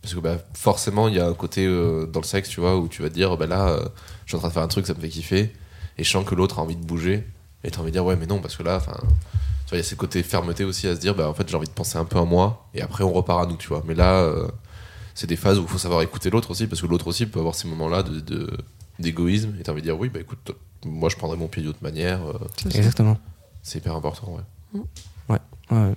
Parce 0.01 0.13
que 0.13 0.19
bah, 0.19 0.37
forcément, 0.53 1.07
il 1.07 1.15
y 1.15 1.19
a 1.21 1.25
un 1.25 1.33
côté 1.33 1.65
euh, 1.65 2.05
dans 2.05 2.19
le 2.19 2.25
sexe, 2.25 2.49
tu 2.49 2.59
vois, 2.59 2.75
où 2.77 2.89
tu 2.89 3.01
vas 3.01 3.07
te 3.09 3.13
dire, 3.13 3.37
bah 3.37 3.47
là, 3.47 3.69
euh, 3.69 3.85
je 4.25 4.31
suis 4.31 4.35
en 4.35 4.39
train 4.39 4.49
de 4.49 4.53
faire 4.53 4.61
un 4.61 4.67
truc, 4.67 4.85
ça 4.85 4.93
me 4.93 4.99
fait 4.99 5.07
kiffer, 5.07 5.53
et 5.97 6.03
je 6.03 6.09
sens 6.11 6.25
que 6.25 6.35
l'autre 6.35 6.59
a 6.59 6.61
envie 6.63 6.75
de 6.75 6.83
bouger, 6.85 7.25
et 7.65 7.71
t'as 7.71 7.79
envie 7.79 7.87
de 7.91 7.95
dire, 7.95 8.05
ouais, 8.05 8.15
mais 8.15 8.25
non, 8.27 8.39
parce 8.39 8.55
que 8.55 8.63
là, 8.63 8.77
enfin, 8.77 8.93
tu 9.01 9.69
vois, 9.69 9.73
il 9.73 9.77
y 9.77 9.79
a 9.79 9.83
ce 9.83 9.95
côté 9.95 10.21
fermeté 10.23 10.63
aussi 10.63 10.87
à 10.87 10.95
se 10.95 10.99
dire, 10.99 11.15
bah 11.15 11.27
en 11.29 11.33
fait, 11.33 11.49
j'ai 11.49 11.55
envie 11.57 11.67
de 11.67 11.71
penser 11.73 11.97
un 11.97 12.05
peu 12.05 12.17
à 12.19 12.23
moi, 12.25 12.67
et 12.73 12.81
après, 12.81 13.03
on 13.03 13.11
repart 13.11 13.43
à 13.43 13.47
nous, 13.47 13.57
tu 13.57 13.67
vois. 13.67 13.83
Mais 13.87 13.95
là, 13.95 14.19
euh, 14.21 14.47
c'est 15.15 15.27
des 15.27 15.35
phases 15.35 15.57
où 15.59 15.63
il 15.63 15.67
faut 15.67 15.77
savoir 15.77 16.01
écouter 16.01 16.29
l'autre 16.29 16.51
aussi, 16.51 16.67
parce 16.67 16.81
que 16.81 16.87
l'autre 16.87 17.07
aussi 17.07 17.25
peut 17.25 17.39
avoir 17.39 17.55
ces 17.55 17.67
moments-là 17.67 18.03
de, 18.03 18.19
de- 18.19 18.57
d'égoïsme, 18.99 19.53
et 19.59 19.63
t'as 19.63 19.71
envie 19.71 19.81
de 19.81 19.87
dire, 19.87 19.99
oui, 19.99 20.09
bah 20.09 20.19
écoute, 20.19 20.51
moi, 20.85 21.09
je 21.09 21.15
prendrais 21.15 21.37
mon 21.37 21.47
pied 21.47 21.61
d'une 21.61 21.71
autre 21.71 21.81
manière, 21.83 22.19
euh. 22.27 22.33
Exactement. 22.65 23.17
c'est 23.63 23.79
hyper 23.79 23.95
important, 23.95 24.37
ouais. 24.37 24.81
Ouais. 25.71 25.93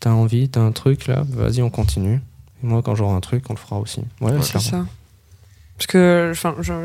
T'as 0.00 0.12
envie, 0.12 0.48
t'as 0.48 0.62
un 0.62 0.72
truc 0.72 1.06
là, 1.08 1.24
vas-y, 1.28 1.60
on 1.60 1.68
continue. 1.68 2.22
Et 2.62 2.66
moi, 2.66 2.80
quand 2.82 2.94
j'aurai 2.94 3.14
un 3.14 3.20
truc, 3.20 3.44
on 3.50 3.52
le 3.52 3.58
fera 3.58 3.78
aussi. 3.78 4.00
Ouais, 4.22 4.32
Ouais, 4.32 4.40
C'est 4.42 4.58
ça. 4.58 4.86
Parce 5.76 5.86
que 5.86 6.32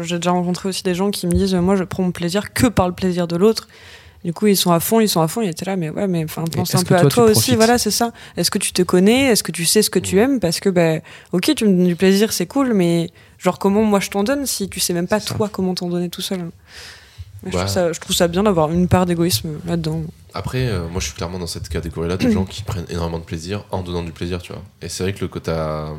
j'ai 0.03 0.17
déjà 0.17 0.31
rencontré 0.31 0.67
aussi 0.69 0.83
des 0.83 0.95
gens 0.95 1.11
qui 1.11 1.25
me 1.27 1.31
disent 1.33 1.53
Moi, 1.55 1.75
je 1.77 1.83
prends 1.85 2.03
mon 2.03 2.11
plaisir 2.11 2.53
que 2.53 2.67
par 2.67 2.87
le 2.89 2.93
plaisir 2.93 3.27
de 3.27 3.35
l'autre. 3.37 3.67
Du 4.25 4.33
coup, 4.33 4.47
ils 4.47 4.57
sont 4.57 4.71
à 4.71 4.79
fond, 4.79 4.99
ils 4.99 5.07
sont 5.07 5.21
à 5.21 5.27
fond. 5.27 5.41
Ils 5.41 5.49
étaient 5.49 5.65
là, 5.65 5.75
mais 5.75 5.91
ouais, 5.91 6.07
mais 6.07 6.23
enfin, 6.23 6.43
pense 6.51 6.73
un 6.73 6.83
peu 6.83 6.95
à 6.95 7.05
toi, 7.05 7.25
aussi. 7.25 7.55
Voilà, 7.55 7.77
c'est 7.77 7.91
ça. 7.91 8.11
Est-ce 8.35 8.49
que 8.49 8.57
tu 8.57 8.73
te 8.73 8.81
connais? 8.81 9.25
Est-ce 9.25 9.43
que 9.43 9.51
tu 9.51 9.65
sais 9.65 9.83
ce 9.83 9.91
que 9.91 9.99
tu 9.99 10.17
aimes? 10.17 10.39
Parce 10.39 10.59
que, 10.59 10.69
ben, 10.69 11.01
ok, 11.31 11.53
tu 11.55 11.65
me 11.65 11.77
donnes 11.77 11.85
du 11.85 11.95
plaisir, 11.95 12.33
c'est 12.33 12.47
cool, 12.47 12.73
mais 12.73 13.11
genre, 13.37 13.59
comment 13.59 13.83
moi 13.83 13.99
je 13.99 14.09
t'en 14.09 14.23
donne 14.23 14.47
si 14.47 14.67
tu 14.67 14.79
sais 14.79 14.93
même 14.93 15.07
pas 15.07 15.21
toi 15.21 15.47
comment 15.47 15.75
t'en 15.75 15.89
donner 15.89 16.09
tout 16.09 16.23
seul? 16.23 16.39
Ouais, 16.41 17.51
je, 17.51 17.57
trouve 17.57 17.67
ça, 17.67 17.93
je 17.93 17.99
trouve 17.99 18.15
ça 18.15 18.27
bien 18.27 18.41
d'avoir 18.41 18.71
une 18.71 18.87
part 18.87 19.05
d'égoïsme 19.05 19.59
là-dedans. 19.67 20.01
Après, 20.33 20.65
euh, 20.69 20.87
moi 20.87 20.99
je 20.99 21.05
suis 21.05 21.13
clairement 21.15 21.37
dans 21.37 21.45
cette 21.45 21.69
catégorie-là 21.69 22.17
de 22.17 22.27
gens 22.31 22.45
qui 22.45 22.63
prennent 22.65 22.87
énormément 22.89 23.19
de 23.19 23.25
plaisir 23.25 23.63
en 23.69 23.83
donnant 23.83 24.01
du 24.01 24.11
plaisir, 24.11 24.41
tu 24.41 24.53
vois. 24.53 24.63
Et 24.81 24.89
c'est 24.89 25.03
vrai 25.03 25.13
que 25.13 25.19
le 25.21 25.27
côté. 25.27 25.51
à- 25.51 25.93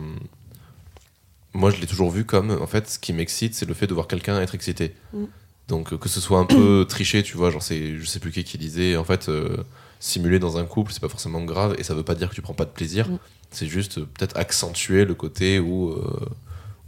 Moi 1.55 1.71
je 1.71 1.81
l'ai 1.81 1.87
toujours 1.87 2.11
vu 2.11 2.25
comme, 2.25 2.51
en 2.61 2.67
fait, 2.67 2.91
ce 2.91 2.99
qui 2.99 3.13
m'excite, 3.13 3.55
c'est 3.55 3.67
le 3.67 3.75
fait 3.75 3.87
de 3.87 3.95
voir 3.95 4.09
quelqu'un 4.09 4.41
être 4.41 4.57
excité. 4.57 4.97
Mm. 5.13 5.25
Donc 5.69 5.93
euh, 5.93 5.99
que 5.99 6.09
ce 6.09 6.21
soit 6.21 6.39
un 6.39 6.47
peu 6.47 6.85
triché, 6.89 7.23
tu 7.23 7.37
vois, 7.37 7.51
genre 7.51 7.63
c'est, 7.63 7.97
je 7.97 8.05
sais 8.05 8.21
plus 8.21 8.31
qui 8.31 8.45
qui 8.45 8.59
disait, 8.59 8.97
en 8.97 9.05
fait, 9.05 9.29
euh, 9.29 9.57
simuler 10.01 10.39
dans 10.39 10.59
un 10.59 10.65
couple, 10.65 10.93
c'est 10.93 11.01
pas 11.01 11.09
forcément 11.09 11.43
grave 11.43 11.75
et 11.79 11.83
ça 11.83 11.95
veut 11.95 12.03
pas 12.03 12.15
dire 12.15 12.31
que 12.31 12.35
tu 12.35 12.43
prends 12.43 12.55
pas 12.55 12.65
de 12.65 12.71
plaisir. 12.71 13.09
Mm. 13.09 13.19
C'est 13.51 13.67
juste 13.67 13.99
euh, 13.99 14.07
peut-être 14.15 14.37
accentuer 14.37 15.05
le 15.05 15.15
côté 15.15 15.59
où, 15.59 15.91
euh, 15.91 16.29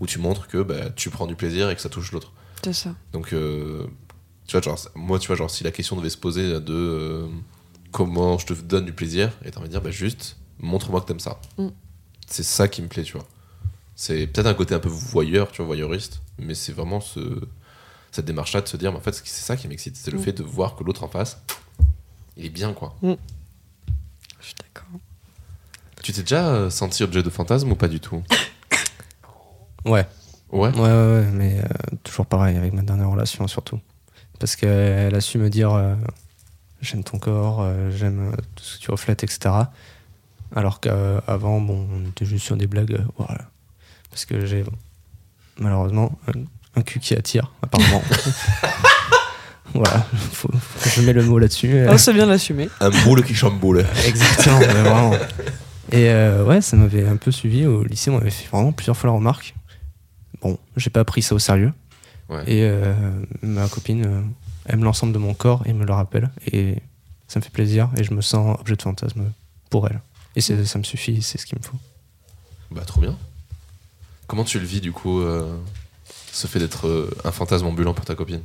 où 0.00 0.06
tu 0.06 0.18
montres 0.18 0.46
que 0.46 0.62
bah, 0.62 0.90
tu 0.90 1.10
prends 1.10 1.26
du 1.26 1.34
plaisir 1.34 1.70
et 1.70 1.74
que 1.74 1.80
ça 1.80 1.88
touche 1.88 2.12
l'autre. 2.12 2.32
C'est 2.64 2.72
ça. 2.72 2.94
Donc, 3.12 3.28
tu 3.28 3.36
vois, 4.52 4.60
genre, 4.60 4.78
moi, 4.96 5.18
tu 5.18 5.28
vois, 5.28 5.36
genre, 5.36 5.50
si 5.50 5.62
la 5.62 5.70
question 5.70 5.96
devait 5.96 6.10
se 6.10 6.16
poser 6.16 6.60
de 6.60 7.28
comment 7.92 8.36
je 8.36 8.46
te 8.46 8.52
donne 8.52 8.84
du 8.84 8.92
plaisir, 8.92 9.30
et 9.44 9.50
t'as 9.50 9.60
envie 9.60 9.68
de 9.68 9.72
dire, 9.72 9.80
bah, 9.80 9.92
juste, 9.92 10.36
montre-moi 10.58 11.00
que 11.00 11.06
t'aimes 11.06 11.20
ça. 11.20 11.40
Mm. 11.56 11.68
C'est 12.26 12.42
ça 12.42 12.68
qui 12.68 12.82
me 12.82 12.88
plaît, 12.88 13.04
tu 13.04 13.12
vois. 13.12 13.26
C'est 13.94 14.26
peut-être 14.26 14.46
un 14.46 14.54
côté 14.54 14.74
un 14.74 14.80
peu 14.80 14.88
voyeur, 14.88 15.50
tu 15.50 15.58
vois, 15.58 15.66
voyeuriste, 15.66 16.20
mais 16.38 16.54
c'est 16.54 16.72
vraiment 16.72 17.00
ce, 17.00 17.20
cette 18.12 18.24
démarche-là 18.24 18.60
de 18.62 18.68
se 18.68 18.76
dire, 18.76 18.90
mais 18.92 18.98
en 18.98 19.02
fait, 19.02 19.12
c'est 19.12 19.26
ça 19.42 19.56
qui 19.56 19.68
m'excite, 19.68 19.96
c'est 19.96 20.10
le 20.10 20.18
Mm. 20.18 20.22
fait 20.22 20.32
de 20.32 20.42
voir 20.42 20.76
que 20.76 20.84
l'autre 20.84 21.04
en 21.04 21.08
face, 21.08 21.40
il 22.36 22.46
est 22.46 22.50
bien, 22.50 22.72
quoi. 22.72 22.96
Je 23.02 23.16
suis 24.40 24.54
d'accord. 24.60 24.88
Tu 26.02 26.12
t'es 26.12 26.22
déjà 26.22 26.46
euh, 26.48 26.70
senti 26.70 27.02
objet 27.02 27.22
de 27.22 27.30
fantasme 27.30 27.70
ou 27.72 27.74
pas 27.76 27.88
du 27.88 28.00
tout 28.00 28.22
Ouais. 29.84 30.06
Ouais. 30.50 30.70
Ouais, 30.70 30.80
ouais, 30.80 30.88
ouais, 30.90 31.30
mais 31.32 31.58
euh, 31.60 31.96
toujours 32.02 32.26
pareil 32.26 32.56
avec 32.56 32.72
ma 32.72 32.82
dernière 32.82 33.10
relation 33.10 33.46
surtout. 33.48 33.80
Parce 34.38 34.56
qu'elle 34.56 35.14
a 35.14 35.20
su 35.20 35.36
me 35.38 35.50
dire 35.50 35.72
euh, 35.74 35.94
j'aime 36.80 37.04
ton 37.04 37.18
corps, 37.18 37.60
euh, 37.60 37.90
j'aime 37.90 38.34
tout 38.54 38.64
ce 38.64 38.78
que 38.78 38.82
tu 38.84 38.90
reflètes, 38.90 39.24
etc. 39.24 39.50
Alors 40.54 40.80
qu'avant, 40.80 41.60
bon, 41.60 41.86
on 41.92 42.08
était 42.08 42.24
juste 42.24 42.46
sur 42.46 42.56
des 42.56 42.66
blagues, 42.66 42.94
euh, 42.94 43.04
voilà. 43.18 43.50
Parce 44.10 44.24
que 44.24 44.46
j'ai 44.46 44.64
malheureusement 45.58 46.18
un, 46.78 46.82
cul 46.82 46.98
qui 47.00 47.14
attire, 47.14 47.52
apparemment. 47.62 48.02
voilà, 49.74 50.06
faut- 50.32 50.48
faut 50.52 50.90
je 50.90 51.02
mets 51.06 51.12
le 51.12 51.22
mot 51.24 51.38
là-dessus. 51.38 51.72
euh. 51.74 51.88
Ah, 51.90 51.98
c'est 51.98 52.12
bien 52.12 52.26
l'assumer. 52.26 52.68
Un 52.80 52.90
boule 53.04 53.24
qui 53.24 53.34
chamboule. 53.34 53.84
Exactement, 54.06 54.58
mais 54.60 54.66
vraiment. 54.66 55.12
Et 55.92 56.08
euh, 56.10 56.44
ouais, 56.44 56.60
ça 56.60 56.76
m'avait 56.76 57.06
un 57.06 57.16
peu 57.16 57.30
suivi 57.30 57.66
au 57.66 57.82
lycée. 57.84 58.10
On 58.10 58.18
m'avait 58.18 58.30
fait 58.30 58.48
vraiment 58.48 58.72
plusieurs 58.72 58.96
fois 58.96 59.08
la 59.10 59.14
remarque. 59.16 59.54
Bon, 60.42 60.58
j'ai 60.76 60.90
pas 60.90 61.04
pris 61.04 61.22
ça 61.22 61.34
au 61.34 61.38
sérieux. 61.38 61.72
Ouais. 62.28 62.42
Et 62.46 62.62
euh, 62.64 62.92
ma 63.42 63.66
copine 63.68 64.04
euh, 64.06 64.20
aime 64.68 64.84
l'ensemble 64.84 65.12
de 65.12 65.18
mon 65.18 65.34
corps 65.34 65.62
et 65.66 65.72
me 65.72 65.84
le 65.84 65.92
rappelle. 65.92 66.30
Et 66.52 66.76
ça 67.26 67.40
me 67.40 67.44
fait 67.44 67.50
plaisir 67.50 67.88
et 67.96 68.04
je 68.04 68.12
me 68.14 68.20
sens 68.20 68.58
objet 68.60 68.76
de 68.76 68.82
fantasme 68.82 69.24
pour 69.70 69.86
elle. 69.88 70.00
Et 70.36 70.40
c'est- 70.40 70.64
ça 70.66 70.78
me 70.78 70.84
suffit, 70.84 71.22
c'est 71.22 71.38
ce 71.38 71.46
qu'il 71.46 71.58
me 71.58 71.64
faut. 71.64 71.76
Bah, 72.70 72.82
trop 72.86 73.00
bien. 73.00 73.16
Comment 74.26 74.44
tu 74.44 74.58
le 74.60 74.66
vis, 74.66 74.82
du 74.82 74.92
coup, 74.92 75.20
euh, 75.20 75.56
ce 76.38 76.46
fait 76.46 76.60
d'être 76.60 76.86
euh, 76.86 77.10
un 77.24 77.32
fantasme 77.32 77.66
ambulant 77.66 77.94
pour 77.94 78.04
ta 78.04 78.14
copine 78.14 78.42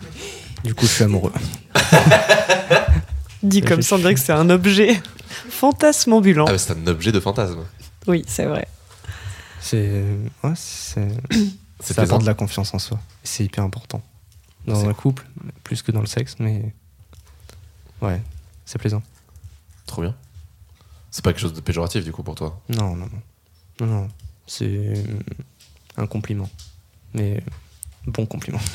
Du 0.64 0.74
coup, 0.74 0.86
je 0.86 0.92
suis 0.92 1.04
amoureux. 1.04 1.32
Dit 3.42 3.62
comme 3.62 3.82
ça, 3.82 3.96
on 3.96 3.98
dirait 3.98 4.14
que 4.14 4.20
c'est 4.20 4.34
un 4.34 4.48
objet 4.50 5.00
fantasme 5.48 6.12
ambulant. 6.12 6.44
Ah, 6.46 6.56
c'est 6.58 6.74
un 6.74 6.86
objet 6.86 7.10
de 7.10 7.18
fantasme. 7.18 7.64
Oui, 8.06 8.22
c'est 8.28 8.44
vrai. 8.44 8.68
C'est. 9.60 10.04
Ouais, 10.44 10.52
c'est. 10.54 11.08
C'est 11.80 11.94
Ça 11.94 12.02
apporte 12.02 12.22
de 12.22 12.26
la 12.26 12.34
confiance 12.34 12.72
en 12.74 12.78
soi. 12.78 13.00
C'est 13.24 13.44
hyper 13.44 13.64
important. 13.64 14.02
Dans 14.66 14.88
un 14.88 14.94
couple, 14.94 15.26
plus 15.64 15.82
que 15.82 15.90
dans 15.90 16.00
le 16.00 16.06
sexe, 16.06 16.36
mais. 16.38 16.72
Ouais, 18.00 18.22
c'est 18.66 18.78
plaisant. 18.78 19.02
Trop 19.86 20.02
bien. 20.02 20.14
C'est 21.10 21.24
pas 21.24 21.32
quelque 21.32 21.42
chose 21.42 21.54
de 21.54 21.60
péjoratif, 21.60 22.04
du 22.04 22.12
coup, 22.12 22.22
pour 22.22 22.36
toi? 22.36 22.60
Non, 22.68 22.94
non, 22.94 23.06
non. 23.06 23.86
Non, 23.86 23.86
non. 23.86 24.08
C'est 24.46 24.66
euh, 24.66 24.94
un 25.96 26.06
compliment. 26.06 26.48
Mais 27.14 27.42
bon 28.06 28.26
compliment. 28.26 28.60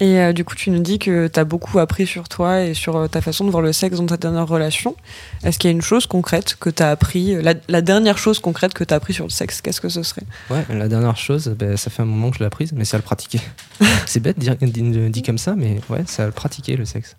Et 0.00 0.20
euh, 0.20 0.32
du 0.32 0.44
coup, 0.44 0.54
tu 0.54 0.70
nous 0.70 0.78
dis 0.78 1.00
que 1.00 1.26
tu 1.26 1.40
as 1.40 1.44
beaucoup 1.44 1.80
appris 1.80 2.06
sur 2.06 2.28
toi 2.28 2.60
et 2.62 2.72
sur 2.72 2.94
euh, 2.94 3.08
ta 3.08 3.20
façon 3.20 3.44
de 3.44 3.50
voir 3.50 3.62
le 3.64 3.72
sexe 3.72 3.96
dans 3.96 4.06
ta 4.06 4.16
dernière 4.16 4.46
relation. 4.46 4.94
Est-ce 5.42 5.58
qu'il 5.58 5.68
y 5.68 5.72
a 5.72 5.74
une 5.74 5.82
chose 5.82 6.06
concrète 6.06 6.54
que 6.60 6.70
tu 6.70 6.84
as 6.84 6.90
appris, 6.90 7.34
euh, 7.34 7.42
la, 7.42 7.54
la 7.66 7.82
dernière 7.82 8.16
chose 8.16 8.38
concrète 8.38 8.74
que 8.74 8.84
tu 8.84 8.94
as 8.94 8.96
appris 8.96 9.12
sur 9.12 9.24
le 9.24 9.30
sexe, 9.30 9.60
qu'est-ce 9.60 9.80
que 9.80 9.88
ce 9.88 10.04
serait? 10.04 10.22
Ouais, 10.50 10.64
la 10.68 10.86
dernière 10.86 11.16
chose, 11.16 11.48
ben, 11.48 11.76
ça 11.76 11.90
fait 11.90 12.02
un 12.02 12.04
moment 12.04 12.30
que 12.30 12.36
je 12.36 12.40
l'ai 12.40 12.46
apprise, 12.46 12.72
mais 12.74 12.84
c'est 12.84 12.94
à 12.94 12.98
le 12.98 13.02
pratiquer. 13.04 13.40
c'est 14.06 14.20
bête 14.20 14.38
dire- 14.38 14.54
dit, 14.56 15.10
dit 15.10 15.22
comme 15.22 15.36
ça, 15.38 15.56
mais 15.56 15.80
ouais, 15.88 16.04
c'est 16.06 16.22
à 16.22 16.26
le 16.26 16.32
pratiquer 16.32 16.76
le 16.76 16.84
sexe. 16.84 17.16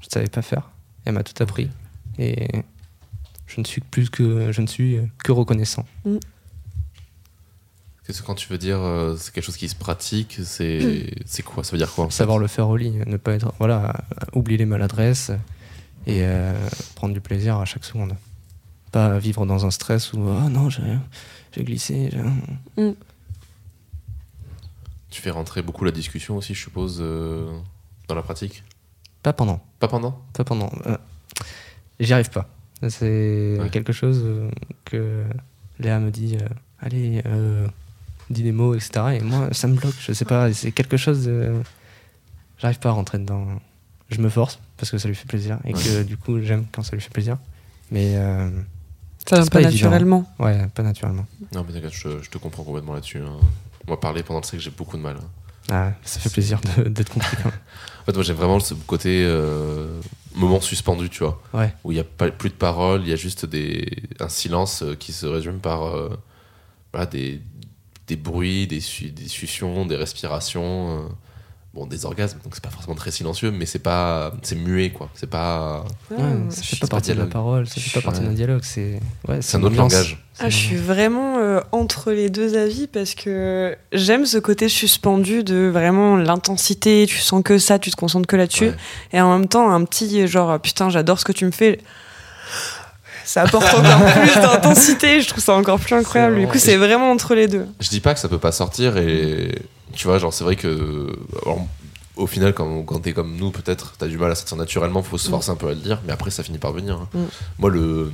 Je 0.00 0.08
savais 0.12 0.26
pas 0.26 0.42
faire. 0.42 0.68
Elle 1.04 1.12
m'a 1.12 1.22
tout 1.22 1.40
appris. 1.40 1.70
Et 2.18 2.48
je 3.46 3.60
ne 3.60 3.64
suis 3.64 3.82
plus 3.82 4.10
que 4.10 4.50
je 4.50 4.60
ne 4.60 4.66
suis 4.66 4.98
que 5.22 5.30
reconnaissant. 5.30 5.84
Qu'est-ce 8.10 8.22
que 8.22 8.26
quand 8.26 8.34
tu 8.34 8.48
veux 8.48 8.58
dire 8.58 8.80
euh, 8.80 9.14
c'est 9.16 9.32
quelque 9.32 9.44
chose 9.44 9.56
qui 9.56 9.68
se 9.68 9.76
pratique, 9.76 10.40
c'est 10.42 11.14
c'est 11.26 11.44
quoi? 11.44 11.62
Ça 11.62 11.70
veut 11.70 11.78
dire 11.78 11.92
quoi 11.92 12.06
en 12.06 12.10
fait? 12.10 12.16
Savoir 12.16 12.38
le 12.38 12.48
faire 12.48 12.68
au 12.68 12.76
lit, 12.76 12.90
ne 13.06 13.16
pas 13.18 13.34
être. 13.34 13.52
Voilà, 13.60 14.02
oublier 14.32 14.58
les 14.58 14.66
maladresses 14.66 15.30
et 16.08 16.24
euh, 16.24 16.52
prendre 16.96 17.14
du 17.14 17.20
plaisir 17.20 17.56
à 17.58 17.64
chaque 17.66 17.84
seconde. 17.84 18.16
Pas 18.90 19.16
vivre 19.20 19.46
dans 19.46 19.64
un 19.64 19.70
stress 19.70 20.12
où 20.12 20.18
ah 20.28 20.48
non, 20.48 20.68
j'ai 20.70 20.82
j'ai 21.52 21.62
glissé. 21.62 22.10
j'ai- 22.76 22.94
Tu 25.10 25.22
fais 25.22 25.30
rentrer 25.30 25.62
beaucoup 25.62 25.84
la 25.84 25.92
discussion 25.92 26.36
aussi, 26.36 26.54
je 26.54 26.60
suppose, 26.60 26.98
euh, 27.00 27.48
dans 28.08 28.16
la 28.16 28.22
pratique? 28.22 28.64
Pas 29.22 29.32
pendant. 29.32 29.60
Pas 29.78 29.86
pendant? 29.86 30.20
Pas 30.32 30.42
pendant. 30.42 30.72
euh, 30.86 30.96
J'y 32.00 32.12
arrive 32.12 32.30
pas. 32.30 32.48
C'est 32.88 33.56
Ouais. 33.60 33.68
quelque 33.70 33.92
chose 33.92 34.24
que 34.84 35.22
Léa 35.78 36.00
me 36.00 36.10
dit 36.10 36.36
euh, 36.40 36.48
allez, 36.80 37.22
euh, 37.26 37.68
dis 38.30 38.42
des 38.42 38.52
mots, 38.52 38.74
etc. 38.74 39.18
Et 39.18 39.20
moi, 39.20 39.48
ça 39.52 39.66
me 39.68 39.74
bloque. 39.74 39.94
Je 40.00 40.12
sais 40.12 40.24
pas. 40.24 40.52
C'est 40.52 40.72
quelque 40.72 40.96
chose. 40.96 41.24
de- 41.26 41.60
J'arrive 42.58 42.78
pas 42.78 42.90
à 42.90 42.92
rentrer 42.92 43.18
dedans. 43.18 43.46
Je 44.10 44.20
me 44.20 44.28
force 44.28 44.58
parce 44.76 44.90
que 44.90 44.98
ça 44.98 45.08
lui 45.08 45.14
fait 45.14 45.26
plaisir 45.26 45.58
et 45.64 45.72
que 45.72 46.02
du 46.02 46.16
coup, 46.16 46.40
j'aime 46.42 46.64
quand 46.72 46.82
ça 46.82 46.92
lui 46.96 47.00
fait 47.02 47.10
plaisir. 47.12 47.38
Mais 47.90 48.16
euh, 48.16 48.50
Ça 49.28 49.36
vient 49.36 49.44
pas 49.46 49.60
pas 49.62 49.68
évident. 49.68 49.90
naturellement. 49.90 50.34
ouais, 50.38 50.66
pas 50.74 50.82
naturellement. 50.82 51.26
Non, 51.54 51.64
mais 51.66 51.72
t'inquiète, 51.72 51.92
je, 51.94 52.20
je 52.22 52.28
te 52.30 52.38
comprends 52.38 52.64
complètement 52.64 52.94
là-dessus. 52.94 53.18
hein. 53.18 53.36
Moi, 53.86 53.98
parler 54.00 54.22
pendant 54.22 54.40
le 54.40 54.44
sexe, 54.46 54.62
j'ai 54.64 54.70
beaucoup 54.70 54.96
de 54.96 55.02
mal. 55.02 55.16
hein. 55.16 55.28
Ah, 55.72 55.92
ça 56.04 56.18
fait 56.20 56.30
plaisir 56.30 56.60
de- 56.76 56.84
d'être 56.88 57.12
compris 57.12 57.36
même. 57.44 57.52
En 58.02 58.04
fait, 58.06 58.14
moi, 58.14 58.22
j'aime 58.24 58.36
vraiment 58.36 58.58
ce 58.58 58.74
côté 58.74 59.22
euh, 59.24 60.00
moment 60.34 60.60
suspendu, 60.60 61.08
tu 61.10 61.22
vois, 61.22 61.40
Ouais, 61.52 61.72
où 61.84 61.92
il 61.92 61.96
n'y 61.96 62.00
a 62.00 62.04
pas, 62.04 62.30
plus 62.30 62.48
de 62.48 62.54
paroles, 62.54 63.02
il 63.02 63.08
y 63.08 63.12
a 63.12 63.16
juste 63.16 63.44
des, 63.46 63.86
un 64.20 64.28
silence 64.30 64.82
euh, 64.82 64.94
qui 64.94 65.12
se 65.12 65.26
résume 65.26 65.58
par 65.58 65.82
euh, 65.84 66.08
voilà, 66.92 67.06
des, 67.06 67.40
des 68.10 68.16
bruits, 68.16 68.66
des, 68.66 68.80
su- 68.80 69.10
des 69.10 69.28
suctions, 69.28 69.86
des 69.86 69.96
respirations, 69.96 70.98
euh, 70.98 71.08
bon, 71.74 71.86
des 71.86 72.04
orgasmes, 72.04 72.38
donc 72.42 72.54
c'est 72.54 72.62
pas 72.62 72.70
forcément 72.70 72.96
très 72.96 73.10
silencieux, 73.12 73.50
mais 73.52 73.66
c'est 73.66 73.78
pas, 73.78 74.32
c'est 74.42 74.56
muet, 74.56 74.90
quoi. 74.90 75.08
C'est 75.14 75.30
pas, 75.30 75.84
ouais, 76.10 76.18
ça 76.50 76.62
fait 76.62 76.76
pas 76.80 76.86
pas 76.86 76.96
partie 76.96 77.10
de 77.10 77.14
la 77.14 77.26
dialogue. 77.26 77.32
parole, 77.32 77.66
ça 77.68 77.80
fait 77.80 78.00
pas 78.00 78.04
partie 78.04 78.20
d'un 78.20 78.32
dialogue. 78.32 78.62
C'est 78.64 78.98
ouais, 79.28 79.40
c'est 79.40 79.56
un 79.56 79.62
autre 79.62 79.76
langage. 79.76 80.18
Ah, 80.40 80.48
je 80.48 80.56
suis 80.56 80.76
vraiment 80.76 81.38
euh, 81.38 81.60
entre 81.70 82.12
les 82.12 82.30
deux 82.30 82.56
avis 82.56 82.86
parce 82.88 83.14
que 83.14 83.76
j'aime 83.92 84.24
ce 84.26 84.38
côté 84.38 84.68
suspendu 84.68 85.44
de 85.44 85.68
vraiment 85.72 86.16
l'intensité, 86.16 87.06
tu 87.06 87.18
sens 87.18 87.42
que 87.44 87.58
ça, 87.58 87.78
tu 87.78 87.90
te 87.90 87.96
concentres 87.96 88.26
que 88.26 88.36
là-dessus. 88.36 88.68
Ouais. 88.70 88.76
Et 89.12 89.20
en 89.20 89.38
même 89.38 89.48
temps, 89.48 89.70
un 89.70 89.84
petit 89.84 90.26
genre, 90.26 90.58
putain, 90.58 90.88
j'adore 90.90 91.20
ce 91.20 91.24
que 91.26 91.32
tu 91.32 91.44
me 91.44 91.50
fais. 91.52 91.78
Ça 93.30 93.42
apporte 93.42 93.72
encore 93.74 94.04
plus 94.22 94.34
d'intensité. 94.34 95.20
Je 95.20 95.28
trouve 95.28 95.42
ça 95.42 95.54
encore 95.54 95.78
plus 95.78 95.94
incroyable. 95.94 96.40
Du 96.40 96.46
coup, 96.48 96.58
c'est 96.58 96.76
vraiment 96.76 97.10
entre 97.12 97.34
les 97.34 97.46
deux. 97.48 97.66
Je 97.80 97.88
dis 97.88 98.00
pas 98.00 98.12
que 98.14 98.20
ça 98.20 98.28
peut 98.28 98.38
pas 98.38 98.52
sortir 98.52 98.96
et 98.96 99.54
tu 99.94 100.06
vois, 100.06 100.18
genre 100.18 100.32
c'est 100.32 100.44
vrai 100.44 100.56
que 100.56 101.16
alors, 101.44 101.66
au 102.16 102.26
final, 102.26 102.52
quand, 102.54 102.82
quand 102.82 102.98
t'es 103.00 103.12
comme 103.12 103.36
nous, 103.36 103.50
peut-être 103.50 103.94
t'as 103.98 104.06
du 104.08 104.18
mal 104.18 104.30
à 104.30 104.34
sortir 104.34 104.56
naturellement, 104.56 105.02
faut 105.02 105.16
se 105.18 105.28
Mm. 105.28 105.30
forcer 105.30 105.50
un 105.50 105.56
peu 105.56 105.66
à 105.68 105.70
le 105.70 105.76
dire, 105.76 106.00
mais 106.06 106.12
après 106.12 106.30
ça 106.30 106.42
finit 106.42 106.58
par 106.58 106.72
venir. 106.72 106.96
hein. 106.96 107.08
Mm. 107.14 107.24
Moi, 107.60 107.70
le, 107.70 108.12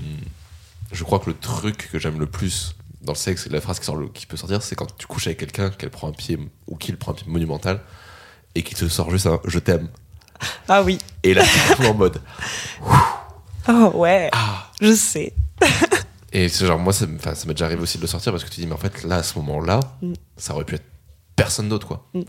je 0.93 1.03
crois 1.05 1.19
que 1.19 1.31
le 1.31 1.37
truc 1.37 1.89
que 1.93 1.99
j'aime 1.99 2.19
le 2.19 2.27
plus 2.27 2.75
dans 3.03 3.13
le 3.13 3.19
sexe, 3.19 3.47
la 3.51 3.61
phrase 3.61 3.79
qui, 3.79 3.87
sort 3.87 3.97
le- 3.97 4.09
qui 4.09 4.27
peut 4.27 4.37
sortir, 4.37 4.63
c'est 4.63 4.75
quand 4.77 4.95
tu 4.99 5.07
couches 5.07 5.27
avec 5.29 5.39
quelqu'un, 5.39 5.71
qu'elle 5.71 5.91
prend 5.91 6.09
un 6.09 6.13
pied 6.13 6.39
ou 6.67 6.77
qu'il 6.77 6.97
prend 6.97 7.13
un 7.13 7.15
pied 7.15 7.27
monumental 7.29 7.81
et 8.55 8.63
qui 8.63 8.75
te 8.75 8.87
sort 8.89 9.11
juste 9.11 9.27
un 9.27 9.41
je 9.47 9.59
t'aime. 9.61 9.89
Ah 10.69 10.83
oui. 10.83 10.99
Et 11.23 11.33
là, 11.35 11.43
vraiment 11.77 11.91
en 11.91 11.95
mode. 11.95 12.21
Oh 13.69 13.91
ouais. 13.95 14.31
Ah. 14.33 14.66
Je 14.81 14.93
sais. 14.95 15.33
Et 16.33 16.49
c'est 16.49 16.67
genre, 16.67 16.79
moi, 16.79 16.93
ça, 16.93 17.05
m- 17.07 17.17
enfin, 17.19 17.35
ça 17.35 17.47
m'est 17.47 17.55
déjà 17.55 17.65
arrivé 17.67 17.81
aussi 17.83 17.97
de 17.99 18.03
le 18.03 18.09
sortir 18.09 18.33
parce 18.33 18.45
que 18.45 18.51
tu 18.51 18.61
dis, 18.61 18.67
mais 18.67 18.75
en 18.75 18.79
fait, 18.79 19.05
là, 19.05 19.17
à 19.17 19.23
ce 19.23 19.39
moment-là, 19.39 19.81
Mm. 20.03 20.13
ça 20.37 20.55
aurait 20.55 20.65
pu 20.65 20.75
être 20.75 20.85
personne 21.35 21.69
d'autre, 21.69 21.87
quoi. 21.87 22.07
Mm. 22.15 22.23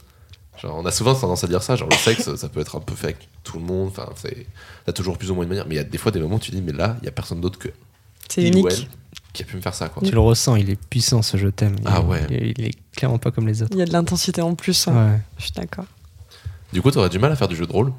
Genre, 0.61 0.75
on 0.77 0.85
a 0.85 0.91
souvent 0.91 1.13
tendance 1.13 1.43
à 1.43 1.47
dire 1.47 1.61
ça, 1.61 1.75
genre, 1.75 1.89
le 1.89 1.95
sexe, 1.97 2.33
ça 2.35 2.49
peut 2.49 2.59
être 2.61 2.75
un 2.77 2.79
peu 2.79 2.95
fait 2.95 3.07
avec 3.07 3.27
tout 3.43 3.57
le 3.59 3.65
monde, 3.65 3.89
enfin, 3.89 4.07
c'est. 4.15 4.45
T'as 4.85 4.93
toujours 4.93 5.17
plus 5.17 5.29
ou 5.31 5.35
moins 5.35 5.43
une 5.43 5.49
manière, 5.49 5.65
mais 5.67 5.75
il 5.75 5.77
y 5.77 5.81
a 5.81 5.83
des 5.83 5.97
fois 5.97 6.11
des 6.11 6.19
moments 6.19 6.35
où 6.37 6.39
tu 6.39 6.51
dis, 6.51 6.61
mais 6.61 6.71
là, 6.71 6.95
il 7.01 7.05
y 7.05 7.07
a 7.09 7.11
personne 7.11 7.41
d'autre 7.41 7.59
que 7.59 7.69
C'est 8.29 8.47
unique. 8.47 8.65
elle 8.69 8.87
qui 9.33 9.43
a 9.43 9.45
pu 9.45 9.55
me 9.57 9.61
faire 9.61 9.75
ça, 9.75 9.89
quoi. 9.89 10.01
Tu 10.03 10.11
le 10.13 10.19
ressens, 10.19 10.55
il 10.55 10.69
est 10.69 10.79
puissant 10.89 11.21
ce 11.21 11.37
je 11.37 11.47
t'aime. 11.49 11.75
Ah 11.85 12.01
ouais. 12.01 12.25
Il, 12.29 12.53
il 12.57 12.65
est 12.65 12.77
clairement 12.95 13.19
pas 13.19 13.29
comme 13.31 13.47
les 13.47 13.61
autres. 13.61 13.71
Il 13.73 13.79
y 13.79 13.81
a 13.83 13.85
de 13.85 13.91
l'intensité 13.93 14.41
en 14.41 14.55
plus. 14.55 14.87
hein. 14.87 15.11
Ouais. 15.11 15.19
Je 15.37 15.43
suis 15.43 15.51
d'accord. 15.51 15.85
Du 16.73 16.81
coup, 16.81 16.89
t'aurais 16.91 17.09
du 17.09 17.19
mal 17.19 17.31
à 17.31 17.35
faire 17.35 17.47
du 17.47 17.55
jeu 17.55 17.67
de 17.67 17.71
rôle? 17.71 17.93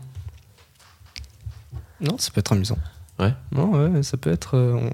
Non, 2.00 2.16
ça 2.18 2.30
peut 2.32 2.40
être 2.40 2.52
amusant. 2.52 2.78
Ouais. 3.18 3.34
Non, 3.52 3.70
ouais, 3.72 4.02
ça 4.02 4.16
peut 4.16 4.30
être. 4.30 4.56
euh, 4.56 4.74
on, 4.74 4.90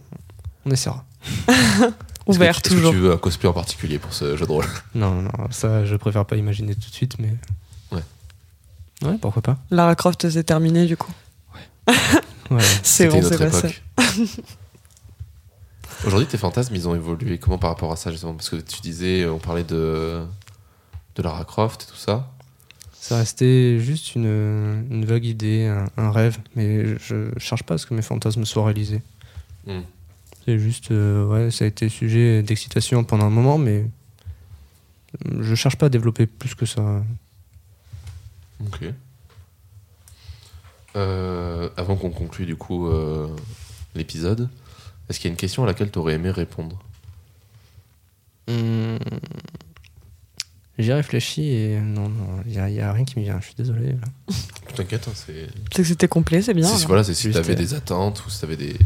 on 0.67 0.71
essaiera. 0.71 1.05
Que 2.27 2.31
Ouvert 2.33 2.63
que 2.63 2.71
toujours. 2.71 2.91
tu 2.93 2.97
veux 2.97 3.13
un 3.13 3.19
cosplay 3.19 3.51
en 3.51 3.53
particulier 3.53 3.99
pour 3.99 4.15
ce 4.15 4.35
jeu 4.35 4.47
de 4.47 4.51
rôle? 4.51 4.65
Non, 4.95 5.21
non, 5.21 5.31
ça, 5.51 5.85
je 5.85 5.95
préfère 5.95 6.25
pas 6.25 6.37
imaginer 6.37 6.75
tout 6.75 6.89
de 6.89 6.95
suite, 6.95 7.19
mais. 7.19 7.37
Ouais. 7.93 8.01
Ouais, 9.03 9.19
pourquoi 9.21 9.43
pas. 9.43 9.59
Lara 9.71 9.95
Croft, 9.95 10.31
c'est 10.31 10.43
terminé 10.45 10.87
du 10.87 10.97
coup. 10.97 11.13
Ouais. 11.55 11.93
C'est 12.83 13.11
C'était 13.11 13.21
bon, 13.21 13.29
c'est 13.29 13.37
passé. 13.39 13.67
époque. 13.99 14.45
Aujourd'hui, 16.07 16.27
tes 16.27 16.39
fantasmes, 16.39 16.75
ils 16.75 16.89
ont 16.89 16.95
évolué 16.95 17.39
comment 17.39 17.59
par 17.59 17.71
rapport 17.71 17.93
à 17.93 17.97
ça, 17.97 18.11
justement? 18.11 18.35
Parce 18.35 18.51
que 18.51 18.57
tu 18.57 18.81
disais, 18.81 19.27
on 19.27 19.39
parlait 19.39 19.65
de, 19.65 20.23
de 21.17 21.23
Lara 21.23 21.45
Croft 21.45 21.83
et 21.83 21.87
tout 21.91 21.97
ça. 21.99 22.31
Ça 23.05 23.19
restait 23.19 23.79
juste 23.81 24.15
une, 24.15 24.87
une 24.91 25.05
vague 25.05 25.27
idée, 25.27 25.67
un, 25.67 25.91
un 25.99 26.11
rêve, 26.11 26.39
mais 26.57 26.97
je 26.97 27.29
cherche 27.37 27.63
pas 27.63 27.75
à 27.75 27.79
ce 27.79 27.85
que 27.85 27.93
mes 27.93 28.01
fantasmes 28.01 28.47
soient 28.47 28.65
réalisés. 28.65 29.03
Hmm. 29.67 29.83
C'est 30.43 30.59
juste, 30.59 30.91
euh, 30.91 31.27
ouais, 31.27 31.51
ça 31.51 31.67
a 31.67 31.69
été 31.69 31.91
sujet 31.91 32.43
d'excitation 32.43 33.05
pendant 33.05 33.27
un 33.27 33.31
moment, 33.31 33.59
mais 33.59 33.85
je 35.39 35.55
cherche 35.55 35.77
pas 35.77 35.85
à 35.85 35.89
développer 35.91 36.25
plus 36.25 36.55
que 36.55 36.65
ça. 36.65 37.05
Ok. 38.65 38.85
Euh, 40.97 41.69
avant 41.77 41.97
qu'on 41.97 42.09
conclue 42.09 42.47
du 42.47 42.57
coup 42.57 42.89
euh, 42.89 43.29
l'épisode, 43.95 44.49
est-ce 45.11 45.21
qu'il 45.21 45.29
y 45.29 45.31
a 45.31 45.35
une 45.35 45.37
question 45.37 45.63
à 45.63 45.67
laquelle 45.67 45.91
tu 45.91 45.99
aurais 45.99 46.15
aimé 46.15 46.31
répondre? 46.31 46.83
Hum, 48.49 48.99
J'y 50.79 50.93
réfléchi 50.93 51.43
et 51.53 51.79
non, 51.81 52.09
non, 52.09 52.43
il 52.47 52.53
y, 52.53 52.81
a- 52.81 52.93
rien 52.93 53.05
qui 53.05 53.19
me 53.19 53.25
vient. 53.25 53.39
Je 53.41 53.47
suis 53.47 53.55
désolé. 53.55 53.95
T'inquiète, 54.75 55.07
hein, 55.09 55.13
c'est. 55.15 55.47
C'est 55.73 55.83
que 55.83 55.89
c'était 55.89 56.09
complet, 56.09 56.43
c'est 56.43 56.53
bien. 56.55 56.67
si- 56.67 56.75
alors. 56.77 56.87
voilà, 56.89 57.05
c'est 57.05 57.15
si 57.15 57.31
t'avais 57.31 57.53
euh, 57.53 57.57
des 57.57 57.75
attentes 57.75 58.25
ou 58.27 58.31
si 58.31 58.41
t'avais 58.41 58.57
des, 58.57 58.77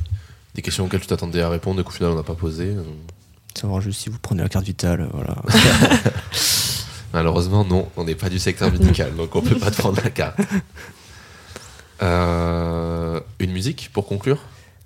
des 0.54 0.60
questions 0.62 0.84
auxquelles 0.84 1.00
tu 1.00 1.06
t'attendais 1.06 1.40
à 1.40 1.48
répondre 1.48 1.80
et 1.80 1.84
qu'au 1.84 1.90
final 1.90 2.10
on 2.12 2.16
n'a 2.16 2.22
pas 2.22 2.34
posé. 2.34 2.66
euh. 2.66 2.82
Savoir 3.54 3.80
juste 3.80 4.00
si 4.02 4.10
vous 4.10 4.18
prenez 4.18 4.42
la 4.42 4.48
carte 4.50 4.66
vitale, 4.66 5.00
euh, 5.00 5.08
voilà. 5.12 5.36
Malheureusement, 7.14 7.64
non, 7.64 7.88
on 7.96 8.04
n'est 8.04 8.14
pas 8.14 8.28
du 8.28 8.38
secteur 8.38 8.70
médical, 8.70 9.16
donc 9.16 9.34
on 9.34 9.40
peut 9.40 9.58
pas 9.58 9.70
te 9.70 9.76
prendre 9.78 10.00
la 10.02 10.10
carte. 10.10 10.38
Euh, 12.00 13.18
une 13.40 13.50
musique 13.52 13.90
pour 13.92 14.06
conclure 14.06 14.38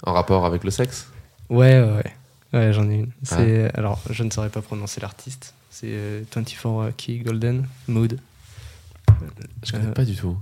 En 0.04 0.14
rapport 0.14 0.46
avec 0.46 0.64
le 0.64 0.70
sexe? 0.70 1.08
Ouais, 1.50 1.78
ouais, 1.78 1.92
ouais. 1.96 2.12
Ouais, 2.54 2.72
j'en 2.72 2.88
ai 2.90 2.94
une. 2.94 3.10
C'est 3.22 3.70
alors, 3.76 4.00
je 4.08 4.22
ne 4.22 4.30
saurais 4.30 4.48
pas 4.48 4.62
prononcer 4.62 4.98
l'artiste. 5.00 5.52
C'est 5.74 5.86
euh, 5.88 6.22
24 6.34 6.90
Key 6.98 7.18
Golden 7.24 7.66
Mood. 7.88 8.18
Je 9.64 9.72
connais 9.72 9.86
Euh, 9.86 9.92
pas 9.92 10.04
du 10.04 10.14
tout. 10.14 10.36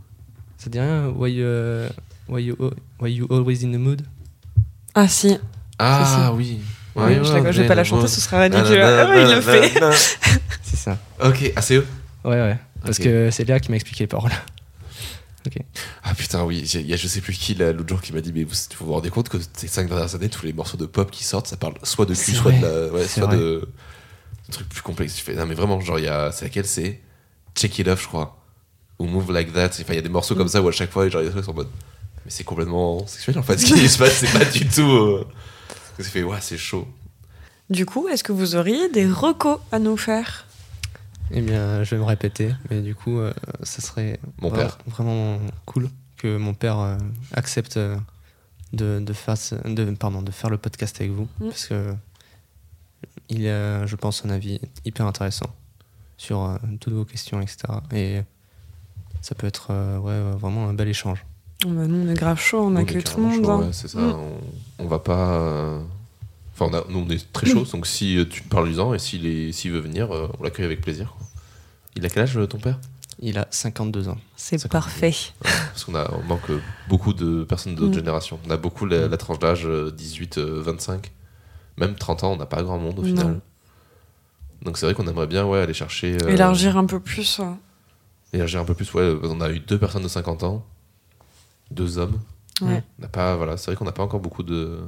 Ça 0.59 0.69
dit 0.69 0.81
rien 0.81 1.09
Why, 1.09 1.37
euh, 1.41 1.89
why, 2.29 2.43
you, 2.43 2.57
why 3.01 3.13
you 3.13 3.27
always 3.31 3.65
in 3.65 3.71
the 3.73 3.79
mood? 3.79 4.03
Ah 4.95 5.07
si. 5.09 5.39
Ah 5.79 6.33
oui. 6.35 6.59
Oui, 6.97 7.15
je, 7.23 7.33
la- 7.33 7.53
je 7.53 7.63
vais 7.63 7.69
pas 7.69 7.77
la 7.77 7.85
chanter, 7.85 8.09
ce 8.09 8.21
sera 8.21 8.41
ridicule. 8.43 8.81
Ah 8.83 9.09
ouais, 9.09 9.23
il 9.23 9.35
le 9.37 9.41
fait. 9.41 9.73
C'est 10.63 10.77
ça. 10.77 10.99
Ok, 11.25 11.53
ah 11.55 11.63
c'est 11.63 11.77
eux 11.77 11.87
Ouais, 12.25 12.33
ouais. 12.35 12.59
Parce 12.83 12.99
que 12.99 13.31
c'est 13.31 13.45
Léa 13.45 13.61
qui 13.61 13.71
m'a 13.71 13.77
expliqué 13.77 14.05
les 14.05 14.09
paroles. 14.09 14.33
Ah 16.05 16.15
putain, 16.15 16.45
oui, 16.45 16.59
il 16.75 16.87
y 16.87 16.93
a 16.93 16.97
je 16.97 17.09
sais 17.09 17.23
plus 17.23 17.33
qui 17.33 17.55
l'autre 17.55 17.89
jour 17.89 18.03
qui 18.03 18.13
m'a 18.13 18.21
dit, 18.21 18.31
mais 18.31 18.45
vous 18.45 18.55
vous 18.79 18.87
vous 18.87 18.93
rendez 18.93 19.09
compte 19.09 19.31
que 19.31 19.39
ces 19.57 19.69
cinq 19.69 19.89
dernières 19.89 20.15
années, 20.15 20.29
tous 20.29 20.45
les 20.45 20.53
morceaux 20.53 20.77
de 20.77 20.85
pop 20.85 21.11
qui 21.11 21.25
sortent, 21.25 21.47
ça 21.47 21.57
parle 21.57 21.75
soit 21.83 22.05
de 22.05 22.15
cul, 22.15 22.33
soit 22.33 22.51
vrai. 22.53 22.61
de 22.61 22.67
la. 22.67 22.93
Ouais, 22.93 23.03
C'est 23.05 23.21
soit 23.21 23.29
vrai. 23.29 23.37
de. 23.39 23.69
De 24.51 24.55
trucs 24.55 24.69
plus 24.69 24.83
complexes. 24.83 25.15
Tu 25.15 25.23
fais, 25.23 25.35
non 25.35 25.47
mais 25.47 25.55
vraiment, 25.55 25.81
genre, 25.81 25.99
il 25.99 26.05
y 26.05 26.09
a. 26.09 26.31
C'est 26.33 26.45
laquelle? 26.47 26.67
C'est 26.67 27.01
Check 27.55 27.79
It 27.79 27.89
Off, 27.89 28.03
je 28.03 28.09
crois. 28.09 28.37
Ou 28.99 29.07
Move 29.07 29.33
Like 29.33 29.53
That. 29.53 29.67
Enfin, 29.81 29.85
il 29.91 29.97
y 29.97 29.99
a 29.99 30.03
des 30.03 30.09
morceaux 30.11 30.35
comme 30.35 30.49
ça 30.49 30.61
où 30.61 30.69
à 30.69 30.73
chaque 30.73 30.91
fois, 30.91 31.09
genre, 31.09 31.23
les 31.23 31.31
trucs 31.31 31.45
sont 31.45 31.53
en 31.53 31.55
mode. 31.55 31.69
Mais 32.25 32.31
c'est 32.31 32.45
complètement 32.45 33.07
sexuel 33.07 33.39
en 33.39 33.43
fait, 33.43 33.57
ce 33.59 33.65
qui 33.73 33.89
se 33.89 33.97
passe, 33.99 34.13
c'est 34.19 34.39
pas 34.39 34.45
du 34.45 34.67
tout. 34.69 34.83
Euh... 34.83 35.27
Ça 35.99 36.05
fait, 36.05 36.23
ouais, 36.23 36.39
c'est 36.41 36.59
chaud. 36.59 36.87
Du 37.71 37.87
coup, 37.87 38.09
est-ce 38.09 38.23
que 38.25 38.33
vous 38.33 38.57
auriez 38.57 38.89
des 38.91 39.07
recos 39.07 39.59
à 39.73 39.79
nous 39.79 39.97
faire? 39.97 40.47
Eh 41.31 41.41
bien, 41.41 41.83
je 41.85 41.91
vais 41.95 41.99
me 42.01 42.05
répéter, 42.07 42.53
mais 42.71 42.81
du 42.83 42.95
coup, 42.95 43.19
euh, 43.21 43.33
ça 43.63 43.81
serait 43.81 44.19
Mon 44.41 44.51
vra- 44.51 44.57
père. 44.57 44.79
vraiment 44.87 45.39
cool 45.65 45.89
que 46.17 46.37
mon 46.37 46.53
père 46.55 46.79
euh, 46.81 46.97
accepte 47.33 47.77
euh, 47.77 47.97
de, 48.73 48.99
de, 49.01 49.13
faire, 49.13 49.37
ce- 49.39 49.55
de, 49.69 49.85
pardon, 49.93 50.23
de 50.23 50.31
faire 50.33 50.51
le 50.51 50.59
podcast 50.59 50.97
avec 51.01 51.13
vous, 51.13 51.29
Mm. 51.39 51.49
parce 51.49 51.67
que 51.69 51.95
il 53.31 53.47
a, 53.49 53.87
je 53.87 53.97
pense, 53.97 54.25
un 54.25 54.31
avis 54.31 54.61
hyper 54.85 55.07
intéressant 55.07 55.47
sur 56.17 56.43
euh, 56.45 56.57
toutes 56.81 56.93
vos 56.93 57.05
questions, 57.05 57.41
etc. 57.41 57.59
Et 57.93 58.21
ça 59.23 59.35
peut 59.35 59.47
être 59.47 59.69
euh, 59.71 59.99
ouais, 59.99 60.37
vraiment 60.39 60.69
un 60.69 60.75
bel 60.75 60.89
échange. 60.89 61.25
Bah, 61.65 61.87
Nous, 61.87 62.07
on 62.07 62.11
est 62.11 62.15
grave 62.15 62.41
chaud, 62.41 62.61
on 62.63 62.77
accueille 62.77 63.03
tout 63.05 63.17
le 63.19 63.23
monde. 63.25 63.45
chaud, 63.45 63.51
hein. 63.51 63.59
ouais, 63.61 63.73
c'est 63.73 63.89
ça. 63.89 63.99
Mm. 64.01 64.15
On, 64.79 64.85
on 64.85 64.87
va 64.87 64.99
pas. 64.99 65.39
euh, 65.41 65.81
Enfin, 66.55 66.67
on 66.71 66.75
a- 66.79 66.85
nous, 66.91 66.99
on 67.07 67.11
est 67.11 67.33
très 67.33 67.47
chaud, 67.47 67.65
donc 67.65 67.87
si 67.87 68.19
tu 68.29 68.43
te 68.43 68.49
parles 68.51 68.79
en 68.81 68.93
et 68.93 68.99
s'il 68.99 69.25
est- 69.27 69.53
s'il 69.53 69.71
veut 69.73 69.81
venir, 69.81 70.15
euh, 70.15 70.29
on 70.39 70.43
l'accueille 70.43 70.67
avec 70.67 70.83
plaisir. 70.83 71.15
quoi. 71.17 71.27
Il 71.97 72.05
a 72.05 72.11
quel 72.11 72.23
âge, 72.25 72.39
ton 72.51 72.59
père? 72.59 72.79
Il 73.19 73.39
a 73.39 73.47
52 73.51 74.09
ans. 74.09 74.19
C'est 74.37 74.69
parfait. 74.69 75.15
Parce 75.43 75.85
qu'on 75.85 75.95
a, 75.95 76.11
on 76.15 76.23
manque 76.23 76.51
beaucoup 76.89 77.13
de 77.15 77.45
personnes 77.45 77.75
de 77.75 77.81
notre 77.81 77.93
Mm. 77.93 77.99
génération. 78.01 78.39
On 78.47 78.51
a 78.51 78.57
beaucoup 78.59 78.85
la, 78.87 79.09
la 79.09 79.17
tranche 79.17 79.39
d'âge 79.39 79.63
euh, 79.67 79.91
18-25. 79.91 81.05
Même 81.81 81.95
30 81.97 82.25
ans, 82.25 82.33
on 82.33 82.37
n'a 82.37 82.47
pas 82.47 82.63
grand 82.63 82.79
monde 82.79 82.99
au 82.99 83.03
final. 83.03 83.27
Non. 83.27 83.41
Donc 84.63 84.77
c'est 84.79 84.87
vrai 84.87 84.95
qu'on 84.95 85.07
aimerait 85.09 85.27
bien 85.27 85.47
ouais, 85.47 85.61
aller 85.61 85.73
chercher. 85.75 86.17
euh, 86.23 86.29
Élargir 86.29 86.77
un 86.77 86.85
peu 86.85 87.01
plus. 87.01 87.41
élargir 88.33 88.61
un 88.61 88.65
peu 88.65 88.75
plus. 88.75 88.93
Ouais, 88.95 89.17
on 89.23 89.41
a 89.41 89.51
eu 89.51 89.61
deux 89.61 89.79
personnes 89.79 90.03
de 90.03 90.09
50 90.09 90.43
ans, 90.45 90.65
deux 91.71 91.99
hommes. 91.99 92.19
Ouais. 92.61 92.83
On 93.03 93.07
pas, 93.09 93.37
voilà, 93.37 93.57
c'est 93.57 93.67
vrai 93.71 93.77
qu'on 93.77 93.87
n'a 93.87 93.93
pas 93.93 94.03
encore 94.03 94.21
beaucoup 94.21 94.43
de. 94.43 94.81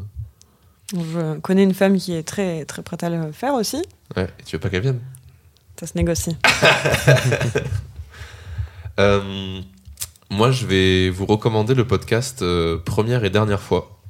Je 0.94 1.38
connais 1.38 1.62
une 1.62 1.72
femme 1.72 1.96
qui 1.96 2.12
est 2.12 2.22
très, 2.22 2.66
très 2.66 2.82
prête 2.82 3.02
à 3.02 3.08
le 3.08 3.32
faire 3.32 3.54
aussi. 3.54 3.82
Ouais, 4.14 4.28
et 4.38 4.42
tu 4.44 4.56
veux 4.56 4.60
pas 4.60 4.68
qu'elle 4.68 4.82
vienne? 4.82 5.00
Ça 5.80 5.86
se 5.86 5.96
négocie. 5.96 6.36
Euh, 9.00 9.60
moi, 10.30 10.50
je 10.50 10.66
vais 10.66 11.08
vous 11.08 11.24
recommander 11.24 11.74
le 11.74 11.86
podcast 11.86 12.42
euh, 12.42 12.78
Première 12.78 13.24
et 13.24 13.30
Dernière 13.30 13.60
fois, 13.60 14.01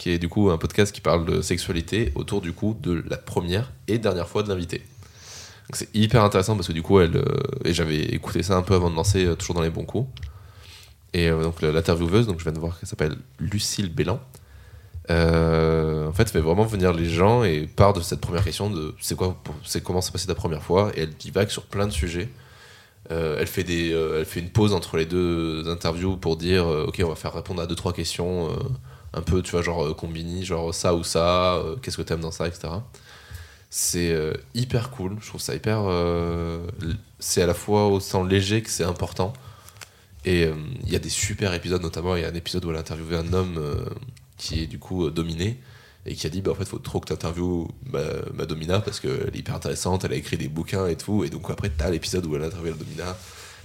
qui 0.00 0.08
est 0.08 0.18
du 0.18 0.30
coup 0.30 0.50
un 0.50 0.56
podcast 0.56 0.94
qui 0.94 1.02
parle 1.02 1.26
de 1.26 1.42
sexualité 1.42 2.10
autour 2.14 2.40
du 2.40 2.54
coup 2.54 2.74
de 2.80 3.04
la 3.10 3.18
première 3.18 3.70
et 3.86 3.98
dernière 3.98 4.28
fois 4.28 4.42
de 4.42 4.48
l'invité. 4.48 4.82
C'est 5.74 5.94
hyper 5.94 6.24
intéressant 6.24 6.56
parce 6.56 6.68
que 6.68 6.72
du 6.72 6.80
coup, 6.80 7.00
elle, 7.00 7.18
euh, 7.18 7.24
et 7.66 7.74
j'avais 7.74 8.00
écouté 8.00 8.42
ça 8.42 8.56
un 8.56 8.62
peu 8.62 8.74
avant 8.74 8.88
de 8.88 8.96
lancer 8.96 9.26
euh, 9.26 9.34
toujours 9.36 9.56
dans 9.56 9.60
les 9.60 9.68
bons 9.68 9.84
coups. 9.84 10.08
Et 11.12 11.28
euh, 11.28 11.42
donc 11.42 11.60
l'intervieweuse, 11.60 12.26
donc 12.26 12.38
je 12.38 12.44
viens 12.44 12.52
de 12.52 12.58
voir 12.58 12.80
qu'elle 12.80 12.88
s'appelle 12.88 13.14
Lucille 13.38 13.92
Bélan. 13.92 14.20
En 15.10 16.12
fait, 16.14 16.30
fait 16.30 16.40
vraiment 16.40 16.64
venir 16.64 16.94
les 16.94 17.04
gens 17.04 17.44
et 17.44 17.66
part 17.66 17.92
de 17.92 18.00
cette 18.00 18.20
première 18.20 18.42
question 18.42 18.70
de 18.70 18.94
c'est 19.00 19.16
quoi, 19.16 19.36
c'est 19.64 19.82
comment 19.82 20.00
s'est 20.00 20.12
passé 20.12 20.26
ta 20.26 20.34
première 20.34 20.62
fois? 20.62 20.92
Et 20.94 21.02
elle 21.02 21.10
divague 21.10 21.50
sur 21.50 21.64
plein 21.64 21.86
de 21.86 21.92
sujets. 21.92 22.30
Elle, 23.10 23.48
fait 23.48 23.64
des, 23.64 23.90
elle 23.90 24.24
fait 24.24 24.38
une 24.38 24.50
pause 24.50 24.72
entre 24.72 24.96
les 24.96 25.04
deux 25.04 25.68
interviews 25.68 26.16
pour 26.16 26.36
dire 26.36 26.66
ok 26.68 27.02
on 27.04 27.08
va 27.08 27.16
faire 27.16 27.34
répondre 27.34 27.60
à 27.60 27.66
deux 27.66 27.74
trois 27.74 27.92
questions 27.92 28.50
un 29.12 29.22
peu 29.22 29.42
tu 29.42 29.52
vois 29.52 29.62
genre 29.62 29.84
euh, 29.84 29.94
combini 29.94 30.44
genre 30.44 30.74
ça 30.74 30.94
ou 30.94 31.02
ça 31.02 31.54
euh, 31.56 31.76
qu'est-ce 31.76 31.96
que 31.96 32.02
t'aimes 32.02 32.20
dans 32.20 32.30
ça 32.30 32.46
etc 32.46 32.68
c'est 33.72 34.10
euh, 34.10 34.34
hyper 34.54 34.90
cool. 34.90 35.16
Je 35.20 35.28
trouve 35.28 35.40
ça 35.40 35.54
hyper 35.54 35.82
c'est 37.20 37.42
à 37.42 37.46
la 37.46 37.54
fois 37.54 37.86
autant 37.86 38.24
léger 38.24 38.62
que 38.62 38.70
c'est 38.70 38.82
important. 38.82 39.32
Et 40.24 40.50
il 40.84 40.92
y 40.92 40.96
a 40.96 40.98
des 40.98 41.08
super 41.08 41.54
épisodes 41.54 41.80
notamment 41.80 42.16
il 42.16 42.22
y 42.22 42.24
a 42.24 42.28
un 42.28 42.34
épisode 42.34 42.64
où 42.64 42.70
elle 42.70 42.76
a 42.76 42.80
interviewé 42.80 43.16
un 43.16 43.32
homme 43.32 43.58
qui 44.36 44.60
est 44.62 44.66
du 44.66 44.80
coup 44.80 45.08
dominé 45.10 45.60
et 46.04 46.14
qui 46.16 46.26
a 46.26 46.30
dit 46.30 46.42
bah 46.42 46.50
en 46.50 46.56
fait 46.56 46.66
faut 46.66 46.78
trop 46.78 46.98
que 46.98 47.14
tu 47.14 47.92
ma 47.92 48.44
Domina 48.44 48.80
parce 48.80 48.98
qu'elle 48.98 49.30
est 49.32 49.38
hyper 49.38 49.54
intéressante, 49.54 50.04
elle 50.04 50.14
a 50.14 50.16
écrit 50.16 50.36
des 50.36 50.48
bouquins 50.48 50.88
et 50.88 50.96
tout, 50.96 51.24
et 51.24 51.30
donc 51.30 51.48
après 51.48 51.70
t'as 51.70 51.90
l'épisode 51.90 52.26
où 52.26 52.34
elle 52.34 52.42
interviewe 52.42 52.72
la 52.72 52.76
Domina 52.76 53.16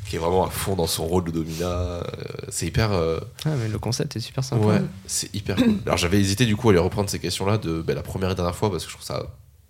qui 0.07 0.15
est 0.17 0.19
vraiment 0.19 0.45
à 0.45 0.49
fond 0.49 0.75
dans 0.75 0.87
son 0.87 1.05
rôle 1.05 1.23
de 1.25 1.31
Domina. 1.31 1.65
euh, 1.67 2.01
c'est 2.49 2.67
hyper. 2.67 2.91
euh, 2.91 3.19
Ah, 3.45 3.49
mais 3.59 3.67
le 3.67 3.79
concept 3.79 4.15
est 4.15 4.19
super 4.19 4.43
sympa. 4.43 4.65
Ouais, 4.65 4.81
c'est 5.07 5.33
hyper 5.35 5.55
cool. 5.55 5.75
Alors 5.85 5.97
j'avais 5.97 6.19
hésité 6.19 6.45
du 6.45 6.55
coup 6.55 6.69
à 6.69 6.71
aller 6.73 6.79
reprendre 6.79 7.09
ces 7.09 7.19
questions-là 7.19 7.57
de 7.57 7.81
ben, 7.81 7.95
la 7.95 8.03
première 8.03 8.29
et 8.31 8.35
dernière 8.35 8.55
fois 8.55 8.69
parce 8.71 8.85
que 8.85 8.91
je 8.91 8.95
trouve 8.95 9.05
ça 9.07 9.25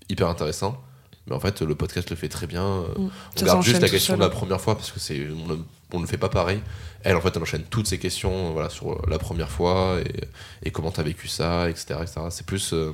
hyper 0.10 0.28
intéressant. 0.28 0.78
Mais 1.28 1.34
en 1.34 1.40
fait, 1.40 1.62
le 1.64 1.74
podcast 1.74 2.10
le 2.12 2.16
fait 2.16 2.30
très 2.30 2.46
bien. 2.48 2.64
Euh, 2.64 2.84
Mm. 2.98 3.10
On 3.36 3.40
Ça 3.40 3.46
garde 3.48 3.64
juste 3.64 3.82
la 3.82 3.90
question 3.90 4.14
seul. 4.14 4.20
de 4.20 4.24
la 4.24 4.30
première 4.30 4.62
fois 4.62 4.76
parce 4.76 4.92
que 4.92 5.00
c'est 5.00 5.28
on, 5.32 5.48
ne- 5.48 5.58
on 5.94 6.00
ne 6.00 6.06
fait 6.06 6.18
pas 6.20 6.30
pareil. 6.30 6.62
Elle, 7.04 7.16
en 7.16 7.22
fait, 7.22 7.32
elle 7.36 7.42
enchaîne 7.42 7.64
toutes 7.70 7.88
ces 7.88 7.98
questions 7.98 8.52
voilà, 8.52 8.70
sur 8.70 9.08
la 9.10 9.18
première 9.18 9.50
fois 9.50 9.98
et, 10.06 10.68
et 10.68 10.72
comment 10.72 10.92
t'as 10.92 11.02
vécu 11.04 11.28
ça, 11.28 11.68
etc. 11.70 11.96
etc. 12.04 12.22
C'est 12.30 12.46
plus. 12.46 12.74
euh, 12.74 12.92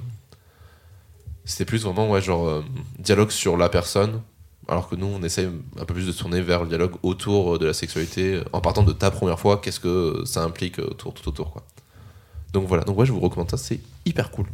C'était 1.43 1.65
plus 1.65 1.83
vraiment, 1.83 2.09
ouais, 2.09 2.21
genre, 2.21 2.47
euh, 2.47 2.63
dialogue 2.99 3.31
sur 3.31 3.57
la 3.57 3.67
personne. 3.67 4.21
Alors 4.67 4.87
que 4.87 4.95
nous, 4.95 5.07
on 5.07 5.21
essaye 5.23 5.49
un 5.79 5.85
peu 5.85 5.93
plus 5.93 6.05
de 6.07 6.11
tourner 6.11 6.39
vers 6.41 6.61
le 6.63 6.69
dialogue 6.69 6.93
autour 7.03 7.57
de 7.59 7.65
la 7.65 7.73
sexualité, 7.73 8.35
euh, 8.35 8.43
en 8.53 8.61
partant 8.61 8.83
de 8.83 8.93
ta 8.93 9.11
première 9.11 9.39
fois, 9.39 9.57
qu'est-ce 9.61 9.79
que 9.79 10.21
ça 10.25 10.43
implique 10.43 10.79
autour, 10.79 11.13
tout 11.13 11.27
autour, 11.27 11.51
quoi. 11.51 11.63
Donc 12.53 12.67
voilà, 12.67 12.83
donc 12.83 12.97
ouais, 12.97 13.05
je 13.05 13.11
vous 13.11 13.19
recommande 13.19 13.49
ça, 13.49 13.57
c'est 13.57 13.79
hyper 14.05 14.29
cool. 14.31 14.45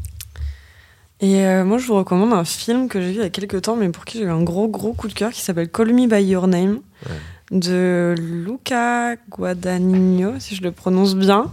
Et 1.20 1.46
euh, 1.46 1.66
moi, 1.66 1.78
je 1.80 1.88
vous 1.88 1.96
recommande 1.96 2.32
un 2.32 2.46
film 2.46 2.88
que 2.90 3.02
j'ai 3.02 3.08
vu 3.08 3.14
il 3.16 3.22
y 3.22 3.26
a 3.26 3.30
quelques 3.30 3.62
temps, 3.64 3.76
mais 3.76 3.90
pour 3.90 4.06
qui 4.06 4.20
j'ai 4.20 4.26
eu 4.26 4.30
un 4.30 4.44
gros, 4.44 4.68
gros 4.68 4.94
coup 4.94 5.08
de 5.08 5.14
cœur, 5.14 5.32
qui 5.32 5.42
s'appelle 5.42 5.70
Call 5.70 5.92
Me 5.94 6.08
By 6.08 6.24
Your 6.24 6.48
Name, 6.48 6.80
Ouais. 7.08 7.60
de 7.60 8.16
Luca 8.18 9.16
Guadagnino, 9.30 10.34
si 10.40 10.56
je 10.56 10.62
le 10.64 10.72
prononce 10.72 11.16
bien. 11.16 11.52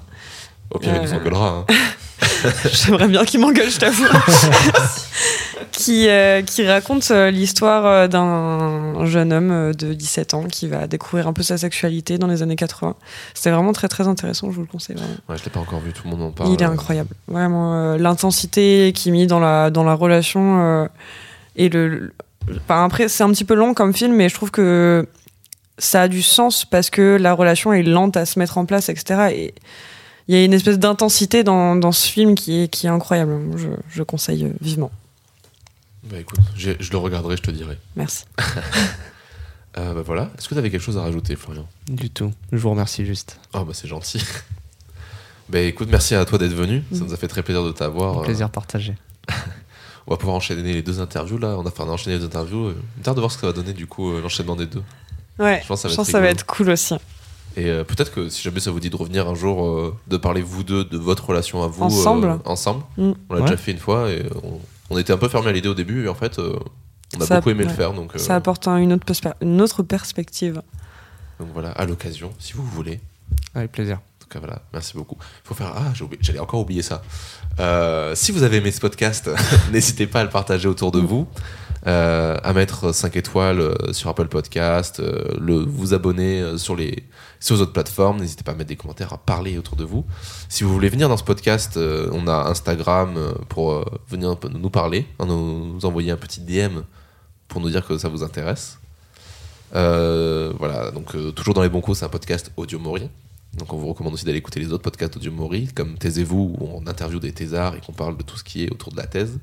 Au 0.70 0.78
pire, 0.78 0.94
il 0.96 1.02
nous 1.02 1.12
Euh. 1.12 1.16
engueulera. 1.18 1.66
hein. 1.68 1.74
J'aimerais 2.72 3.09
bien 3.09 3.24
qu'il 3.24 3.40
m'engueule, 3.40 3.70
je 3.70 3.78
t'avoue. 3.78 4.05
qui, 5.77 6.09
euh, 6.09 6.43
qui 6.43 6.66
raconte 6.66 7.11
euh, 7.11 7.31
l'histoire 7.31 7.85
euh, 7.87 8.07
d'un 8.09 9.05
jeune 9.07 9.33
homme 9.33 9.72
de 9.75 9.93
17 9.93 10.35
ans 10.35 10.45
qui 10.45 10.68
va 10.68 10.87
découvrir 10.87 11.27
un 11.27 11.33
peu 11.33 11.43
sa 11.43 11.59
sexualité 11.59 12.16
dans 12.18 12.27
les 12.29 12.43
années 12.43 12.57
80. 12.57 12.95
C'était 13.35 13.51
vraiment 13.51 13.72
très 13.72 13.89
très 13.89 14.07
intéressant, 14.07 14.51
je 14.51 14.57
vous 14.57 14.61
le 14.62 14.66
conseille 14.68 14.97
vraiment. 14.97 15.14
Ouais, 15.29 15.37
je 15.37 15.45
l'ai 15.45 15.51
pas 15.51 15.61
encore 15.61 15.81
vu, 15.81 15.93
tout 15.93 16.03
le 16.05 16.11
monde 16.11 16.22
en 16.22 16.31
parle. 16.31 16.51
Il 16.53 16.61
est 16.62 16.64
incroyable. 16.64 17.11
Vraiment, 17.29 17.97
l'intensité 17.97 18.93
qui 18.95 19.09
est 19.09 19.12
mise 19.12 19.27
dans 19.27 19.41
la, 19.41 19.70
dans 19.70 19.85
la 19.85 19.95
relation 19.95 20.89
et 21.57 21.68
le. 21.68 21.89
le- 21.89 22.14
enfin, 22.57 22.85
après, 22.85 23.09
c'est 23.09 23.25
un 23.25 23.31
petit 23.31 23.45
peu 23.45 23.55
long 23.55 23.75
comme 23.75 23.93
film, 23.95 24.14
mais 24.14 24.29
je 24.29 24.35
trouve 24.35 24.51
que 24.51 25.07
ça 25.79 26.03
a 26.03 26.09
du 26.09 26.22
sens 26.22 26.64
parce 26.64 26.89
que 26.89 27.16
la 27.20 27.33
relation 27.33 27.72
est 27.72 27.83
lente 27.83 28.16
à 28.16 28.27
se 28.27 28.39
mettre 28.39 28.59
en 28.59 28.64
place, 28.64 28.89
etc. 28.89 29.29
Et 29.33 29.55
il 30.29 30.37
y 30.37 30.39
a 30.39 30.45
une 30.45 30.53
espèce 30.53 30.79
d'intensité 30.79 31.43
dans, 31.43 31.75
dans 31.75 31.91
ce 31.93 32.07
film 32.09 32.35
qui 32.37 32.62
est, 32.62 32.68
qui 32.68 32.87
est 32.87 32.91
incroyable. 32.91 33.37
Je, 33.57 33.68
je 33.91 34.03
conseille 34.05 34.53
vivement. 34.61 34.91
Bah 36.11 36.18
écoute, 36.18 36.38
je 36.57 36.70
le 36.90 36.98
regarderai, 36.98 37.36
je 37.36 37.42
te 37.42 37.50
dirai. 37.50 37.78
Merci. 37.96 38.24
Euh, 39.76 39.92
bah 39.92 40.02
voilà, 40.07 40.30
est-ce 40.38 40.48
que 40.48 40.55
tu 40.55 40.59
avais 40.61 40.70
quelque 40.70 40.80
chose 40.84 40.96
à 40.98 41.02
rajouter, 41.02 41.34
Florian? 41.34 41.66
Du 41.88 42.09
tout. 42.09 42.30
Je 42.52 42.59
vous 42.59 42.70
remercie 42.70 43.05
juste. 43.05 43.40
Oh 43.55 43.64
bah 43.64 43.72
c'est 43.74 43.88
gentil. 43.88 44.22
bah 45.48 45.59
écoute, 45.59 45.88
merci 45.90 46.14
à 46.14 46.24
toi 46.24 46.38
d'être 46.38 46.52
venu, 46.55 46.84
ça 46.92 46.98
Mm. 47.00 47.07
nous 47.09 47.12
a 47.12 47.16
fait 47.16 47.26
très 47.26 47.42
plaisir 47.42 47.64
de 47.64 47.72
t'avoir. 47.72 48.20
Un 48.20 48.22
plaisir 48.22 48.50
partagé. 48.50 48.94
On 50.07 50.12
va 50.12 50.16
pouvoir 50.16 50.36
enchaîner 50.36 50.74
les 50.74 50.82
deux 50.82 51.00
interviews 51.00 51.38
là, 51.38 51.57
on 51.59 51.66
a 51.66 51.72
fait 51.72 51.82
un 51.82 51.88
enchaîner 51.88 52.14
les 52.14 52.20
deux 52.20 52.26
interviews. 52.26 52.66
Euh, 52.66 52.76
J'ai 53.02 53.09
hâte 53.09 53.16
de 53.16 53.20
voir 53.20 53.32
ce 53.32 53.36
que 53.36 53.40
ça 53.40 53.46
va 53.48 53.52
donner 53.52 53.72
du 53.72 53.88
coup 53.88 54.12
euh, 54.12 54.20
l'enchaînement 54.20 54.55
des 54.55 54.66
deux. 54.66 54.82
Ouais, 55.40 55.59
Je 55.62 55.66
pense 55.66 55.82
que 55.82 55.88
ça 55.88 55.96
va 56.20 56.28
être 56.28 56.40
ça 56.40 56.46
va 56.46 56.57
cool 56.57 56.70
aussi. 56.70 56.94
Et 57.57 57.66
euh, 57.70 57.82
peut-être 57.82 58.12
que 58.14 58.28
si 58.28 58.42
jamais 58.42 58.61
ça 58.61 58.70
vous 58.70 58.78
dit 58.78 58.90
de 58.90 58.96
revenir 58.96 59.26
un 59.28 59.34
jour, 59.34 59.66
euh, 59.66 59.96
de 60.07 60.16
parler 60.18 60.42
vous 60.42 60.62
deux 60.62 60.84
de 60.84 60.98
votre 60.98 61.26
relation 61.26 61.64
à 61.64 61.66
vous 61.66 61.82
Ensemble. 61.82 62.28
euh, 62.28 62.36
ensemble. 62.44 62.84
Mm. 62.96 63.12
On 63.30 63.34
l'a 63.34 63.40
Ouais. 63.40 63.46
déjà 63.46 63.57
fait 63.57 63.72
une 63.72 63.78
fois 63.78 64.09
et 64.11 64.24
on, 64.44 64.61
on 64.91 64.99
était 64.99 65.12
un 65.12 65.16
peu 65.18 65.28
fermé 65.28 65.49
à 65.49 65.53
l'idée 65.53 65.68
au 65.68 65.74
début 65.74 66.05
et 66.05 66.09
en 66.09 66.14
fait 66.14 66.39
euh, 66.39 66.59
on 67.16 67.20
a 67.20 67.26
Ça- 67.26 67.37
beaucoup 67.37 67.51
aimé 67.51 67.64
le 67.64 67.70
faire 67.70 67.93
donc, 67.93 68.14
euh, 68.14 68.18
Ça 68.18 68.35
apporte 68.37 68.66
un- 68.68 68.76
une, 68.78 68.93
autre 68.93 69.07
perspe- 69.07 69.35
une 69.41 69.61
autre 69.61 69.82
perspective. 69.82 70.62
donc 71.39 71.49
voilà 71.53 71.70
à 71.72 71.85
l'occasion 71.87 72.32
si 72.39 72.53
vous 72.55 72.64
voulez. 72.64 73.01
Avec 73.55 73.72
plaisir. 73.72 73.97
En 73.97 74.20
tout 74.20 74.28
cas, 74.28 74.39
voilà, 74.39 74.62
merci 74.72 74.95
beaucoup. 74.97 75.16
Faut 75.45 75.55
faire. 75.55 75.72
Ah, 75.76 75.93
j'allais 76.20 76.39
encore 76.39 76.61
oublier 76.61 76.82
ça. 76.82 77.03
Euh, 77.61 78.14
si 78.14 78.32
vous 78.32 78.43
avez 78.43 78.57
aimé 78.59 78.70
ce 78.70 78.80
podcast, 78.80 79.30
n'hésitez 79.72 80.07
pas 80.07 80.20
à 80.20 80.24
le 80.24 80.30
partager 80.30 80.66
autour 80.68 80.93
de 80.93 80.99
vous, 80.99 81.26
euh, 81.87 82.37
à 82.43 82.53
mettre 82.53 82.93
5 82.95 83.16
étoiles 83.16 83.61
euh, 83.61 83.93
sur 83.93 84.09
Apple 84.11 84.28
Podcast, 84.28 85.01
euh, 85.01 85.24
le, 85.39 85.57
vous 85.57 85.95
abonner 85.95 86.41
euh, 86.41 86.57
sur 86.59 86.74
les, 86.76 87.05
sur 87.45 87.57
les 87.57 87.61
autres 87.61 87.72
plateformes. 87.72 88.20
N'hésitez 88.20 88.42
pas 88.42 88.53
à 88.53 88.55
mettre 88.55 88.68
des 88.68 88.76
commentaires, 88.76 89.12
à 89.12 89.18
parler 89.18 89.59
autour 89.59 89.76
de 89.76 89.84
vous. 89.84 90.05
Si 90.49 90.64
vous 90.64 90.72
voulez 90.72 90.88
venir 90.88 91.09
dans 91.09 91.16
ce 91.16 91.24
podcast, 91.24 91.76
euh, 91.76 92.09
on 92.12 92.26
a 92.26 92.49
Instagram 92.49 93.14
euh, 93.16 93.34
pour 93.49 93.72
euh, 93.72 93.84
venir 94.09 94.30
un 94.30 94.36
peu 94.36 94.49
nous 94.49 94.70
parler, 94.70 95.07
hein, 95.18 95.26
nous, 95.26 95.74
nous 95.74 95.84
envoyer 95.84 96.11
un 96.11 96.16
petit 96.16 96.40
DM 96.40 96.80
pour 97.49 97.61
nous 97.61 97.68
dire 97.68 97.86
que 97.86 97.99
ça 97.99 98.09
vous 98.09 98.22
intéresse. 98.22 98.78
Voilà, 99.72 100.90
donc 100.92 101.16
toujours 101.34 101.53
dans 101.53 101.62
les 101.62 101.68
bons 101.68 101.80
coups, 101.80 101.99
c'est 101.99 102.05
un 102.05 102.09
podcast 102.09 102.51
audio 102.57 102.78
Mori. 102.78 103.11
Donc 103.59 103.72
on 103.72 103.76
vous 103.76 103.88
recommande 103.88 104.14
aussi 104.14 104.24
d'aller 104.24 104.38
écouter 104.38 104.61
les 104.61 104.72
autres 104.72 104.82
podcasts 104.82 105.16
audio 105.16 105.30
Mori, 105.30 105.68
comme 105.74 105.99
Taisez-vous, 105.99 106.57
où 106.59 106.68
on 106.74 106.86
interviewe 106.86 107.20
des 107.20 107.32
thésards 107.32 107.76
et 107.76 107.80
qu'on 107.80 107.92
parle 107.92 108.16
de 108.16 108.22
tout 108.22 108.36
ce 108.36 108.45
qui 108.45 108.64
est 108.64 108.72
autour 108.72 108.92
de 108.92 108.97
la 108.97 109.07
thèse. 109.07 109.38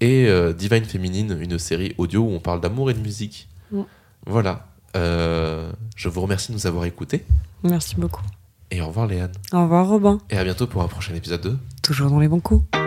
Et 0.00 0.26
euh, 0.28 0.52
Divine 0.52 0.84
Féminine, 0.84 1.38
une 1.40 1.58
série 1.58 1.94
audio 1.98 2.22
où 2.22 2.30
on 2.30 2.40
parle 2.40 2.60
d'amour 2.60 2.90
et 2.90 2.94
de 2.94 3.00
musique. 3.00 3.48
Voilà. 4.26 4.66
Euh, 4.96 5.70
je 5.96 6.08
vous 6.08 6.20
remercie 6.20 6.48
de 6.52 6.56
nous 6.56 6.66
avoir 6.66 6.84
écoutés. 6.84 7.24
Merci 7.62 7.96
beaucoup. 7.96 8.22
Et 8.70 8.80
au 8.80 8.86
revoir 8.88 9.06
Léane. 9.06 9.32
Au 9.52 9.62
revoir 9.62 9.88
Robin. 9.88 10.18
Et 10.30 10.38
à 10.38 10.44
bientôt 10.44 10.66
pour 10.66 10.82
un 10.82 10.88
prochain 10.88 11.14
épisode 11.14 11.40
de 11.40 11.56
Toujours 11.82 12.10
dans 12.10 12.20
les 12.20 12.28
bons 12.28 12.40
coups. 12.40 12.79